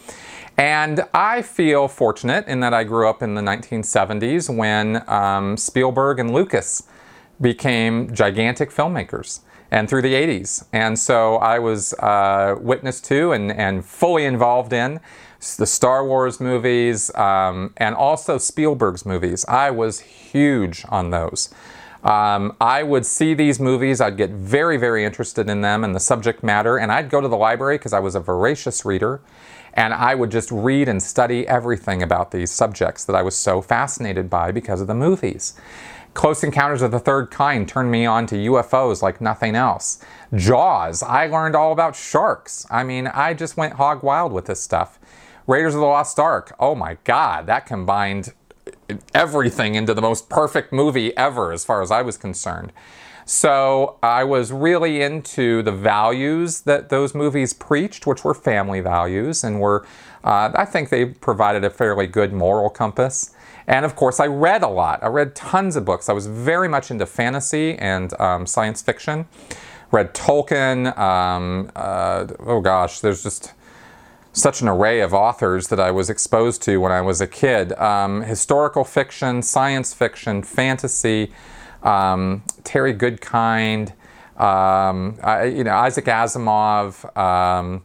And 0.56 1.06
I 1.14 1.42
feel 1.42 1.88
fortunate 1.88 2.46
in 2.46 2.60
that 2.60 2.74
I 2.74 2.84
grew 2.84 3.08
up 3.08 3.22
in 3.22 3.34
the 3.34 3.42
1970s 3.42 4.54
when 4.54 5.08
um, 5.08 5.56
Spielberg 5.56 6.18
and 6.18 6.32
Lucas 6.32 6.84
became 7.40 8.12
gigantic 8.14 8.70
filmmakers 8.70 9.40
and 9.70 9.88
through 9.88 10.02
the 10.02 10.12
80s. 10.12 10.66
And 10.72 10.98
so 10.98 11.36
I 11.36 11.58
was 11.58 11.94
uh, 11.94 12.56
witness 12.60 13.00
to 13.02 13.32
and, 13.32 13.50
and 13.50 13.84
fully 13.84 14.24
involved 14.24 14.72
in 14.72 15.00
the 15.56 15.66
Star 15.66 16.06
Wars 16.06 16.40
movies 16.40 17.12
um, 17.16 17.72
and 17.78 17.94
also 17.94 18.38
Spielberg's 18.38 19.04
movies. 19.04 19.44
I 19.48 19.70
was 19.70 20.00
huge 20.00 20.84
on 20.88 21.10
those. 21.10 21.52
Um, 22.02 22.56
I 22.60 22.82
would 22.82 23.06
see 23.06 23.32
these 23.32 23.60
movies, 23.60 24.00
I'd 24.00 24.16
get 24.16 24.30
very, 24.30 24.76
very 24.76 25.04
interested 25.04 25.48
in 25.48 25.60
them 25.60 25.84
and 25.84 25.94
the 25.94 26.00
subject 26.00 26.42
matter, 26.42 26.76
and 26.76 26.90
I'd 26.90 27.10
go 27.10 27.20
to 27.20 27.28
the 27.28 27.36
library 27.36 27.78
because 27.78 27.92
I 27.92 28.00
was 28.00 28.14
a 28.16 28.20
voracious 28.20 28.84
reader, 28.84 29.20
and 29.74 29.94
I 29.94 30.14
would 30.14 30.30
just 30.30 30.50
read 30.50 30.88
and 30.88 31.02
study 31.02 31.46
everything 31.46 32.02
about 32.02 32.32
these 32.32 32.50
subjects 32.50 33.04
that 33.04 33.14
I 33.14 33.22
was 33.22 33.36
so 33.36 33.62
fascinated 33.62 34.28
by 34.28 34.50
because 34.50 34.80
of 34.80 34.88
the 34.88 34.94
movies. 34.94 35.54
Close 36.14 36.44
Encounters 36.44 36.82
of 36.82 36.90
the 36.90 36.98
Third 36.98 37.30
Kind 37.30 37.68
turned 37.68 37.90
me 37.90 38.04
on 38.04 38.26
to 38.26 38.34
UFOs 38.34 39.00
like 39.00 39.20
nothing 39.20 39.54
else. 39.54 40.04
Jaws, 40.34 41.02
I 41.02 41.26
learned 41.26 41.56
all 41.56 41.72
about 41.72 41.96
sharks. 41.96 42.66
I 42.70 42.84
mean, 42.84 43.06
I 43.06 43.32
just 43.32 43.56
went 43.56 43.74
hog 43.74 44.02
wild 44.02 44.32
with 44.32 44.44
this 44.44 44.60
stuff. 44.60 44.98
Raiders 45.46 45.74
of 45.74 45.80
the 45.80 45.86
Lost 45.86 46.18
Ark, 46.18 46.54
oh 46.60 46.74
my 46.74 46.98
god, 47.04 47.46
that 47.46 47.66
combined 47.66 48.32
everything 49.14 49.74
into 49.74 49.94
the 49.94 50.02
most 50.02 50.28
perfect 50.28 50.72
movie 50.72 51.16
ever, 51.16 51.52
as 51.52 51.64
far 51.64 51.82
as 51.82 51.90
I 51.90 52.02
was 52.02 52.16
concerned. 52.16 52.72
So 53.24 53.98
I 54.02 54.24
was 54.24 54.50
really 54.50 55.00
into 55.00 55.62
the 55.62 55.72
values 55.72 56.62
that 56.62 56.88
those 56.88 57.14
movies 57.14 57.52
preached, 57.52 58.06
which 58.06 58.24
were 58.24 58.34
family 58.34 58.80
values, 58.80 59.44
and 59.44 59.60
were, 59.60 59.86
uh, 60.24 60.50
I 60.54 60.64
think 60.64 60.88
they 60.88 61.06
provided 61.06 61.64
a 61.64 61.70
fairly 61.70 62.06
good 62.06 62.32
moral 62.32 62.68
compass. 62.68 63.34
And 63.66 63.84
of 63.84 63.94
course, 63.94 64.18
I 64.18 64.26
read 64.26 64.62
a 64.62 64.68
lot. 64.68 65.02
I 65.02 65.06
read 65.06 65.36
tons 65.36 65.76
of 65.76 65.84
books. 65.84 66.08
I 66.08 66.12
was 66.12 66.26
very 66.26 66.68
much 66.68 66.90
into 66.90 67.06
fantasy 67.06 67.78
and 67.78 68.18
um, 68.20 68.44
science 68.44 68.82
fiction. 68.82 69.26
Read 69.92 70.14
Tolkien. 70.14 70.96
Um, 70.98 71.70
uh, 71.76 72.26
oh 72.40 72.60
gosh, 72.60 73.00
there's 73.00 73.22
just 73.22 73.52
such 74.32 74.62
an 74.62 74.68
array 74.68 75.00
of 75.00 75.12
authors 75.12 75.68
that 75.68 75.78
I 75.78 75.90
was 75.90 76.08
exposed 76.08 76.62
to 76.62 76.78
when 76.78 76.90
I 76.90 77.02
was 77.02 77.20
a 77.20 77.26
kid 77.26 77.72
um, 77.74 78.22
historical 78.22 78.84
fiction, 78.84 79.42
science 79.42 79.92
fiction, 79.92 80.42
fantasy, 80.42 81.32
um, 81.82 82.42
Terry 82.64 82.94
Goodkind, 82.94 83.92
um, 84.40 85.18
I, 85.22 85.44
you 85.44 85.64
know, 85.64 85.74
Isaac 85.74 86.06
Asimov, 86.06 87.16
um, 87.16 87.82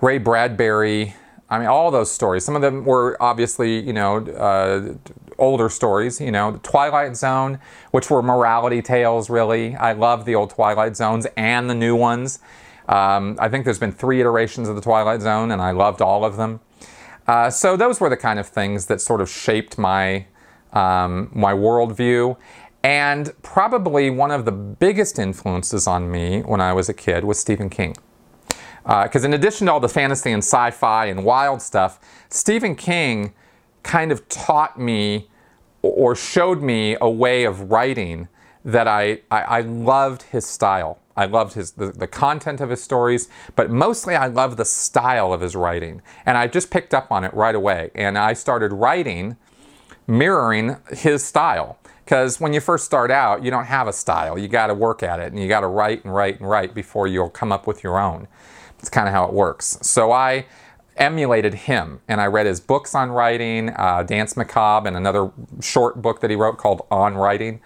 Ray 0.00 0.18
Bradbury. 0.18 1.14
I 1.50 1.58
mean, 1.58 1.68
all 1.68 1.90
those 1.90 2.10
stories. 2.10 2.44
Some 2.44 2.56
of 2.56 2.62
them 2.62 2.84
were 2.84 3.16
obviously, 3.20 3.80
you 3.80 3.92
know, 3.92 4.18
uh, 4.18 4.94
older 5.38 5.68
stories. 5.68 6.20
You 6.20 6.32
know, 6.32 6.52
the 6.52 6.58
Twilight 6.58 7.16
Zone, 7.16 7.58
which 7.92 8.10
were 8.10 8.22
morality 8.22 8.82
tales. 8.82 9.30
Really, 9.30 9.74
I 9.76 9.92
love 9.92 10.24
the 10.24 10.34
old 10.34 10.50
Twilight 10.50 10.96
Zones 10.96 11.26
and 11.36 11.70
the 11.70 11.74
new 11.74 11.96
ones. 11.96 12.40
Um, 12.88 13.36
I 13.38 13.48
think 13.48 13.64
there's 13.64 13.78
been 13.78 13.92
three 13.92 14.20
iterations 14.20 14.68
of 14.68 14.74
the 14.74 14.80
Twilight 14.80 15.20
Zone, 15.20 15.50
and 15.50 15.60
I 15.60 15.72
loved 15.72 16.00
all 16.00 16.24
of 16.24 16.36
them. 16.36 16.60
Uh, 17.26 17.50
so 17.50 17.76
those 17.76 18.00
were 18.00 18.08
the 18.08 18.16
kind 18.16 18.38
of 18.38 18.48
things 18.48 18.86
that 18.86 19.00
sort 19.00 19.20
of 19.20 19.28
shaped 19.28 19.76
my 19.76 20.26
um, 20.72 21.30
my 21.34 21.52
worldview. 21.52 22.36
And 22.82 23.32
probably 23.42 24.08
one 24.08 24.30
of 24.30 24.44
the 24.44 24.52
biggest 24.52 25.18
influences 25.18 25.86
on 25.86 26.10
me 26.10 26.40
when 26.40 26.60
I 26.60 26.72
was 26.72 26.88
a 26.88 26.94
kid 26.94 27.24
was 27.24 27.38
Stephen 27.38 27.68
King. 27.68 27.96
Because 28.82 29.24
uh, 29.24 29.28
in 29.28 29.34
addition 29.34 29.66
to 29.66 29.72
all 29.72 29.80
the 29.80 29.88
fantasy 29.88 30.32
and 30.32 30.42
sci 30.42 30.70
fi 30.70 31.06
and 31.06 31.24
wild 31.24 31.60
stuff, 31.60 31.98
Stephen 32.30 32.74
King 32.74 33.34
kind 33.82 34.10
of 34.10 34.26
taught 34.28 34.78
me 34.78 35.28
or 35.82 36.14
showed 36.14 36.62
me 36.62 36.96
a 37.00 37.10
way 37.10 37.44
of 37.44 37.70
writing 37.70 38.28
that 38.64 38.88
I, 38.88 39.20
I, 39.30 39.40
I 39.40 39.60
loved 39.60 40.22
his 40.22 40.46
style. 40.46 40.98
I 41.18 41.26
loved 41.26 41.54
his 41.54 41.72
the, 41.72 41.90
the, 41.90 42.06
content 42.06 42.60
of 42.60 42.70
his 42.70 42.80
stories, 42.80 43.28
but 43.56 43.70
mostly 43.70 44.14
I 44.14 44.28
loved 44.28 44.56
the 44.56 44.64
style 44.64 45.32
of 45.32 45.40
his 45.40 45.56
writing. 45.56 46.00
And 46.24 46.38
I 46.38 46.46
just 46.46 46.70
picked 46.70 46.94
up 46.94 47.10
on 47.10 47.24
it 47.24 47.34
right 47.34 47.56
away. 47.56 47.90
And 47.96 48.16
I 48.16 48.34
started 48.34 48.72
writing 48.72 49.36
mirroring 50.06 50.76
his 50.92 51.24
style. 51.24 51.78
Because 52.04 52.40
when 52.40 52.52
you 52.52 52.60
first 52.60 52.84
start 52.84 53.10
out, 53.10 53.42
you 53.42 53.50
don't 53.50 53.66
have 53.66 53.88
a 53.88 53.92
style. 53.92 54.38
You 54.38 54.46
got 54.46 54.68
to 54.68 54.74
work 54.74 55.02
at 55.02 55.18
it 55.18 55.32
and 55.32 55.42
you 55.42 55.48
got 55.48 55.60
to 55.60 55.66
write 55.66 56.04
and 56.04 56.14
write 56.14 56.38
and 56.38 56.48
write 56.48 56.72
before 56.72 57.08
you'll 57.08 57.30
come 57.30 57.50
up 57.50 57.66
with 57.66 57.82
your 57.82 57.98
own. 57.98 58.28
It's 58.78 58.88
kind 58.88 59.08
of 59.08 59.12
how 59.12 59.24
it 59.26 59.32
works. 59.32 59.76
So 59.82 60.12
I 60.12 60.46
emulated 60.96 61.52
him 61.52 62.00
and 62.06 62.20
I 62.20 62.26
read 62.26 62.46
his 62.46 62.60
books 62.60 62.94
on 62.94 63.10
writing, 63.10 63.70
uh, 63.70 64.04
Danse 64.04 64.36
Macabre, 64.36 64.86
and 64.86 64.96
another 64.96 65.32
short 65.60 66.00
book 66.00 66.20
that 66.20 66.30
he 66.30 66.36
wrote 66.36 66.58
called 66.58 66.86
On 66.92 67.14
Writing. 67.14 67.60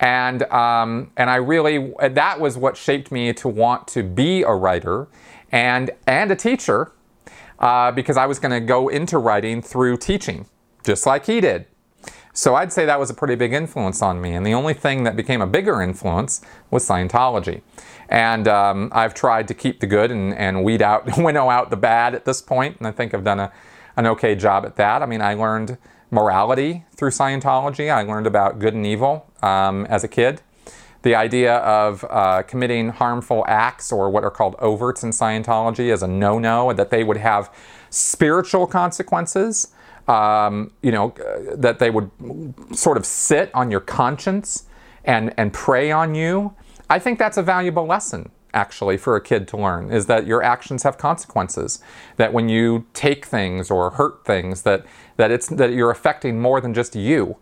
And, 0.00 0.42
um, 0.44 1.12
and 1.16 1.28
I 1.28 1.36
really, 1.36 1.92
that 2.00 2.40
was 2.40 2.56
what 2.56 2.76
shaped 2.76 3.12
me 3.12 3.32
to 3.34 3.48
want 3.48 3.86
to 3.88 4.02
be 4.02 4.42
a 4.42 4.52
writer 4.52 5.08
and, 5.52 5.90
and 6.06 6.30
a 6.30 6.36
teacher 6.36 6.92
uh, 7.58 7.92
because 7.92 8.16
I 8.16 8.24
was 8.24 8.38
going 8.38 8.52
to 8.52 8.66
go 8.66 8.88
into 8.88 9.18
writing 9.18 9.60
through 9.60 9.98
teaching, 9.98 10.46
just 10.82 11.04
like 11.04 11.26
he 11.26 11.42
did. 11.42 11.66
So 12.32 12.54
I'd 12.54 12.72
say 12.72 12.86
that 12.86 12.98
was 12.98 13.10
a 13.10 13.14
pretty 13.14 13.34
big 13.34 13.52
influence 13.52 14.00
on 14.00 14.20
me. 14.20 14.32
And 14.32 14.46
the 14.46 14.54
only 14.54 14.72
thing 14.72 15.04
that 15.04 15.16
became 15.16 15.42
a 15.42 15.46
bigger 15.46 15.82
influence 15.82 16.40
was 16.70 16.88
Scientology. 16.88 17.60
And 18.08 18.48
um, 18.48 18.88
I've 18.92 19.12
tried 19.12 19.48
to 19.48 19.54
keep 19.54 19.80
the 19.80 19.86
good 19.86 20.10
and, 20.10 20.32
and 20.34 20.64
weed 20.64 20.80
out, 20.80 21.04
winnow 21.18 21.50
out 21.50 21.68
the 21.68 21.76
bad 21.76 22.14
at 22.14 22.24
this 22.24 22.40
point, 22.40 22.78
and 22.78 22.86
I 22.86 22.92
think 22.92 23.12
I've 23.12 23.24
done 23.24 23.40
a, 23.40 23.52
an 23.96 24.06
okay 24.06 24.34
job 24.34 24.64
at 24.64 24.76
that. 24.76 25.02
I 25.02 25.06
mean, 25.06 25.20
I 25.20 25.34
learned 25.34 25.76
morality 26.10 26.84
through 26.94 27.10
Scientology. 27.10 27.92
I 27.92 28.02
learned 28.02 28.26
about 28.26 28.58
good 28.58 28.74
and 28.74 28.86
evil 28.86 29.30
um, 29.42 29.86
as 29.86 30.04
a 30.04 30.08
kid. 30.08 30.42
The 31.02 31.14
idea 31.14 31.56
of 31.56 32.04
uh, 32.10 32.42
committing 32.42 32.90
harmful 32.90 33.44
acts 33.48 33.90
or 33.90 34.10
what 34.10 34.22
are 34.22 34.30
called 34.30 34.56
overts 34.56 35.02
in 35.02 35.10
Scientology 35.10 35.92
as 35.92 36.02
a 36.02 36.08
no 36.08 36.38
no, 36.38 36.70
and 36.70 36.78
that 36.78 36.90
they 36.90 37.04
would 37.04 37.16
have 37.16 37.52
spiritual 37.88 38.66
consequences 38.66 39.72
um, 40.10 40.72
you 40.82 40.90
know, 40.90 41.14
that 41.54 41.78
they 41.78 41.90
would 41.90 42.10
sort 42.72 42.96
of 42.96 43.06
sit 43.06 43.50
on 43.54 43.70
your 43.70 43.80
conscience 43.80 44.64
and, 45.04 45.32
and 45.36 45.52
prey 45.52 45.92
on 45.92 46.14
you. 46.14 46.54
I 46.88 46.98
think 46.98 47.18
that's 47.18 47.36
a 47.36 47.42
valuable 47.42 47.86
lesson 47.86 48.30
actually 48.52 48.96
for 48.96 49.14
a 49.14 49.20
kid 49.20 49.46
to 49.46 49.56
learn 49.56 49.92
is 49.92 50.06
that 50.06 50.26
your 50.26 50.42
actions 50.42 50.82
have 50.82 50.98
consequences 50.98 51.80
that 52.16 52.32
when 52.32 52.48
you 52.48 52.84
take 52.94 53.24
things 53.24 53.70
or 53.70 53.90
hurt 53.90 54.24
things 54.24 54.62
that 54.62 54.84
that 55.20 55.30
it's 55.30 55.48
that 55.48 55.72
you're 55.72 55.90
affecting 55.90 56.40
more 56.40 56.60
than 56.60 56.72
just 56.72 56.96
you 56.96 57.36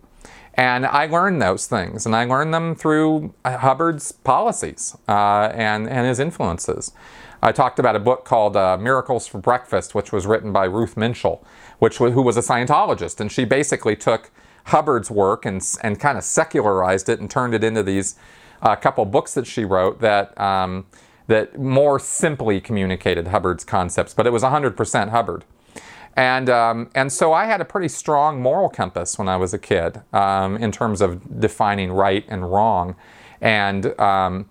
and 0.55 0.85
I 0.85 1.07
learned 1.07 1.41
those 1.41 1.69
things 1.69 2.05
and 2.07 2.17
I 2.17 2.25
learned 2.25 2.53
them 2.53 2.75
through 2.75 3.35
Hubbard's 3.45 4.11
policies 4.11 4.97
uh, 5.09 5.53
and 5.55 5.89
and 5.89 6.05
his 6.07 6.19
influences 6.19 6.93
I 7.41 7.53
talked 7.53 7.79
about 7.79 7.95
a 7.95 8.01
book 8.01 8.25
called 8.25 8.57
uh, 8.57 8.77
Miracles 8.79 9.29
for 9.29 9.39
Breakfast 9.39 9.95
which 9.95 10.13
was 10.13 10.27
written 10.27 10.53
by 10.53 10.65
Ruth 10.65 10.97
Minshull 10.97 11.45
which 11.79 11.99
who 11.99 12.23
was 12.23 12.37
a 12.37 12.41
Scientologist, 12.41 13.21
and 13.21 13.31
she 13.31 13.45
basically 13.45 13.95
took 13.95 14.33
Hubbard's 14.67 15.11
work 15.11 15.47
and 15.47 15.63
and 15.83 16.01
kind 16.01 16.19
of 16.19 16.25
secularized 16.25 17.09
it 17.09 17.21
and 17.21 17.31
turned 17.31 17.55
it 17.55 17.63
into 17.63 17.85
these 17.85 18.17
uh, 18.61 18.75
couple 18.75 19.05
books 19.05 19.35
that 19.35 19.47
she 19.47 19.65
wrote 19.65 20.01
that. 20.01 20.39
Um, 20.41 20.87
that 21.29 21.59
more 21.59 21.99
simply 21.99 22.59
communicated 22.59 23.29
Hubbard's 23.29 23.63
concepts, 23.63 24.15
but 24.15 24.27
it 24.27 24.33
was 24.33 24.43
100% 24.43 25.11
Hubbard. 25.11 25.45
And, 26.19 26.51
um, 26.51 26.91
and 26.97 27.13
so 27.13 27.33
I 27.33 27.45
had 27.45 27.61
a 27.61 27.65
pretty 27.65 27.87
strong 27.87 28.43
moral 28.43 28.69
compass 28.69 29.17
when 29.21 29.29
I 29.29 29.37
was 29.37 29.55
a 29.55 29.59
kid 29.59 30.03
um, 30.13 30.57
in 30.57 30.73
terms 30.73 31.01
of 31.01 31.41
defining 31.41 31.93
right 31.93 32.25
and 32.27 32.51
wrong. 32.51 32.97
And, 33.41 33.99
um, 34.01 34.51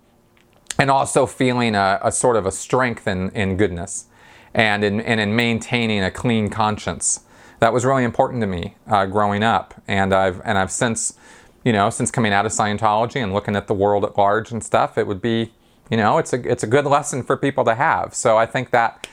and 0.78 0.90
also 0.90 1.26
feeling 1.26 1.74
a, 1.74 2.00
a, 2.02 2.10
sort 2.10 2.36
of 2.36 2.46
a 2.46 2.50
strength 2.50 3.06
in, 3.06 3.28
in 3.32 3.58
goodness 3.58 4.06
and 4.54 4.82
in, 4.82 5.02
and 5.02 5.20
in 5.20 5.36
maintaining 5.36 6.02
a 6.02 6.10
clean 6.10 6.48
conscience. 6.48 7.20
That 7.60 7.74
was 7.74 7.84
really 7.84 8.04
important 8.04 8.40
to 8.40 8.46
me 8.46 8.76
uh, 8.86 9.04
growing 9.04 9.42
up, 9.42 9.74
and 9.86 10.14
I've 10.14 10.40
and 10.44 10.56
I've 10.56 10.70
since, 10.70 11.18
you 11.64 11.72
know, 11.72 11.90
since 11.90 12.10
coming 12.10 12.32
out 12.32 12.46
of 12.46 12.52
Scientology 12.52 13.22
and 13.22 13.34
looking 13.34 13.56
at 13.56 13.66
the 13.66 13.74
world 13.74 14.04
at 14.04 14.16
large 14.16 14.52
and 14.52 14.62
stuff, 14.62 14.96
it 14.96 15.08
would 15.08 15.20
be, 15.20 15.52
you 15.90 15.96
know, 15.96 16.18
it's 16.18 16.32
a 16.32 16.40
it's 16.50 16.62
a 16.62 16.68
good 16.68 16.86
lesson 16.86 17.24
for 17.24 17.36
people 17.36 17.64
to 17.64 17.74
have. 17.74 18.14
So 18.14 18.38
I 18.38 18.46
think 18.46 18.70
that, 18.70 19.08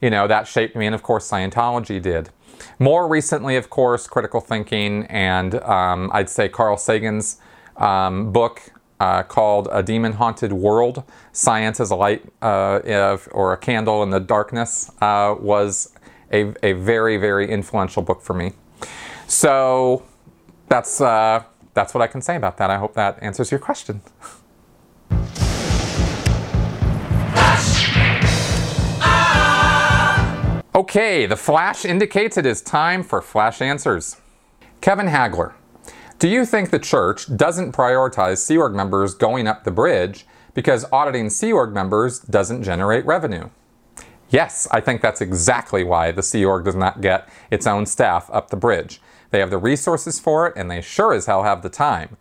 you 0.00 0.10
know, 0.10 0.26
that 0.26 0.46
shaped 0.46 0.76
me, 0.76 0.86
and 0.86 0.94
of 0.94 1.02
course 1.02 1.30
Scientology 1.30 2.00
did. 2.00 2.30
More 2.78 3.08
recently, 3.08 3.56
of 3.56 3.70
course, 3.70 4.06
critical 4.06 4.40
thinking, 4.40 5.04
and 5.06 5.56
um, 5.62 6.10
I'd 6.12 6.30
say 6.30 6.48
Carl 6.48 6.76
Sagan's 6.76 7.38
um, 7.76 8.32
book 8.32 8.62
uh, 9.00 9.22
called 9.22 9.68
A 9.70 9.82
Demon 9.82 10.12
Haunted 10.12 10.52
World 10.52 11.02
Science 11.32 11.80
as 11.80 11.90
a 11.90 11.96
Light 11.96 12.24
uh, 12.40 12.80
if, 12.84 13.28
or 13.30 13.52
a 13.52 13.56
Candle 13.56 14.02
in 14.02 14.10
the 14.10 14.20
Darkness 14.20 14.90
uh, 15.00 15.34
was 15.38 15.92
a, 16.32 16.54
a 16.62 16.72
very, 16.72 17.16
very 17.16 17.50
influential 17.50 18.02
book 18.02 18.22
for 18.22 18.34
me. 18.34 18.52
So 19.26 20.04
that's, 20.68 21.00
uh, 21.00 21.44
that's 21.74 21.94
what 21.94 22.02
I 22.02 22.06
can 22.06 22.22
say 22.22 22.36
about 22.36 22.56
that. 22.58 22.70
I 22.70 22.78
hope 22.78 22.94
that 22.94 23.18
answers 23.22 23.50
your 23.50 23.60
question. 23.60 24.00
Okay, 30.76 31.24
the 31.24 31.36
flash 31.36 31.86
indicates 31.86 32.36
it 32.36 32.44
is 32.44 32.60
time 32.60 33.02
for 33.02 33.22
flash 33.22 33.62
answers. 33.62 34.18
Kevin 34.82 35.06
Hagler. 35.06 35.54
Do 36.18 36.28
you 36.28 36.44
think 36.44 36.68
the 36.68 36.78
church 36.78 37.34
doesn't 37.34 37.72
prioritize 37.72 38.44
Sea 38.44 38.58
Org 38.58 38.74
members 38.74 39.14
going 39.14 39.48
up 39.48 39.64
the 39.64 39.70
bridge 39.70 40.26
because 40.52 40.84
auditing 40.92 41.30
Sea 41.30 41.50
Org 41.50 41.72
members 41.72 42.18
doesn't 42.18 42.62
generate 42.62 43.06
revenue? 43.06 43.48
Yes, 44.28 44.68
I 44.70 44.82
think 44.82 45.00
that's 45.00 45.22
exactly 45.22 45.82
why 45.82 46.10
the 46.10 46.22
Sea 46.22 46.44
Org 46.44 46.66
does 46.66 46.74
not 46.76 47.00
get 47.00 47.26
its 47.50 47.66
own 47.66 47.86
staff 47.86 48.28
up 48.30 48.50
the 48.50 48.56
bridge. 48.58 49.00
They 49.30 49.38
have 49.38 49.48
the 49.48 49.56
resources 49.56 50.20
for 50.20 50.46
it 50.46 50.52
and 50.58 50.70
they 50.70 50.82
sure 50.82 51.14
as 51.14 51.24
hell 51.24 51.42
have 51.42 51.62
the 51.62 51.70
time. 51.70 52.18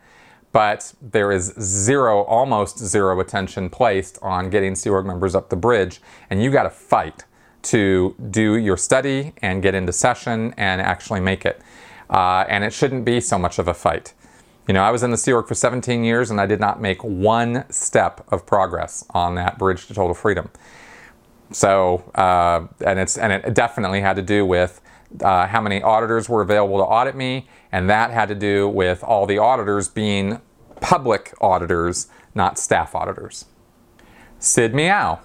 But 0.53 0.93
there 1.01 1.34
is 1.34 1.53
zero, 1.60 2.24
almost 2.24 2.80
zero 2.80 3.20
attention 3.20 3.70
placed 3.70 4.18
on 4.22 4.49
getting 4.49 4.76
Sea 4.76 4.91
Org 4.91 5.06
members 5.06 5.36
up 5.36 5.49
the 5.49 5.58
bridge, 5.58 6.01
and 6.30 6.41
you 6.41 6.51
gotta 6.51 6.70
fight 6.70 7.26
to 7.66 8.16
do 8.32 8.55
your 8.55 8.78
study 8.78 9.34
and 9.41 9.61
get 9.61 9.76
into 9.76 9.91
session 9.91 10.53
and 10.57 10.82
actually 10.82 11.20
make 11.20 11.45
it 11.45 11.61
uh, 12.09 12.45
and 12.47 12.63
it 12.63 12.74
shouldn't 12.74 13.05
be 13.05 13.20
so 13.20 13.38
much 13.38 13.59
of 13.59 13.68
a 13.68 13.74
fight. 13.74 14.13
You 14.68 14.74
know, 14.74 14.82
I 14.82 14.91
was 14.91 15.03
in 15.03 15.11
the 15.11 15.18
Sea 15.18 15.34
Org 15.34 15.47
for 15.47 15.55
17 15.55 16.03
years 16.03 16.32
and 16.32 16.41
I 16.41 16.45
did 16.45 16.59
not 16.59 16.82
make 16.82 17.03
one 17.03 17.66
step 17.70 18.26
of 18.32 18.45
progress 18.45 19.05
on 19.11 19.36
that 19.36 19.57
bridge 19.57 19.88
to 19.88 19.93
total 19.93 20.13
freedom. 20.13 20.49
So, 21.51 22.09
uh, 22.16 22.68
and 22.86 22.97
it's 22.99 23.18
and 23.18 23.32
it 23.32 23.53
definitely 23.53 24.01
had 24.01 24.16
to 24.16 24.24
do 24.24 24.45
with 24.45 24.82
uh, 25.22 25.45
how 25.45 25.61
many 25.61 25.82
auditors 25.84 26.28
were 26.28 26.41
available 26.41 26.80
to 26.80 26.84
audit 26.84 27.16
me, 27.16 27.47
and 27.72 27.88
that 27.88 28.09
had 28.09 28.28
to 28.30 28.36
do 28.36 28.68
with 28.68 29.03
all 29.03 29.28
the 29.28 29.38
auditors 29.38 29.88
being 29.88 30.41
public 30.82 31.36
auditors, 31.39 32.07
not 32.34 32.57
staff 32.57 32.95
auditors. 32.95 33.45
Sid 34.39 34.74
Meow. 34.74 35.20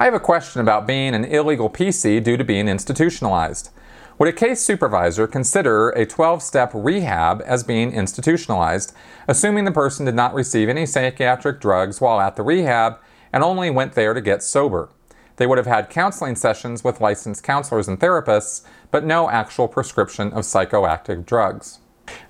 I 0.00 0.04
have 0.04 0.14
a 0.14 0.20
question 0.20 0.60
about 0.60 0.86
being 0.86 1.12
an 1.12 1.24
illegal 1.24 1.68
PC 1.68 2.22
due 2.22 2.36
to 2.36 2.44
being 2.44 2.68
institutionalized. 2.68 3.70
Would 4.16 4.28
a 4.28 4.32
case 4.32 4.60
supervisor 4.60 5.26
consider 5.26 5.90
a 5.90 6.06
12 6.06 6.40
step 6.40 6.70
rehab 6.72 7.42
as 7.44 7.64
being 7.64 7.92
institutionalized, 7.92 8.94
assuming 9.26 9.64
the 9.64 9.72
person 9.72 10.06
did 10.06 10.14
not 10.14 10.34
receive 10.34 10.68
any 10.68 10.86
psychiatric 10.86 11.60
drugs 11.60 12.00
while 12.00 12.20
at 12.20 12.36
the 12.36 12.44
rehab 12.44 12.98
and 13.32 13.42
only 13.42 13.70
went 13.70 13.94
there 13.94 14.14
to 14.14 14.20
get 14.20 14.44
sober? 14.44 14.88
They 15.34 15.48
would 15.48 15.58
have 15.58 15.66
had 15.66 15.90
counseling 15.90 16.36
sessions 16.36 16.84
with 16.84 17.00
licensed 17.00 17.42
counselors 17.42 17.88
and 17.88 17.98
therapists, 17.98 18.64
but 18.92 19.04
no 19.04 19.28
actual 19.28 19.66
prescription 19.66 20.32
of 20.32 20.44
psychoactive 20.44 21.26
drugs. 21.26 21.80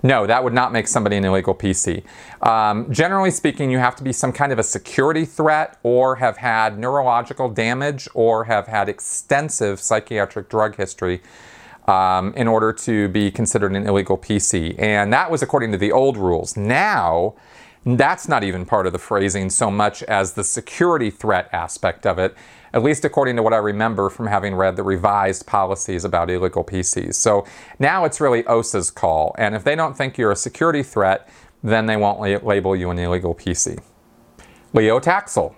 No, 0.03 0.27
that 0.27 0.43
would 0.43 0.53
not 0.53 0.71
make 0.71 0.87
somebody 0.87 1.17
an 1.17 1.25
illegal 1.25 1.55
PC. 1.55 2.03
Um, 2.41 2.91
generally 2.91 3.31
speaking, 3.31 3.69
you 3.69 3.79
have 3.79 3.95
to 3.97 4.03
be 4.03 4.13
some 4.13 4.31
kind 4.31 4.51
of 4.51 4.59
a 4.59 4.63
security 4.63 5.25
threat 5.25 5.77
or 5.83 6.15
have 6.15 6.37
had 6.37 6.77
neurological 6.77 7.49
damage 7.49 8.07
or 8.13 8.45
have 8.45 8.67
had 8.67 8.89
extensive 8.89 9.79
psychiatric 9.79 10.49
drug 10.49 10.75
history 10.75 11.21
um, 11.87 12.33
in 12.35 12.47
order 12.47 12.71
to 12.71 13.07
be 13.09 13.31
considered 13.31 13.75
an 13.75 13.87
illegal 13.87 14.17
PC. 14.17 14.75
And 14.77 15.11
that 15.11 15.31
was 15.31 15.41
according 15.41 15.71
to 15.71 15.77
the 15.77 15.91
old 15.91 16.17
rules. 16.17 16.55
Now, 16.55 17.35
that's 17.85 18.27
not 18.27 18.43
even 18.43 18.65
part 18.65 18.85
of 18.85 18.93
the 18.93 18.99
phrasing 18.99 19.49
so 19.49 19.71
much 19.71 20.03
as 20.03 20.33
the 20.33 20.43
security 20.43 21.09
threat 21.09 21.49
aspect 21.51 22.05
of 22.05 22.19
it, 22.19 22.35
at 22.73 22.83
least 22.83 23.05
according 23.05 23.35
to 23.35 23.43
what 23.43 23.53
I 23.53 23.57
remember 23.57 24.09
from 24.09 24.27
having 24.27 24.55
read 24.55 24.75
the 24.75 24.83
revised 24.83 25.45
policies 25.45 26.05
about 26.05 26.29
illegal 26.29 26.63
PCs. 26.63 27.15
So 27.15 27.45
now 27.79 28.05
it's 28.05 28.21
really 28.21 28.43
OSA's 28.43 28.91
call, 28.91 29.35
and 29.37 29.55
if 29.55 29.63
they 29.63 29.75
don't 29.75 29.97
think 29.97 30.17
you're 30.17 30.31
a 30.31 30.35
security 30.35 30.83
threat, 30.83 31.29
then 31.63 31.85
they 31.85 31.97
won't 31.97 32.19
la- 32.19 32.47
label 32.47 32.75
you 32.75 32.89
an 32.89 32.99
illegal 32.99 33.35
PC. 33.35 33.79
Leo 34.73 34.99
Taxel. 34.99 35.55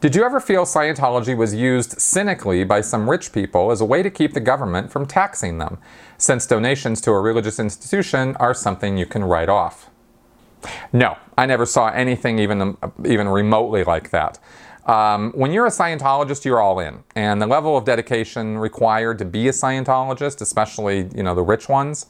Did 0.00 0.14
you 0.14 0.22
ever 0.22 0.38
feel 0.38 0.64
Scientology 0.64 1.36
was 1.36 1.54
used 1.54 2.00
cynically 2.00 2.62
by 2.62 2.82
some 2.82 3.10
rich 3.10 3.32
people 3.32 3.72
as 3.72 3.80
a 3.80 3.84
way 3.84 4.00
to 4.00 4.10
keep 4.10 4.32
the 4.32 4.40
government 4.40 4.92
from 4.92 5.06
taxing 5.06 5.58
them, 5.58 5.78
since 6.16 6.46
donations 6.46 7.00
to 7.00 7.10
a 7.10 7.20
religious 7.20 7.58
institution 7.58 8.36
are 8.36 8.54
something 8.54 8.96
you 8.96 9.06
can 9.06 9.24
write 9.24 9.48
off? 9.48 9.90
No, 10.92 11.16
I 11.36 11.46
never 11.46 11.66
saw 11.66 11.88
anything 11.88 12.38
even, 12.38 12.76
even 13.04 13.28
remotely 13.28 13.82
like 13.82 14.10
that. 14.10 14.38
Um, 14.88 15.32
when 15.32 15.52
you're 15.52 15.66
a 15.66 15.70
Scientologist, 15.70 16.46
you're 16.46 16.60
all 16.60 16.80
in, 16.80 17.04
and 17.14 17.40
the 17.40 17.46
level 17.46 17.76
of 17.76 17.84
dedication 17.84 18.56
required 18.56 19.18
to 19.18 19.26
be 19.26 19.46
a 19.48 19.52
Scientologist, 19.52 20.40
especially 20.40 21.10
you 21.14 21.22
know 21.22 21.34
the 21.34 21.42
rich 21.42 21.68
ones, 21.68 22.06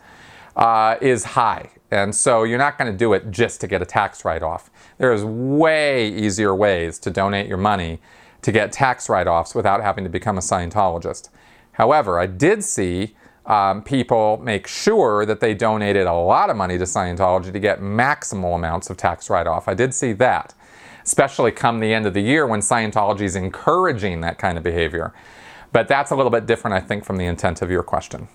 uh, 0.57 0.97
is 1.01 1.25
high. 1.25 1.71
And 1.91 2.15
so 2.15 2.45
you're 2.45 2.59
not 2.59 2.79
going 2.79 2.91
to 2.91 2.97
do 2.97 3.15
it 3.15 3.31
just 3.31 3.61
to 3.63 3.67
get 3.67 3.83
a 3.83 3.87
tax 3.87 4.25
write-off. 4.25 4.71
There's 4.99 5.25
way 5.25 6.09
easier 6.09 6.55
ways 6.55 6.99
to 7.01 7.11
donate 7.11 7.49
your 7.49 7.57
money 7.57 8.01
to 8.43 8.53
get 8.53 8.73
tax 8.73 9.09
write-offs 9.09 9.55
without 9.55 9.83
having 9.83 10.05
to 10.05 10.11
become 10.11 10.39
a 10.39 10.43
Scientologist. 10.43 11.31
However, 11.73 12.21
I 12.21 12.27
did 12.27 12.63
see 12.63 13.17
um, 13.47 13.83
people 13.83 14.37
make 14.37 14.67
sure 14.67 15.25
that 15.25 15.41
they 15.41 15.55
donated 15.55 16.07
a 16.07 16.13
lot 16.13 16.51
of 16.51 16.57
money 16.57 16.77
to 16.77 16.85
Scientology 16.85 17.53
to 17.53 17.59
get 17.59 17.81
maximal 17.81 18.55
amounts 18.55 18.91
of 18.91 18.99
tax 18.99 19.31
write 19.31 19.47
off. 19.47 19.67
I 19.67 19.75
did 19.75 19.95
see 19.95 20.13
that, 20.15 20.55
especially 21.09 21.51
come 21.51 21.81
the 21.81 21.95
end 21.95 22.05
of 22.05 22.13
the 22.13 22.21
year 22.21 22.47
when 22.47 22.61
Scientology 22.61 23.23
is 23.23 23.35
encouraging 23.35 24.21
that 24.21 24.39
kind 24.39 24.59
of 24.59 24.63
behavior. 24.63 25.15
But 25.73 25.89
that's 25.89 26.11
a 26.11 26.15
little 26.15 26.31
bit 26.31 26.45
different, 26.45 26.75
I 26.77 26.81
think, 26.87 27.03
from 27.03 27.17
the 27.17 27.25
intent 27.25 27.63
of 27.63 27.71
your 27.71 27.83
question. 27.83 28.29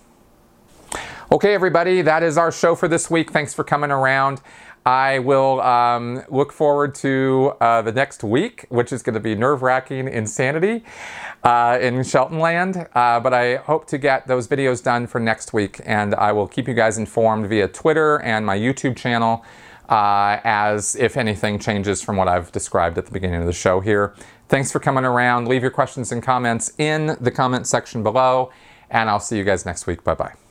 Okay, 1.32 1.54
everybody, 1.54 2.02
that 2.02 2.24
is 2.24 2.36
our 2.36 2.52
show 2.52 2.74
for 2.74 2.88
this 2.88 3.12
week. 3.12 3.30
Thanks 3.30 3.54
for 3.54 3.64
coming 3.64 3.92
around. 3.92 4.42
I 4.88 5.20
will 5.20 5.62
um, 5.62 6.24
look 6.30 6.52
forward 6.52 6.96
to 6.96 7.54
uh, 7.62 7.84
the 7.84 7.92
next 7.92 8.24
week, 8.24 8.66
which 8.70 8.92
is 8.92 9.04
going 9.04 9.14
to 9.14 9.20
be 9.20 9.36
nerve 9.36 9.62
wracking 9.62 10.08
insanity 10.08 10.84
uh, 11.44 11.78
in 11.80 12.00
Sheltonland. 12.00 12.90
Uh, 12.96 13.20
but 13.20 13.36
I 13.36 13.58
hope 13.58 13.86
to 13.88 14.00
get 14.00 14.26
those 14.26 14.48
videos 14.48 14.84
done 14.84 15.06
for 15.06 15.20
next 15.20 15.54
week, 15.54 15.80
and 15.86 16.16
I 16.16 16.32
will 16.32 16.48
keep 16.48 16.68
you 16.68 16.74
guys 16.74 16.98
informed 16.98 17.48
via 17.48 17.68
Twitter 17.68 18.20
and 18.22 18.48
my 18.48 18.58
YouTube 18.58 18.98
channel 18.98 19.46
uh, 19.90 20.40
as 20.44 20.96
if 20.96 21.18
anything 21.18 21.60
changes 21.60 22.02
from 22.02 22.18
what 22.18 22.28
I've 22.28 22.52
described 22.52 22.98
at 22.98 23.06
the 23.06 23.12
beginning 23.12 23.42
of 23.42 23.46
the 23.46 23.54
show 23.54 23.80
here. 23.80 24.14
Thanks 24.48 24.72
for 24.72 24.80
coming 24.80 25.06
around. 25.06 25.48
Leave 25.48 25.62
your 25.62 25.72
questions 25.72 26.12
and 26.12 26.22
comments 26.22 26.74
in 26.78 27.18
the 27.20 27.32
comment 27.32 27.68
section 27.68 28.04
below, 28.04 28.52
and 28.90 29.10
I'll 29.10 29.20
see 29.20 29.38
you 29.38 29.44
guys 29.44 29.66
next 29.66 29.88
week. 29.88 30.04
Bye 30.04 30.16
bye. 30.16 30.43